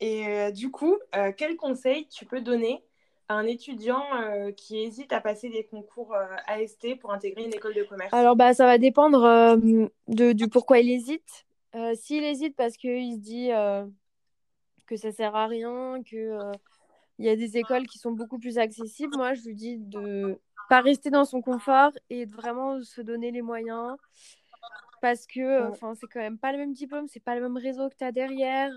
Et 0.00 0.52
du 0.52 0.70
coup, 0.70 0.98
quel 1.36 1.56
conseil 1.56 2.06
tu 2.08 2.26
peux 2.26 2.40
donner 2.40 2.84
un 3.28 3.46
étudiant 3.46 4.04
euh, 4.14 4.52
qui 4.52 4.78
hésite 4.82 5.12
à 5.12 5.20
passer 5.20 5.48
des 5.48 5.64
concours 5.64 6.14
euh, 6.14 6.26
AST 6.46 6.98
pour 7.00 7.12
intégrer 7.12 7.44
une 7.44 7.54
école 7.54 7.74
de 7.74 7.82
commerce. 7.82 8.12
Alors, 8.12 8.36
bah, 8.36 8.54
ça 8.54 8.66
va 8.66 8.78
dépendre 8.78 9.24
euh, 9.24 9.56
de, 10.08 10.32
du 10.32 10.48
pourquoi 10.48 10.78
il 10.80 10.90
hésite. 10.90 11.46
S'il 11.96 12.22
hésite 12.22 12.54
parce 12.54 12.76
qu'il 12.76 13.14
se 13.14 13.18
dit 13.18 13.48
que 14.86 14.96
ça 14.96 15.10
sert 15.10 15.34
à 15.34 15.48
rien, 15.48 16.00
que 16.08 16.38
il 17.18 17.26
y 17.26 17.28
a 17.28 17.34
des 17.34 17.56
écoles 17.56 17.88
qui 17.88 17.98
sont 17.98 18.12
beaucoup 18.12 18.38
plus 18.38 18.58
accessibles, 18.58 19.16
moi 19.16 19.34
je 19.34 19.42
lui 19.42 19.56
dis 19.56 19.78
de 19.78 20.38
pas 20.68 20.80
rester 20.80 21.10
dans 21.10 21.24
son 21.24 21.42
confort 21.42 21.90
et 22.10 22.26
de 22.26 22.32
vraiment 22.36 22.80
se 22.80 23.00
donner 23.00 23.32
les 23.32 23.42
moyens. 23.42 23.96
Parce 25.00 25.26
que 25.26 25.68
enfin 25.68 25.94
c'est 25.96 26.06
quand 26.06 26.20
même 26.20 26.38
pas 26.38 26.52
le 26.52 26.58
même 26.58 26.74
diplôme, 26.74 27.08
c'est 27.08 27.18
pas 27.18 27.34
le 27.34 27.40
même 27.40 27.56
réseau 27.56 27.88
que 27.88 27.96
tu 27.98 28.04
as 28.04 28.12
derrière, 28.12 28.70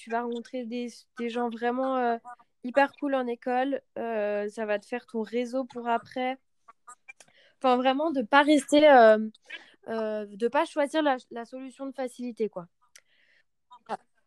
tu 0.00 0.10
vas 0.10 0.22
rencontrer 0.22 0.64
des, 0.64 0.88
des 1.20 1.28
gens 1.28 1.50
vraiment 1.50 2.18
hyper 2.64 2.92
cool 2.96 3.14
en 3.14 3.26
école, 3.26 3.80
ça 3.96 4.66
va 4.66 4.78
te 4.78 4.86
faire 4.86 5.06
ton 5.06 5.22
réseau 5.22 5.64
pour 5.64 5.88
après. 5.88 6.38
Enfin 7.58 7.76
vraiment 7.76 8.10
de 8.10 8.22
pas 8.22 8.42
rester 8.42 8.80
de 9.86 10.48
pas 10.48 10.64
choisir 10.64 11.02
la, 11.02 11.16
la, 11.30 11.44
solution 11.44 11.86
de 11.86 11.92
facilité 11.92 12.48
quoi. 12.48 12.66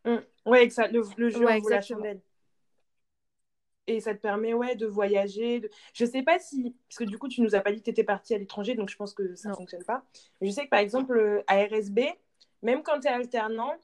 Mmh. 0.04 0.16
Ouais, 0.44 0.68
ça, 0.68 0.86
le, 0.88 1.02
le 1.16 1.30
jeu 1.30 1.46
ouais, 1.46 1.60
la 1.68 1.80
chandelle 1.80 2.20
et 3.86 4.00
ça 4.00 4.14
te 4.14 4.20
permet 4.20 4.54
ouais, 4.54 4.76
de 4.76 4.86
voyager. 4.86 5.60
De... 5.60 5.70
Je 5.92 6.04
sais 6.04 6.22
pas 6.22 6.38
si, 6.38 6.74
parce 6.88 6.98
que 6.98 7.04
du 7.04 7.18
coup, 7.18 7.28
tu 7.28 7.42
nous 7.42 7.54
as 7.54 7.60
pas 7.60 7.72
dit 7.72 7.78
que 7.78 7.84
tu 7.84 7.90
étais 7.90 8.04
partie 8.04 8.34
à 8.34 8.38
l'étranger, 8.38 8.74
donc 8.74 8.88
je 8.88 8.96
pense 8.96 9.14
que 9.14 9.34
ça 9.34 9.50
ne 9.50 9.54
fonctionne 9.54 9.84
pas. 9.84 10.04
je 10.40 10.50
sais 10.50 10.64
que 10.64 10.70
par 10.70 10.80
exemple, 10.80 11.16
euh, 11.16 11.42
à 11.46 11.62
RSB, 11.64 12.00
même 12.62 12.82
quand 12.82 13.00
tu 13.00 13.08
es 13.08 13.10
alternant, 13.10 13.74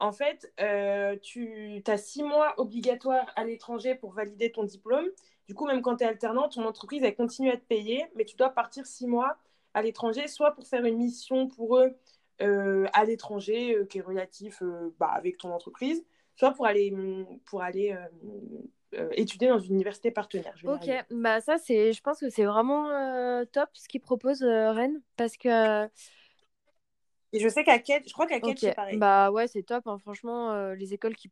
en 0.00 0.12
fait, 0.12 0.52
euh, 0.60 1.16
tu 1.22 1.82
as 1.86 1.98
six 1.98 2.22
mois 2.22 2.54
obligatoires 2.58 3.30
à 3.36 3.44
l'étranger 3.44 3.94
pour 3.94 4.12
valider 4.12 4.50
ton 4.50 4.64
diplôme. 4.64 5.06
Du 5.46 5.54
coup, 5.54 5.66
même 5.66 5.82
quand 5.82 5.96
tu 5.96 6.04
es 6.04 6.06
alternant, 6.06 6.48
ton 6.48 6.64
entreprise, 6.64 7.02
elle 7.02 7.14
continue 7.14 7.50
à 7.50 7.56
te 7.56 7.64
payer, 7.64 8.06
mais 8.16 8.24
tu 8.24 8.36
dois 8.36 8.50
partir 8.50 8.86
six 8.86 9.06
mois 9.06 9.36
à 9.74 9.82
l'étranger, 9.82 10.26
soit 10.26 10.52
pour 10.52 10.66
faire 10.66 10.84
une 10.84 10.96
mission 10.96 11.46
pour 11.46 11.78
eux 11.78 11.94
euh, 12.42 12.86
à 12.92 13.04
l'étranger, 13.04 13.76
qui 13.88 13.98
est 13.98 14.02
relatif 14.02 14.62
bah, 14.98 15.12
avec 15.14 15.38
ton 15.38 15.52
entreprise, 15.52 16.04
soit 16.34 16.52
pour 16.52 16.66
aller, 16.66 16.92
pour 17.44 17.62
aller 17.62 17.96
euh, 18.94 19.08
étudier 19.12 19.48
dans 19.48 19.60
une 19.60 19.74
université 19.74 20.10
partenaire. 20.10 20.52
ok, 20.64 20.90
bah 21.12 21.40
ça 21.40 21.58
c'est, 21.58 21.92
je 21.92 22.02
pense 22.02 22.18
que 22.18 22.28
c'est 22.28 22.44
vraiment 22.44 22.90
euh, 22.90 23.44
top 23.44 23.68
ce 23.74 23.86
qu'ils 23.86 24.00
proposent 24.00 24.42
euh, 24.42 24.72
Rennes 24.72 25.00
parce 25.16 25.36
que. 25.36 25.88
Et 27.32 27.38
je 27.38 27.48
sais 27.48 27.64
qu'à 27.64 27.78
Quête, 27.78 28.04
je 28.08 28.12
crois 28.12 28.26
qu'à 28.26 28.40
Quête 28.40 28.58
c'est 28.58 28.74
pareil. 28.74 28.96
Bah 28.96 29.30
ouais, 29.30 29.46
c'est 29.46 29.62
top. 29.62 29.86
Hein. 29.86 29.98
Franchement, 29.98 30.72
les 30.72 30.94
écoles 30.94 31.14
qui, 31.14 31.30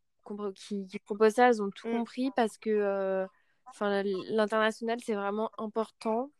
qui, 0.55 0.86
qui, 0.86 0.99
proposent 0.99 1.34
ça, 1.34 1.49
elles 1.49 1.62
ont 1.62 1.70
tout 1.70 1.88
mm. 1.88 1.92
compris 1.92 2.30
parce 2.36 2.57
que 2.59 3.26
enfin 3.66 4.03
l'international 4.30 4.99
c'est 5.05 5.14
vraiment 5.14 5.51
important. 5.59 6.30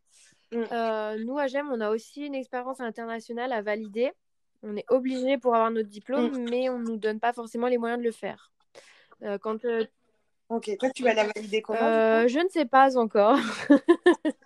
Mm. 0.53 0.65
nous 1.25 1.39
à 1.39 1.47
GEM, 1.47 1.71
on 1.73 1.81
a 1.81 1.91
aussi 1.91 2.27
une 2.27 2.35
expérience 2.35 2.81
internationale 2.81 3.53
à 3.53 3.63
valider. 3.63 4.13
On 4.63 4.77
est 4.77 4.87
obligé 4.89 5.39
pour 5.39 5.55
avoir 5.55 5.71
notre 5.71 5.89
diplôme, 5.89 6.31
mm. 6.31 6.51
mais 6.51 6.69
on 6.69 6.79
nous 6.79 6.97
donne 6.97 7.21
pas 7.21 7.33
forcément 7.33 7.67
les 7.67 7.79
moyens 7.79 8.01
de 8.01 8.05
le 8.05 8.13
faire. 8.13 8.53
quand 9.41 9.59
Ok, 10.49 10.71
toi 10.79 10.89
tu 10.91 11.03
vas 11.03 11.13
la 11.13 11.25
valider 11.25 11.61
comment 11.61 11.79
euh, 11.83 12.27
Je 12.27 12.39
ne 12.39 12.49
sais 12.49 12.65
pas 12.65 12.97
encore. 12.97 13.39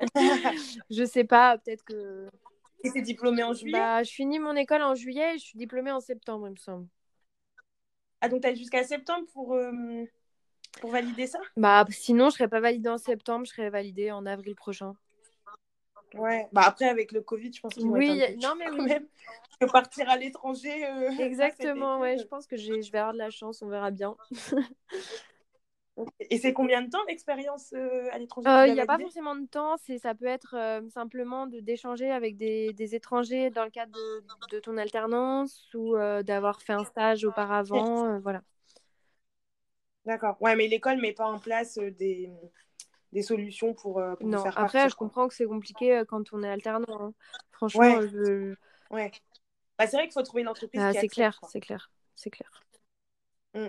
je 0.90 1.04
sais 1.04 1.24
pas, 1.24 1.56
peut-être 1.58 1.84
que. 1.84 2.28
Et 2.82 2.90
t'es 2.90 3.02
diplômée 3.02 3.42
en 3.42 3.52
juillet? 3.52 3.78
Bah, 3.78 4.02
Je 4.02 4.10
finis 4.10 4.38
mon 4.38 4.56
école 4.56 4.82
en 4.82 4.94
juillet 4.94 5.34
et 5.34 5.38
je 5.38 5.44
suis 5.44 5.58
diplômée 5.58 5.92
en 5.92 6.00
septembre, 6.00 6.48
il 6.48 6.52
me 6.52 6.56
semble. 6.56 6.86
Ah, 8.20 8.28
donc 8.28 8.42
t'as 8.42 8.54
jusqu'à 8.54 8.84
septembre 8.84 9.26
pour, 9.32 9.54
euh, 9.54 10.04
pour 10.80 10.90
valider 10.90 11.26
ça? 11.26 11.40
Bah, 11.56 11.84
sinon, 11.90 12.30
je 12.30 12.36
serais 12.36 12.48
pas 12.48 12.60
validée 12.60 12.88
en 12.88 12.98
septembre, 12.98 13.46
je 13.46 13.52
serais 13.52 13.70
validée 13.70 14.10
en 14.10 14.26
avril 14.26 14.54
prochain. 14.54 14.94
Ouais, 16.14 16.48
bah 16.52 16.62
après 16.66 16.88
avec 16.88 17.12
le 17.12 17.20
Covid, 17.20 17.52
je 17.52 17.60
pense 17.60 17.74
qu'il 17.74 17.86
oui, 17.86 18.08
non 18.38 18.54
mais 18.58 18.68
oui. 18.70 18.80
même 18.80 19.06
que 19.60 19.66
partir 19.70 20.08
à 20.10 20.16
l'étranger. 20.16 20.84
Euh, 20.84 21.08
Exactement, 21.20 22.00
ouais, 22.00 22.18
je 22.18 22.24
pense 22.24 22.46
que 22.46 22.56
je 22.56 22.72
vais 22.90 22.98
avoir 22.98 23.12
de 23.12 23.18
la 23.18 23.30
chance, 23.30 23.62
on 23.62 23.68
verra 23.68 23.90
bien. 23.90 24.16
Et 26.18 26.38
c'est 26.38 26.52
combien 26.52 26.82
de 26.82 26.90
temps 26.90 27.02
l'expérience 27.08 27.72
euh, 27.74 28.08
à 28.12 28.18
l'étranger 28.18 28.48
euh, 28.48 28.66
Il 28.66 28.74
n'y 28.74 28.80
a 28.80 28.86
pas 28.86 28.98
forcément 28.98 29.34
de 29.34 29.46
temps, 29.46 29.76
ça 29.76 30.14
peut 30.14 30.26
être 30.26 30.56
simplement 30.92 31.46
d'échanger 31.46 32.10
avec 32.10 32.36
des, 32.36 32.72
des, 32.72 32.94
étrangers 32.94 33.50
dans 33.50 33.64
le 33.64 33.70
cadre 33.70 33.92
de, 33.92 34.22
de 34.56 34.60
ton 34.60 34.76
alternance 34.76 35.68
ou 35.74 35.96
d'avoir 36.22 36.62
fait 36.62 36.72
un 36.72 36.84
stage 36.84 37.24
auparavant, 37.24 38.18
voilà. 38.20 38.42
D'accord. 40.06 40.36
Ouais, 40.40 40.56
mais 40.56 40.66
l'école 40.66 40.98
met 40.98 41.12
pas 41.12 41.26
en 41.26 41.38
place 41.38 41.78
des 41.78 42.30
des 43.12 43.22
solutions 43.22 43.74
pour, 43.74 43.98
euh, 43.98 44.14
pour 44.16 44.28
non, 44.28 44.42
faire 44.42 44.58
après, 44.58 44.88
je 44.88 44.94
comprends 44.94 45.28
que 45.28 45.34
c'est 45.34 45.46
compliqué 45.46 45.96
euh, 45.96 46.04
quand 46.04 46.32
on 46.32 46.42
est 46.42 46.48
alternant. 46.48 47.06
Hein. 47.06 47.12
Franchement, 47.50 47.80
ouais. 47.80 48.08
je... 48.08 48.54
ouais. 48.90 49.10
Bah, 49.78 49.86
c'est 49.86 49.96
vrai 49.96 50.04
qu'il 50.04 50.12
faut 50.12 50.22
trouver 50.22 50.42
une 50.42 50.48
entreprise 50.48 50.80
ah, 50.82 50.92
C'est 50.92 51.08
clair, 51.08 51.40
c'est 51.48 51.60
clair, 51.60 51.90
c'est 52.14 52.30
clair. 52.30 52.50
Mm. 53.54 53.66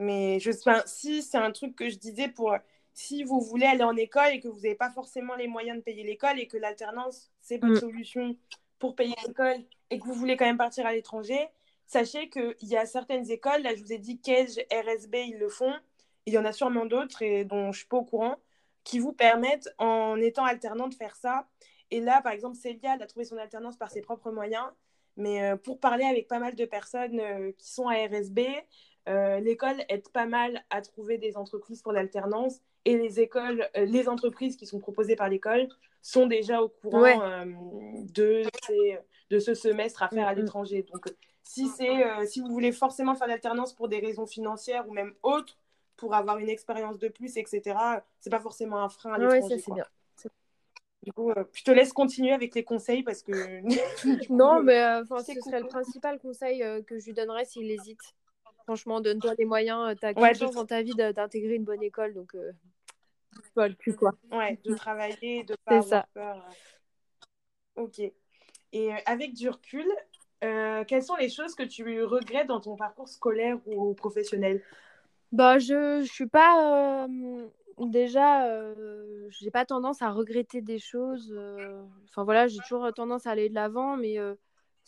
Mais 0.00 0.40
je 0.40 0.50
si 0.86 1.22
c'est 1.22 1.38
un 1.38 1.52
truc 1.52 1.76
que 1.76 1.88
je 1.88 1.98
disais 1.98 2.28
pour 2.28 2.56
si 2.94 3.22
vous 3.22 3.40
voulez 3.40 3.66
aller 3.66 3.84
en 3.84 3.96
école 3.96 4.32
et 4.32 4.40
que 4.40 4.48
vous 4.48 4.60
n'avez 4.60 4.74
pas 4.74 4.90
forcément 4.90 5.36
les 5.36 5.46
moyens 5.46 5.78
de 5.78 5.82
payer 5.82 6.02
l'école 6.02 6.40
et 6.40 6.46
que 6.46 6.56
l'alternance, 6.56 7.30
c'est 7.40 7.58
votre 7.58 7.74
mm. 7.74 7.80
solution 7.80 8.36
pour 8.78 8.96
payer 8.96 9.14
l'école 9.26 9.58
et 9.90 9.98
que 9.98 10.04
vous 10.04 10.14
voulez 10.14 10.36
quand 10.36 10.46
même 10.46 10.56
partir 10.56 10.86
à 10.86 10.92
l'étranger, 10.92 11.48
sachez 11.86 12.30
qu'il 12.30 12.56
y 12.62 12.76
a 12.76 12.86
certaines 12.86 13.30
écoles, 13.30 13.62
là 13.62 13.74
je 13.74 13.82
vous 13.82 13.92
ai 13.92 13.98
dit 13.98 14.18
Cage, 14.20 14.56
RSB, 14.72 15.16
ils 15.28 15.38
le 15.38 15.48
font, 15.48 15.74
il 16.26 16.32
y 16.32 16.38
en 16.38 16.44
a 16.44 16.52
sûrement 16.52 16.86
d'autres 16.86 17.22
et 17.22 17.44
dont 17.44 17.64
je 17.64 17.68
ne 17.68 17.72
suis 17.72 17.86
pas 17.86 17.98
au 17.98 18.04
courant, 18.04 18.36
qui 18.84 18.98
vous 18.98 19.12
permettent, 19.12 19.68
en 19.78 20.16
étant 20.16 20.44
alternant, 20.44 20.88
de 20.88 20.94
faire 20.94 21.14
ça. 21.16 21.46
Et 21.90 22.00
là, 22.00 22.22
par 22.22 22.32
exemple, 22.32 22.56
Célia, 22.56 22.94
elle 22.94 23.02
a 23.02 23.06
trouvé 23.06 23.24
son 23.24 23.36
alternance 23.36 23.76
par 23.76 23.90
ses 23.90 24.00
propres 24.00 24.30
moyens. 24.30 24.66
Mais 25.16 25.42
euh, 25.42 25.56
pour 25.56 25.80
parler 25.80 26.04
avec 26.04 26.28
pas 26.28 26.38
mal 26.38 26.54
de 26.54 26.64
personnes 26.64 27.20
euh, 27.20 27.52
qui 27.58 27.70
sont 27.70 27.88
à 27.88 27.94
RSB, 28.06 28.40
euh, 29.08 29.40
l'école 29.40 29.76
aide 29.88 30.08
pas 30.08 30.26
mal 30.26 30.64
à 30.70 30.82
trouver 30.82 31.18
des 31.18 31.36
entreprises 31.36 31.82
pour 31.82 31.92
l'alternance. 31.92 32.60
Et 32.84 32.96
les 32.96 33.20
écoles, 33.20 33.68
les 33.74 34.08
entreprises 34.08 34.56
qui 34.56 34.66
sont 34.66 34.80
proposées 34.80 35.16
par 35.16 35.28
l'école 35.28 35.68
sont 36.00 36.26
déjà 36.26 36.62
au 36.62 36.68
courant 36.68 37.44
de, 38.14 38.42
de 39.30 39.38
ce 39.38 39.54
semestre 39.54 40.02
à 40.02 40.08
faire 40.08 40.26
à 40.26 40.32
mm, 40.32 40.34
mm. 40.34 40.40
l'étranger. 40.40 40.86
Donc, 40.90 41.06
si, 41.42 41.68
si 41.68 42.40
vous 42.40 42.48
voulez 42.48 42.72
forcément 42.72 43.14
faire 43.14 43.28
l'alternance 43.28 43.74
pour 43.74 43.88
des 43.88 43.98
raisons 43.98 44.26
financières 44.26 44.88
ou 44.88 44.92
même 44.92 45.12
autres, 45.22 45.58
pour 46.00 46.14
avoir 46.14 46.38
une 46.38 46.48
expérience 46.48 46.98
de 46.98 47.08
plus, 47.08 47.36
etc. 47.36 47.76
C'est 48.20 48.30
pas 48.30 48.40
forcément 48.40 48.82
un 48.82 48.88
frein 48.88 49.12
à 49.12 49.18
l'étranger. 49.18 49.56
Oui, 49.56 49.62
c'est 49.64 49.74
bien. 49.74 49.84
Du 51.02 51.12
coup, 51.12 51.30
euh, 51.30 51.44
je 51.52 51.62
te 51.62 51.70
laisse 51.70 51.92
continuer 51.92 52.32
avec 52.32 52.54
les 52.54 52.64
conseils 52.64 53.02
parce 53.02 53.22
que. 53.22 53.32
non, 54.32 54.56
euh, 54.56 54.62
mais 54.62 54.82
euh, 54.82 55.04
ce 55.04 55.40
serait 55.40 55.60
le 55.60 55.66
principal 55.66 56.18
conseil 56.18 56.64
que 56.86 56.98
je 56.98 57.06
lui 57.06 57.12
donnerais 57.12 57.44
s'il 57.44 57.70
hésite. 57.70 58.00
Franchement, 58.64 59.00
donne-toi 59.00 59.34
les 59.38 59.44
moyens. 59.44 59.96
Tu 60.00 60.06
as 60.06 60.12
ouais, 60.12 60.34
chance 60.34 60.54
dans 60.54 60.66
ta 60.66 60.82
vie 60.82 60.94
d'intégrer 60.94 61.54
une 61.54 61.64
bonne 61.64 61.82
école, 61.82 62.14
donc 62.14 62.36
pas 63.54 63.68
le 63.68 63.74
cul, 63.74 63.94
quoi. 63.94 64.12
Ouais, 64.32 64.58
de 64.64 64.74
travailler, 64.74 65.44
de 65.44 65.56
pas 65.64 65.78
avoir 65.78 65.88
ça. 65.88 66.06
peur. 66.14 66.44
Ok. 67.76 68.00
Et 68.72 68.92
avec 69.06 69.34
du 69.34 69.48
recul, 69.48 69.86
quelles 70.40 71.02
sont 71.02 71.16
les 71.16 71.28
choses 71.28 71.54
que 71.54 71.62
tu 71.62 72.04
regrettes 72.04 72.46
dans 72.46 72.60
ton 72.60 72.76
parcours 72.76 73.08
scolaire 73.08 73.58
ou 73.66 73.94
professionnel? 73.94 74.62
Bah, 75.32 75.58
je, 75.58 76.02
je 76.02 76.10
suis 76.10 76.26
pas. 76.26 77.04
Euh, 77.04 77.46
déjà, 77.78 78.46
euh, 78.46 79.26
j'ai 79.30 79.50
pas 79.50 79.64
tendance 79.64 80.02
à 80.02 80.10
regretter 80.10 80.60
des 80.60 80.78
choses. 80.78 81.32
euh, 81.36 81.82
Enfin, 82.08 82.24
voilà, 82.24 82.48
j'ai 82.48 82.58
toujours 82.58 82.92
tendance 82.92 83.26
à 83.26 83.30
aller 83.30 83.48
de 83.48 83.54
l'avant, 83.54 83.96
mais 83.96 84.18
euh, 84.18 84.34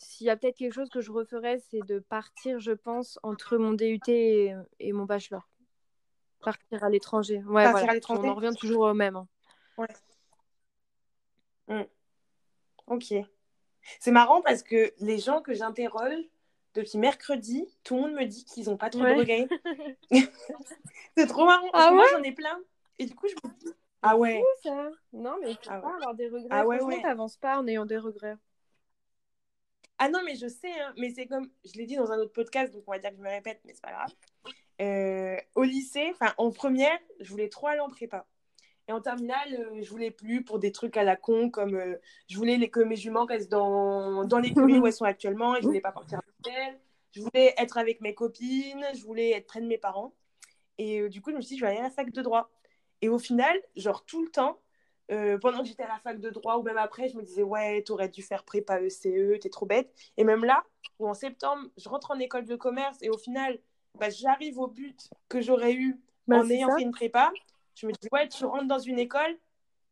s'il 0.03 0.27
y 0.27 0.29
a 0.29 0.37
peut-être 0.37 0.57
quelque 0.57 0.73
chose 0.73 0.89
que 0.89 1.01
je 1.01 1.11
referais, 1.11 1.59
c'est 1.71 1.85
de 1.87 1.99
partir, 1.99 2.59
je 2.59 2.71
pense, 2.71 3.19
entre 3.23 3.57
mon 3.57 3.73
DUT 3.73 3.99
et, 4.07 4.53
et 4.79 4.93
mon 4.93 5.05
bachelor. 5.05 5.47
Partir 6.41 6.83
à 6.83 6.89
l'étranger. 6.89 7.41
Ouais, 7.47 7.63
Partir 7.63 7.89
à 7.89 7.93
l'étranger 7.93 8.21
On 8.25 8.31
en 8.31 8.35
revient 8.35 8.55
toujours 8.59 8.83
au 8.83 8.93
même. 8.93 9.15
hein. 9.15 9.27
Ouais. 9.77 9.87
Hmm. 11.67 11.83
Ok. 12.87 13.13
C'est 13.99 14.11
marrant 14.11 14.41
parce 14.41 14.63
que 14.63 14.93
les 14.99 15.17
gens 15.17 15.41
que 15.41 15.53
j'interroge 15.53 16.13
depuis 16.73 16.97
mercredi, 16.97 17.67
tout 17.83 17.95
le 17.95 18.01
monde 18.01 18.13
me 18.13 18.25
dit 18.25 18.45
qu'ils 18.45 18.65
n'ont 18.65 18.77
pas 18.77 18.89
trop 18.89 19.03
de 19.03 19.13
regrets. 19.13 19.47
c'est 21.17 21.27
trop 21.27 21.45
marrant. 21.45 21.69
Parce 21.71 21.85
ah 21.85 21.89
que 21.89 21.95
moi, 21.95 22.05
j'en 22.11 22.23
ai 22.23 22.31
plein. 22.31 22.59
Et 22.99 23.05
du 23.05 23.15
coup, 23.15 23.27
je 23.27 23.35
me 23.47 23.53
dis. 23.59 23.73
Ah 24.01 24.17
ouais. 24.17 24.43
ça. 24.63 24.89
Non, 25.13 25.37
mais 25.41 25.55
tu 25.55 25.69
ah 25.69 25.79
pas 25.79 25.95
avoir 25.95 26.13
des 26.13 26.27
regrets. 26.27 26.47
Ah 26.49 26.65
ouais, 26.65 26.79
Franchement, 26.79 27.01
t'avances 27.01 27.37
pas 27.37 27.57
en 27.57 27.67
ayant 27.67 27.85
des 27.85 27.97
regrets. 27.97 28.35
Ah 29.97 30.09
non, 30.09 30.19
mais 30.25 30.35
je 30.35 30.47
sais, 30.47 30.71
hein, 30.71 30.93
mais 30.97 31.11
c'est 31.11 31.27
comme, 31.27 31.49
je 31.63 31.73
l'ai 31.77 31.85
dit 31.85 31.95
dans 31.95 32.11
un 32.11 32.17
autre 32.17 32.33
podcast, 32.33 32.73
donc 32.73 32.83
on 32.87 32.91
va 32.91 32.99
dire 32.99 33.11
que 33.11 33.17
je 33.17 33.21
me 33.21 33.29
répète, 33.29 33.61
mais 33.65 33.73
c'est 33.73 33.81
pas 33.81 33.91
grave. 33.91 34.11
Euh, 34.81 35.37
au 35.55 35.63
lycée, 35.63 36.09
enfin 36.11 36.33
en 36.37 36.51
première, 36.51 36.97
je 37.19 37.29
voulais 37.29 37.49
trop 37.49 37.67
aller 37.67 37.79
en 37.79 37.89
prépa. 37.89 38.25
Et 38.87 38.91
en 38.91 38.99
terminale, 38.99 39.53
euh, 39.53 39.81
je 39.81 39.89
voulais 39.89 40.11
plus 40.11 40.43
pour 40.43 40.59
des 40.59 40.71
trucs 40.71 40.97
à 40.97 41.03
la 41.03 41.15
con, 41.15 41.49
comme 41.49 41.75
euh, 41.75 41.95
je 42.27 42.37
voulais 42.37 42.57
les, 42.57 42.69
que 42.69 42.81
mes 42.81 42.97
juments 42.97 43.25
restent 43.25 43.51
dans, 43.51 44.25
dans 44.25 44.39
l'écurie 44.39 44.77
où 44.79 44.87
elles 44.87 44.93
sont 44.93 45.05
actuellement 45.05 45.55
et 45.55 45.61
je 45.61 45.67
voulais 45.67 45.79
pas 45.79 45.93
partir 45.93 46.19
avec 46.19 46.57
elles. 46.57 46.79
Je 47.13 47.21
voulais 47.21 47.53
être 47.57 47.77
avec 47.77 48.01
mes 48.01 48.13
copines, 48.13 48.85
je 48.93 49.03
voulais 49.03 49.31
être 49.31 49.45
près 49.45 49.61
de 49.61 49.67
mes 49.67 49.77
parents. 49.77 50.13
Et 50.77 51.01
euh, 51.01 51.09
du 51.09 51.21
coup, 51.21 51.31
je 51.31 51.37
me 51.37 51.41
suis 51.41 51.55
dit, 51.55 51.59
je 51.59 51.65
vais 51.65 51.71
aller 51.71 51.79
à 51.79 51.83
la 51.83 51.89
fac 51.91 52.11
de 52.11 52.21
droit. 52.21 52.49
Et 53.01 53.09
au 53.09 53.19
final, 53.19 53.55
genre 53.75 54.03
tout 54.05 54.23
le 54.23 54.29
temps, 54.29 54.59
euh, 55.11 55.37
pendant 55.37 55.59
que 55.59 55.65
j'étais 55.65 55.83
à 55.83 55.87
la 55.87 55.99
fac 55.99 56.19
de 56.19 56.29
droit 56.29 56.57
ou 56.57 56.63
même 56.63 56.77
après, 56.77 57.09
je 57.09 57.17
me 57.17 57.23
disais, 57.23 57.43
ouais, 57.43 57.81
t'aurais 57.83 58.09
dû 58.09 58.21
faire 58.21 58.43
prépa 58.43 58.79
ECE, 58.81 59.39
t'es 59.41 59.49
trop 59.49 59.65
bête. 59.65 59.93
Et 60.17 60.23
même 60.23 60.45
là, 60.45 60.63
où 60.99 61.07
en 61.07 61.13
septembre, 61.13 61.67
je 61.77 61.89
rentre 61.89 62.11
en 62.11 62.19
école 62.19 62.45
de 62.45 62.55
commerce 62.55 62.97
et 63.01 63.09
au 63.09 63.17
final, 63.17 63.59
bah, 63.99 64.09
j'arrive 64.09 64.59
au 64.59 64.67
but 64.67 65.09
que 65.29 65.41
j'aurais 65.41 65.73
eu 65.73 65.99
Bah, 66.27 66.37
en 66.37 66.49
ayant 66.49 66.69
ça. 66.69 66.77
fait 66.77 66.83
une 66.83 66.91
prépa. 66.91 67.31
Je 67.75 67.87
me 67.87 67.91
dis, 67.91 68.07
ouais, 68.11 68.27
tu 68.29 68.45
rentres 68.45 68.67
dans 68.67 68.79
une 68.79 68.99
école, 68.99 69.37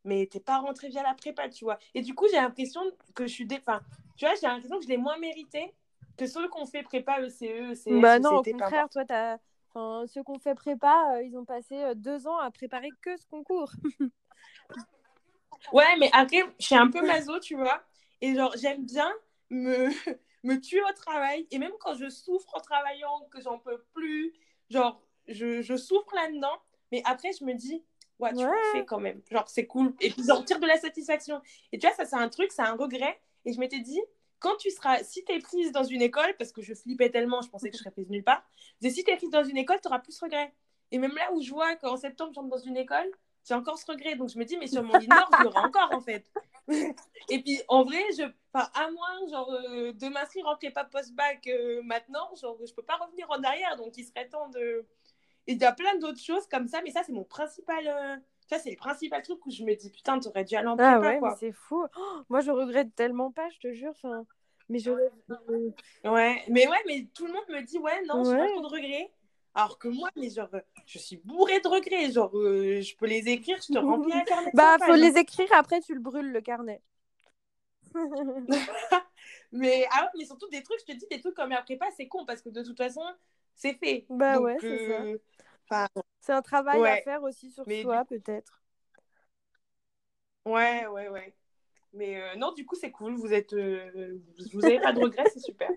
mais 0.06 0.28
t'es 0.28 0.40
pas 0.40 0.60
rentré 0.60 0.88
via 0.90 1.04
la 1.04 1.14
prépa, 1.14 1.50
tu 1.50 1.66
vois. 1.66 1.78
Et 1.94 2.02
du 2.02 2.16
coup, 2.16 2.26
j'ai 2.30 2.38
l'impression 2.38 2.82
que 3.14 3.28
je 3.28 3.34
suis. 3.34 3.46
Dé... 3.46 3.58
Enfin, 3.60 3.82
tu 4.18 4.26
vois, 4.26 4.36
j'ai 4.36 4.48
l'impression 4.48 4.78
que 4.78 4.84
je 4.84 4.90
l'ai 4.90 4.98
moins 4.98 5.18
mérité 5.18 5.74
que 6.18 6.26
ceux 6.26 6.48
qu'on 6.50 6.66
fait 6.66 6.84
prépa 6.84 7.20
E 7.22 7.26
ECE, 7.28 7.42
ECS, 7.42 8.02
Bah 8.02 8.20
non, 8.20 8.38
au 8.38 8.44
contraire, 8.44 8.90
toi, 8.90 9.06
t'as... 9.06 9.38
Enfin, 9.74 10.06
ceux 10.08 10.22
qu'on 10.24 10.38
fait 10.38 10.54
prépa, 10.54 11.16
euh, 11.16 11.24
ils 11.24 11.38
ont 11.38 11.46
passé 11.46 11.76
euh, 11.82 11.94
deux 11.96 12.28
ans 12.28 12.38
à 12.38 12.52
préparer 12.52 12.90
que 13.02 13.16
ce 13.18 13.26
concours. 13.28 13.72
Ouais, 15.74 15.96
mais 16.00 16.10
après, 16.14 16.44
je 16.60 16.66
suis 16.66 16.76
un 16.76 16.90
peu 16.90 17.06
maso, 17.06 17.40
tu 17.40 17.56
vois. 17.56 17.84
Et 18.22 18.36
genre, 18.36 18.54
j'aime 18.58 18.86
bien 18.86 19.12
me, 19.50 19.90
me 20.44 20.56
tuer 20.60 20.82
au 20.82 20.94
travail. 20.94 21.48
Et 21.52 21.58
même 21.60 21.74
quand 21.80 21.94
je 21.96 22.10
souffre 22.10 22.56
en 22.56 22.60
travaillant, 22.60 23.28
que 23.32 23.42
j'en 23.42 23.60
peux 23.60 23.80
plus, 23.94 24.34
genre, 24.70 25.02
je, 25.28 25.62
je 25.62 25.76
souffre 25.78 26.14
là-dedans. 26.16 26.58
Mais 26.92 27.02
après, 27.06 27.32
je 27.40 27.44
me 27.46 27.54
dis, 27.54 27.84
ouais, 28.20 28.32
tu 28.34 28.38
Ouais. 28.38 28.46
l'as 28.46 28.80
fait 28.80 28.86
quand 28.86 29.00
même. 29.00 29.22
Genre, 29.30 29.48
c'est 29.50 29.66
cool. 29.66 29.94
Et 30.02 30.10
puis, 30.10 30.24
tire 30.46 30.60
de 30.60 30.68
la 30.68 30.78
satisfaction. 30.78 31.42
Et 31.72 31.80
tu 31.80 31.88
vois, 31.88 31.96
ça, 31.96 32.06
c'est 32.06 32.16
un 32.18 32.30
truc, 32.30 32.52
c'est 32.52 32.62
un 32.64 32.76
regret. 32.76 33.20
Et 33.46 33.54
je 33.54 33.60
m'étais 33.60 33.80
dit, 33.80 34.02
quand 34.40 34.56
tu 34.58 34.70
seras, 34.72 35.04
si 35.04 35.24
tu 35.24 35.32
es 35.32 35.40
prise 35.40 35.72
dans 35.72 35.84
une 35.84 36.02
école, 36.02 36.36
parce 36.38 36.52
que 36.52 36.62
je 36.62 36.74
flippais 36.74 37.10
tellement, 37.10 37.42
je 37.42 37.50
pensais 37.50 37.70
que 37.70 37.76
je 37.78 37.80
serais 37.80 37.92
prise 37.92 38.10
nulle 38.10 38.24
part, 38.24 38.44
je 38.82 38.88
disais, 38.88 38.96
si 38.96 39.04
tu 39.04 39.12
es 39.12 39.16
prise 39.18 39.30
dans 39.30 39.44
une 39.44 39.58
école, 39.58 39.80
tu 39.82 39.88
auras 39.88 40.00
plus 40.00 40.20
regret. 40.20 40.54
Et 40.92 40.98
même 40.98 41.16
là 41.16 41.32
où 41.34 41.42
je 41.42 41.52
vois 41.52 41.76
qu'en 41.78 41.96
septembre, 41.96 42.34
j'entre 42.34 42.50
dans 42.50 42.58
une 42.58 42.76
école, 42.78 43.10
j'ai 43.48 43.54
encore 43.54 43.78
ce 43.78 43.86
regret. 43.92 44.16
Donc 44.16 44.30
je 44.30 44.38
me 44.40 44.46
dis, 44.46 44.58
mais 44.58 44.68
sur 44.68 44.84
mon 44.84 44.98
lit 44.98 45.08
mort, 45.08 45.30
je 45.38 45.44
l'aurai 45.44 45.60
encore 45.60 45.92
en 45.94 46.02
fait. 46.02 46.26
Et 47.30 47.42
puis 47.42 47.60
en 47.68 47.84
vrai, 47.84 48.02
je, 48.18 48.24
enfin, 48.54 48.70
à 48.74 48.90
moins 48.92 49.28
genre, 49.30 49.52
euh, 49.52 49.92
de 49.94 50.08
m'inscrire 50.10 50.48
en 50.48 50.56
prépa 50.56 50.84
post-bac 50.86 51.48
euh, 51.48 51.82
maintenant, 51.84 52.34
genre, 52.42 52.58
je 52.66 52.74
peux 52.74 52.84
pas 52.84 52.96
revenir 52.98 53.30
en 53.30 53.42
arrière. 53.44 53.76
Donc 53.78 53.98
il 53.98 54.06
serait 54.06 54.28
temps 54.30 54.50
de. 54.50 54.86
Il 55.48 55.60
y 55.60 55.66
a 55.66 55.72
plein 55.74 55.98
d'autres 55.98 56.20
choses 56.22 56.48
comme 56.48 56.68
ça, 56.68 56.82
mais 56.84 56.92
ça, 56.92 57.02
c'est 57.04 57.12
mon 57.14 57.24
principal. 57.24 57.88
euh, 57.88 58.16
Ça, 58.48 58.60
c'est 58.60 58.70
le 58.70 58.76
principal 58.78 59.22
truc 59.24 59.44
où 59.46 59.52
je 59.52 59.64
me 59.64 59.74
dis, 59.76 59.90
putain, 59.90 60.20
t'aurais 60.20 60.44
dû 60.44 60.56
aller 60.56 60.68
en 60.68 60.78
prépa, 60.78 60.92
Ah 60.94 61.00
ouais, 61.00 61.20
quoi. 61.20 61.36
c'est 61.40 61.52
fou. 61.52 61.84
Oh, 61.98 62.20
moi, 62.30 62.42
je 62.42 62.52
regrette 62.52 62.94
tellement 62.96 63.32
pas, 63.32 63.50
je 63.50 63.58
te 63.60 63.74
jure. 63.74 63.92
Enfin, 63.92 64.26
mais 64.70 64.78
je... 64.80 64.92
Ouais, 66.04 66.44
mais 66.48 66.68
ouais, 66.68 66.78
mais 66.86 67.08
tout 67.14 67.26
le 67.26 67.34
monde 67.34 67.44
me 67.50 67.62
dit, 67.62 67.80
ouais, 67.80 68.04
non, 68.06 68.24
j'ai 68.24 68.32
Ouais. 68.32 68.38
pas 68.38 68.52
trop 68.52 68.62
de 68.62 68.68
regrets. 68.68 69.12
Alors 69.56 69.78
que 69.80 69.88
moi, 69.88 70.10
mais 70.18 70.30
genre, 70.30 70.50
je 70.86 70.98
suis 71.00 71.18
bourrée 71.18 71.60
de 71.62 71.68
regrets. 71.68 72.12
Genre, 72.12 72.36
euh, 72.38 72.82
je 72.82 72.96
peux 72.98 73.06
les 73.08 73.30
écrire, 73.30 73.58
je 73.62 73.70
te 73.72 73.78
remplis 73.78 74.14
un 74.14 74.24
carnet 74.26 74.52
Bah, 74.54 74.78
100 74.78 74.78
faut 74.80 74.96
pages, 74.96 75.02
hein. 75.02 75.12
les 75.14 75.18
écrire, 75.18 75.48
après 75.54 75.82
tu 75.82 75.94
le 75.94 76.00
brûles, 76.00 76.32
le 76.32 76.42
carnet. 76.42 76.82
Mais, 79.52 79.86
ah 79.92 80.04
ouais, 80.04 80.10
mais 80.18 80.26
surtout 80.26 80.48
des 80.50 80.64
trucs, 80.64 80.80
je 80.82 80.94
te 80.94 80.98
dis, 80.98 81.06
des 81.10 81.20
trucs 81.20 81.36
comme 81.36 81.52
après 81.52 81.76
pas, 81.78 81.90
c'est 81.96 82.08
con 82.08 82.26
parce 82.26 82.42
que 82.42 82.50
de 82.50 82.64
toute 82.64 82.78
façon, 82.78 83.02
c'est 83.56 83.74
fait. 83.76 84.08
Bah 84.10 84.40
Donc, 84.40 84.42
ouais, 84.42 84.58
c'est 84.68 84.78
ça. 84.78 85.08
euh, 85.08 85.18
enfin, 85.70 85.88
C'est 86.20 86.34
un 86.34 86.42
travail 86.42 86.88
à 86.88 86.98
faire 86.98 87.24
aussi 87.24 87.50
sur 87.52 87.66
Mais 87.66 87.82
soi, 87.82 88.06
peut-être. 88.06 88.62
ouais, 90.46 90.86
ouais, 90.88 91.10
ouais. 91.10 91.34
Mais 91.94 92.22
euh, 92.22 92.36
non, 92.38 92.54
du 92.54 92.66
coup, 92.66 92.76
c'est 92.76 92.92
cool. 92.92 93.16
Vous 93.16 93.34
êtes, 93.34 93.56
vous 94.54 94.66
avez 94.68 94.80
pas 94.80 94.94
de 94.94 95.00
regrets, 95.00 95.28
c'est 95.28 95.40
super. 95.40 95.72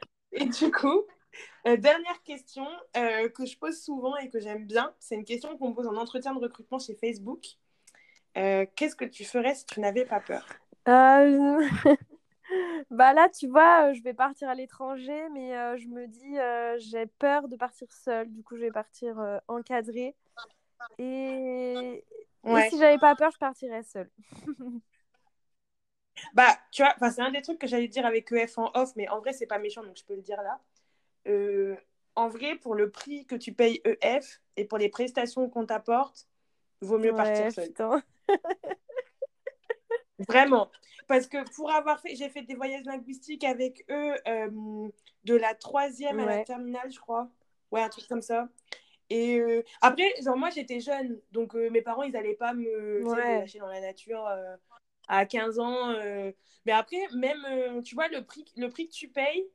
Et 0.32 0.46
du 0.46 0.70
coup, 0.70 1.02
euh, 1.66 1.76
dernière 1.76 2.22
question 2.22 2.66
euh, 2.96 3.28
que 3.28 3.46
je 3.46 3.56
pose 3.58 3.80
souvent 3.80 4.16
et 4.16 4.28
que 4.28 4.40
j'aime 4.40 4.66
bien, 4.66 4.94
c'est 4.98 5.14
une 5.14 5.24
question 5.24 5.56
qu'on 5.56 5.72
pose 5.72 5.86
en 5.86 5.96
entretien 5.96 6.34
de 6.34 6.40
recrutement 6.40 6.78
chez 6.78 6.94
Facebook. 6.94 7.44
Euh, 8.36 8.66
Qu'est-ce 8.76 8.96
que 8.96 9.04
tu 9.04 9.24
ferais 9.24 9.54
si 9.54 9.66
tu 9.66 9.80
n'avais 9.80 10.04
pas 10.04 10.20
peur? 10.20 10.46
Bah 12.90 13.14
là, 13.14 13.30
tu 13.30 13.46
vois, 13.46 13.94
je 13.94 14.02
vais 14.02 14.12
partir 14.12 14.46
à 14.46 14.54
l'étranger, 14.54 15.26
mais 15.32 15.52
je 15.78 15.86
me 15.88 16.06
dis, 16.06 16.36
j'ai 16.86 17.06
peur 17.06 17.48
de 17.48 17.56
partir 17.56 17.90
seule. 17.90 18.30
Du 18.30 18.42
coup, 18.42 18.56
je 18.56 18.62
vais 18.62 18.70
partir 18.70 19.40
encadrée. 19.48 20.14
Et... 20.98 22.04
Ouais. 22.44 22.66
Et 22.66 22.70
si 22.70 22.78
j'avais 22.78 22.98
pas 22.98 23.14
peur, 23.14 23.30
je 23.30 23.38
partirais 23.38 23.84
seule. 23.84 24.10
Bah, 26.34 26.58
tu 26.70 26.82
vois, 26.82 27.10
c'est 27.10 27.22
un 27.22 27.30
des 27.30 27.42
trucs 27.42 27.58
que 27.58 27.66
j'allais 27.66 27.88
dire 27.88 28.06
avec 28.06 28.30
EF 28.32 28.58
en 28.58 28.70
off, 28.74 28.92
mais 28.96 29.08
en 29.08 29.20
vrai, 29.20 29.32
c'est 29.32 29.46
pas 29.46 29.58
méchant, 29.58 29.82
donc 29.82 29.96
je 29.96 30.04
peux 30.04 30.14
le 30.14 30.22
dire 30.22 30.40
là. 30.42 30.60
Euh, 31.26 31.76
en 32.14 32.28
vrai, 32.28 32.56
pour 32.56 32.74
le 32.74 32.90
prix 32.90 33.26
que 33.26 33.34
tu 33.34 33.52
payes 33.52 33.80
EF 33.84 34.40
et 34.56 34.64
pour 34.64 34.78
les 34.78 34.88
prestations 34.88 35.48
qu'on 35.48 35.66
t'apporte, 35.66 36.28
vaut 36.80 36.98
mieux 36.98 37.12
Ouais, 37.12 37.16
partir 37.16 37.52
seul. 37.52 37.72
Vraiment. 40.28 40.70
Parce 41.08 41.26
que 41.26 41.48
pour 41.54 41.70
avoir 41.70 42.00
fait, 42.00 42.14
j'ai 42.14 42.28
fait 42.28 42.42
des 42.42 42.54
voyages 42.54 42.84
linguistiques 42.84 43.44
avec 43.44 43.84
eux 43.90 44.14
euh, 44.28 44.88
de 45.24 45.34
la 45.34 45.54
troisième 45.54 46.20
à 46.20 46.26
la 46.26 46.36
Ouais. 46.38 46.44
terminale, 46.44 46.92
je 46.92 47.00
crois. 47.00 47.28
Ouais, 47.70 47.82
un 47.82 47.88
truc 47.88 48.06
comme 48.08 48.22
ça. 48.22 48.48
Et 49.10 49.38
euh, 49.38 49.62
après, 49.80 50.14
genre, 50.22 50.36
moi, 50.36 50.50
j'étais 50.50 50.80
jeune, 50.80 51.20
donc 51.32 51.54
euh, 51.54 51.70
mes 51.70 51.82
parents, 51.82 52.02
ils 52.02 52.16
allaient 52.16 52.34
pas 52.34 52.54
me, 52.54 53.00
sais, 53.02 53.04
Ouais. 53.04 53.34
me 53.34 53.40
lâcher 53.40 53.58
dans 53.58 53.66
la 53.66 53.80
nature 53.80 54.28
à 55.08 55.26
15 55.26 55.58
ans. 55.58 55.94
Mais 56.66 56.72
après, 56.72 57.00
même, 57.14 57.82
tu 57.82 57.94
vois, 57.94 58.08
le 58.08 58.24
prix, 58.24 58.44
le 58.56 58.68
prix 58.68 58.88
que 58.88 58.94
tu 58.94 59.08
payes 59.08 59.46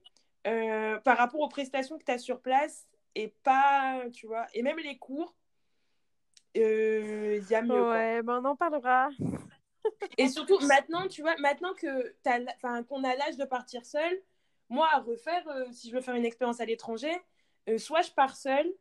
euh, 0.48 0.98
par 1.00 1.18
rapport 1.18 1.42
aux 1.42 1.50
prestations 1.50 1.98
que 1.98 2.06
tu 2.06 2.12
as 2.12 2.18
sur 2.18 2.42
place 2.42 2.88
et 3.16 3.34
pas, 3.44 4.04
tu 4.14 4.28
vois, 4.28 4.48
et 4.54 4.64
même 4.64 4.78
les 4.78 4.98
cours, 4.98 5.36
euh, 6.58 7.40
il 7.42 7.52
y 7.52 7.56
a 7.56 7.62
mieux. 7.62 7.90
Ouais, 7.90 8.22
ben 8.24 8.42
on 8.42 8.46
en 8.46 8.56
parlera. 8.56 9.10
Et 10.18 10.28
surtout, 10.28 10.60
maintenant, 10.66 11.08
tu 11.08 11.22
vois, 11.22 11.36
maintenant 11.38 11.74
que 11.74 12.16
qu'on 12.84 13.04
a 13.04 13.16
l'âge 13.16 13.38
de 13.38 13.46
partir 13.46 13.86
seul, 13.86 14.22
moi, 14.70 14.90
à 14.92 15.00
refaire, 15.00 15.48
euh, 15.48 15.66
si 15.72 15.90
je 15.90 15.96
veux 15.96 16.02
faire 16.02 16.16
une 16.16 16.26
expérience 16.26 16.60
à 16.60 16.66
l'étranger, 16.66 17.16
euh, 17.70 17.78
soit 17.78 18.02
je 18.02 18.12
pars 18.12 18.36
seule, 18.36 18.72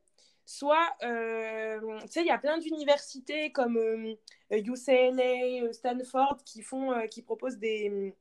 soit, 0.45 0.89
euh, 1.03 1.79
tu 2.03 2.09
sais, 2.09 2.21
il 2.21 2.27
y 2.27 2.31
a 2.31 2.39
plein 2.39 2.59
d'universités 2.59 3.53
comme 3.53 3.77
euh, 3.77 4.15
UCLA, 4.51 5.65
euh, 5.65 5.73
Stanford, 5.73 6.39
qui 6.45 6.63
font, 6.63 6.93
euh, 6.93 7.07
qui 7.07 7.23
proposent 7.23 7.59
des, 7.59 8.15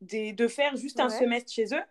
des, 0.00 0.32
de 0.32 0.48
faire 0.48 0.76
juste 0.76 1.00
un 1.00 1.08
semestre 1.08 1.52
chez 1.52 1.74
eux. 1.74 1.82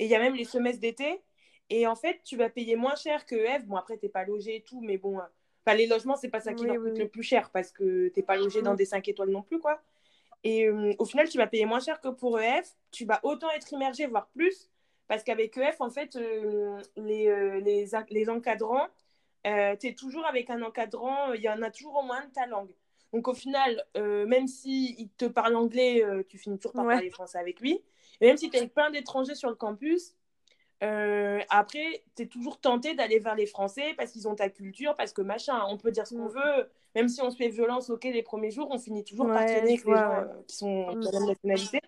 Et 0.00 0.04
il 0.04 0.10
y 0.10 0.14
a 0.16 0.18
même 0.18 0.34
les 0.34 0.44
semestres 0.44 0.80
d'été. 0.80 1.20
Et 1.68 1.86
en 1.86 1.94
fait, 1.94 2.20
tu 2.24 2.36
vas 2.36 2.48
payer 2.48 2.74
moins 2.74 2.96
cher 2.96 3.26
que 3.26 3.36
EF. 3.36 3.66
Bon, 3.66 3.76
après, 3.76 3.98
t'es 3.98 4.08
pas 4.08 4.24
logé 4.24 4.56
et 4.56 4.62
tout, 4.62 4.80
mais 4.80 4.96
bon, 4.96 5.18
euh, 5.18 5.22
enfin, 5.64 5.76
les 5.76 5.86
logements, 5.86 6.16
c'est 6.16 6.30
pas 6.30 6.40
ça 6.40 6.54
qui 6.54 6.62
Oui, 6.62 6.68
leur 6.68 6.76
coûte 6.78 6.92
oui. 6.94 6.98
le 6.98 7.08
plus 7.08 7.22
cher 7.22 7.50
parce 7.50 7.70
que 7.70 8.08
t'es 8.08 8.22
pas 8.22 8.36
logé 8.36 8.62
dans 8.62 8.72
Mm. 8.72 8.76
des 8.76 8.86
5 8.86 9.06
étoiles 9.08 9.28
non 9.30 9.42
plus, 9.42 9.60
quoi. 9.60 9.80
Et 10.42 10.66
euh, 10.66 10.94
au 10.98 11.04
final, 11.04 11.28
tu 11.28 11.36
vas 11.36 11.46
payer 11.46 11.66
moins 11.66 11.80
cher 11.80 12.00
que 12.00 12.08
pour 12.08 12.40
EF. 12.40 12.74
Tu 12.90 13.04
vas 13.04 13.20
autant 13.24 13.50
être 13.50 13.70
immergé, 13.72 14.06
voire 14.06 14.28
plus. 14.28 14.70
Parce 15.06 15.22
qu'avec 15.22 15.56
EF, 15.58 15.80
en 15.80 15.90
fait, 15.90 16.16
euh, 16.16 16.80
les, 16.96 17.28
euh, 17.28 17.60
les, 17.60 17.86
les 18.10 18.30
encadrants, 18.30 18.88
tu 19.44 19.50
es 19.86 19.94
toujours 19.94 20.24
avec 20.26 20.48
un 20.50 20.62
encadrant, 20.62 21.34
il 21.34 21.42
y 21.42 21.48
en 21.50 21.60
a 21.62 21.70
toujours 21.70 21.96
au 21.96 22.02
moins 22.02 22.24
de 22.24 22.30
ta 22.32 22.46
langue. 22.46 22.70
Donc 23.12 23.26
au 23.28 23.34
final, 23.34 23.84
même 23.96 24.46
s'il 24.46 24.98
il 25.00 25.08
te 25.10 25.24
parle 25.24 25.56
anglais, 25.56 26.02
tu 26.28 26.38
finis 26.38 26.58
toujours 26.58 26.74
par 26.74 26.84
Ouais. 26.86 26.94
parler 26.94 27.10
français 27.10 27.38
avec 27.38 27.60
lui. 27.60 27.82
Et 28.20 28.26
même 28.26 28.36
si 28.36 28.50
tu 28.50 28.56
es 28.56 28.60
avec 28.60 28.74
plein 28.74 28.90
d'étrangers 28.90 29.34
sur 29.34 29.48
le 29.48 29.54
campus, 29.56 30.14
euh, 30.82 31.40
après, 31.50 32.02
tu 32.16 32.22
es 32.22 32.26
toujours 32.26 32.58
tenté 32.60 32.94
d'aller 32.94 33.18
vers 33.18 33.34
les 33.34 33.46
Français 33.46 33.94
parce 33.96 34.12
qu'ils 34.12 34.26
ont 34.28 34.34
ta 34.34 34.48
culture, 34.48 34.96
parce 34.96 35.12
que 35.12 35.20
machin, 35.22 35.62
on 35.68 35.76
peut 35.76 35.90
dire 35.90 36.06
ce 36.06 36.14
qu'on 36.14 36.26
Mm. 36.26 36.28
veut. 36.28 36.70
Même 36.94 37.08
si 37.08 37.20
on 37.22 37.30
se 37.30 37.36
fait 37.36 37.48
violence, 37.48 37.90
ok, 37.90 38.04
les 38.04 38.22
premiers 38.22 38.50
jours, 38.50 38.68
on 38.70 38.78
finit 38.78 39.04
toujours 39.04 39.26
par 39.26 39.36
Ouais, 39.36 39.46
traîner 39.46 39.68
avec 39.74 39.84
les 39.84 39.96
gens 39.96 40.20
euh, 40.20 40.42
qui 40.46 40.56
sont 40.56 40.90
Mm. 40.92 41.00
de 41.00 41.04
la 41.04 41.12
même 41.12 41.28
nationalité. 41.28 41.80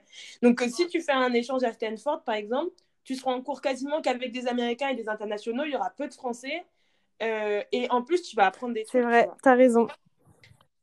Donc 0.42 0.62
euh, 0.62 0.68
si 0.68 0.86
tu 0.88 1.00
fais 1.00 1.12
un 1.12 1.32
échange 1.32 1.62
à 1.64 1.72
Stanford, 1.72 2.22
par 2.24 2.34
exemple, 2.34 2.70
tu 3.04 3.14
seras 3.14 3.32
en 3.32 3.40
cours 3.42 3.60
quasiment 3.60 4.00
qu'avec 4.02 4.30
des 4.30 4.46
Américains 4.46 4.88
et 4.90 4.94
des 4.94 5.08
internationaux, 5.08 5.64
il 5.64 5.72
y 5.72 5.76
aura 5.76 5.90
peu 5.90 6.06
de 6.06 6.14
Français. 6.14 6.64
Et 7.20 7.86
en 7.90 8.02
plus, 8.02 8.22
tu 8.22 8.36
vas 8.36 8.46
apprendre 8.46 8.74
des 8.74 8.84
C'est 8.84 9.00
trucs. 9.00 9.02
tu 9.02 9.08
vrai, 9.08 9.24
vois. 9.24 9.36
t'as 9.42 9.54
raison. 9.54 9.88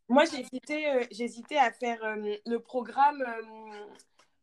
Moi, 0.07 0.23
j'ai 0.25 0.39
hésité, 0.41 1.57
euh, 1.57 1.59
à 1.59 1.71
faire 1.71 2.03
euh, 2.03 2.35
le 2.45 2.59
programme, 2.59 3.23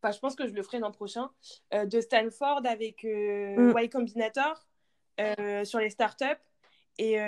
enfin, 0.07 0.15
je 0.15 0.21
pense 0.21 0.37
que 0.37 0.47
je 0.47 0.53
le 0.53 0.63
ferai 0.63 0.79
l'an 0.79 0.93
prochain, 0.93 1.31
euh, 1.75 1.85
de 1.85 2.01
Stanford 2.01 2.63
avec 2.65 3.05
euh, 3.05 3.73
Mm. 3.73 3.79
Y 3.79 3.89
Combinator 3.91 4.67
euh, 5.21 5.65
sur 5.65 5.81
les 5.81 5.91
startups. 5.91 6.25
Et 6.99 7.19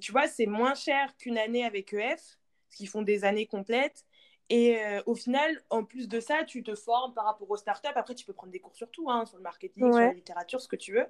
tu 0.00 0.12
vois, 0.12 0.26
c'est 0.28 0.44
moins 0.44 0.74
cher 0.74 1.16
qu'une 1.16 1.38
année 1.38 1.64
avec 1.64 1.94
EF, 1.94 2.38
parce 2.68 2.76
qu'ils 2.76 2.88
font 2.88 3.00
des 3.00 3.24
années 3.24 3.46
complètes. 3.46 4.04
Et 4.50 4.76
au 5.06 5.14
final, 5.14 5.62
en 5.70 5.84
plus 5.84 6.06
de 6.06 6.20
ça, 6.20 6.44
tu 6.44 6.62
te 6.62 6.74
formes 6.74 7.14
par 7.14 7.24
rapport 7.24 7.50
aux 7.50 7.56
startups. 7.56 7.88
Après, 7.94 8.14
tu 8.14 8.26
peux 8.26 8.34
prendre 8.34 8.52
des 8.52 8.60
cours 8.60 8.76
sur 8.76 8.90
tout, 8.90 9.10
hein, 9.10 9.24
sur 9.24 9.38
le 9.38 9.42
marketing, 9.42 9.90
sur 9.90 10.00
la 10.00 10.12
littérature, 10.12 10.60
ce 10.60 10.68
que 10.68 10.76
tu 10.76 10.92
veux. 10.92 11.06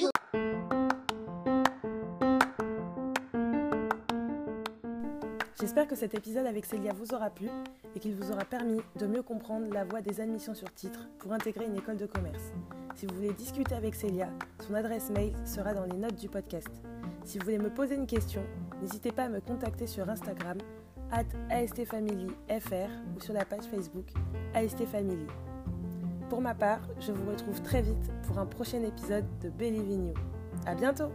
J'espère 5.60 5.86
que 5.86 5.94
cet 5.94 6.14
épisode 6.14 6.46
avec 6.46 6.66
Célia 6.66 6.92
vous 6.92 7.14
aura 7.14 7.30
plu 7.30 7.48
et 7.94 8.00
qu'il 8.00 8.14
vous 8.16 8.32
aura 8.32 8.44
permis 8.44 8.80
de 8.98 9.06
mieux 9.06 9.22
comprendre 9.22 9.72
la 9.72 9.84
voie 9.84 10.00
des 10.00 10.20
admissions 10.20 10.54
sur 10.54 10.72
titre 10.74 11.08
pour 11.18 11.32
intégrer 11.32 11.66
une 11.66 11.76
école 11.76 11.96
de 11.96 12.06
commerce. 12.06 12.52
Si 12.96 13.06
vous 13.06 13.14
voulez 13.14 13.32
discuter 13.32 13.74
avec 13.74 13.94
Célia, 13.94 14.30
son 14.66 14.74
adresse 14.74 15.10
mail 15.10 15.32
sera 15.44 15.72
dans 15.72 15.84
les 15.84 15.96
notes 15.96 16.16
du 16.16 16.28
podcast. 16.28 16.70
Si 17.24 17.38
vous 17.38 17.44
voulez 17.44 17.58
me 17.58 17.70
poser 17.70 17.94
une 17.94 18.06
question, 18.06 18.42
n'hésitez 18.82 19.12
pas 19.12 19.24
à 19.24 19.28
me 19.28 19.40
contacter 19.40 19.86
sur 19.86 20.08
Instagram 20.10 20.58
at 21.12 21.24
astfamilyfr 21.50 22.90
ou 23.16 23.20
sur 23.20 23.34
la 23.34 23.44
page 23.44 23.64
Facebook 23.64 24.06
astfamily. 24.54 25.26
Pour 26.30 26.40
ma 26.40 26.54
part, 26.54 26.80
je 26.98 27.12
vous 27.12 27.30
retrouve 27.30 27.62
très 27.62 27.82
vite 27.82 28.10
pour 28.26 28.38
un 28.40 28.46
prochain 28.46 28.82
épisode 28.82 29.26
de 29.40 29.50
Believe 29.50 29.90
in 29.90 30.08
You. 30.08 30.14
À 30.66 30.74
bientôt! 30.74 31.12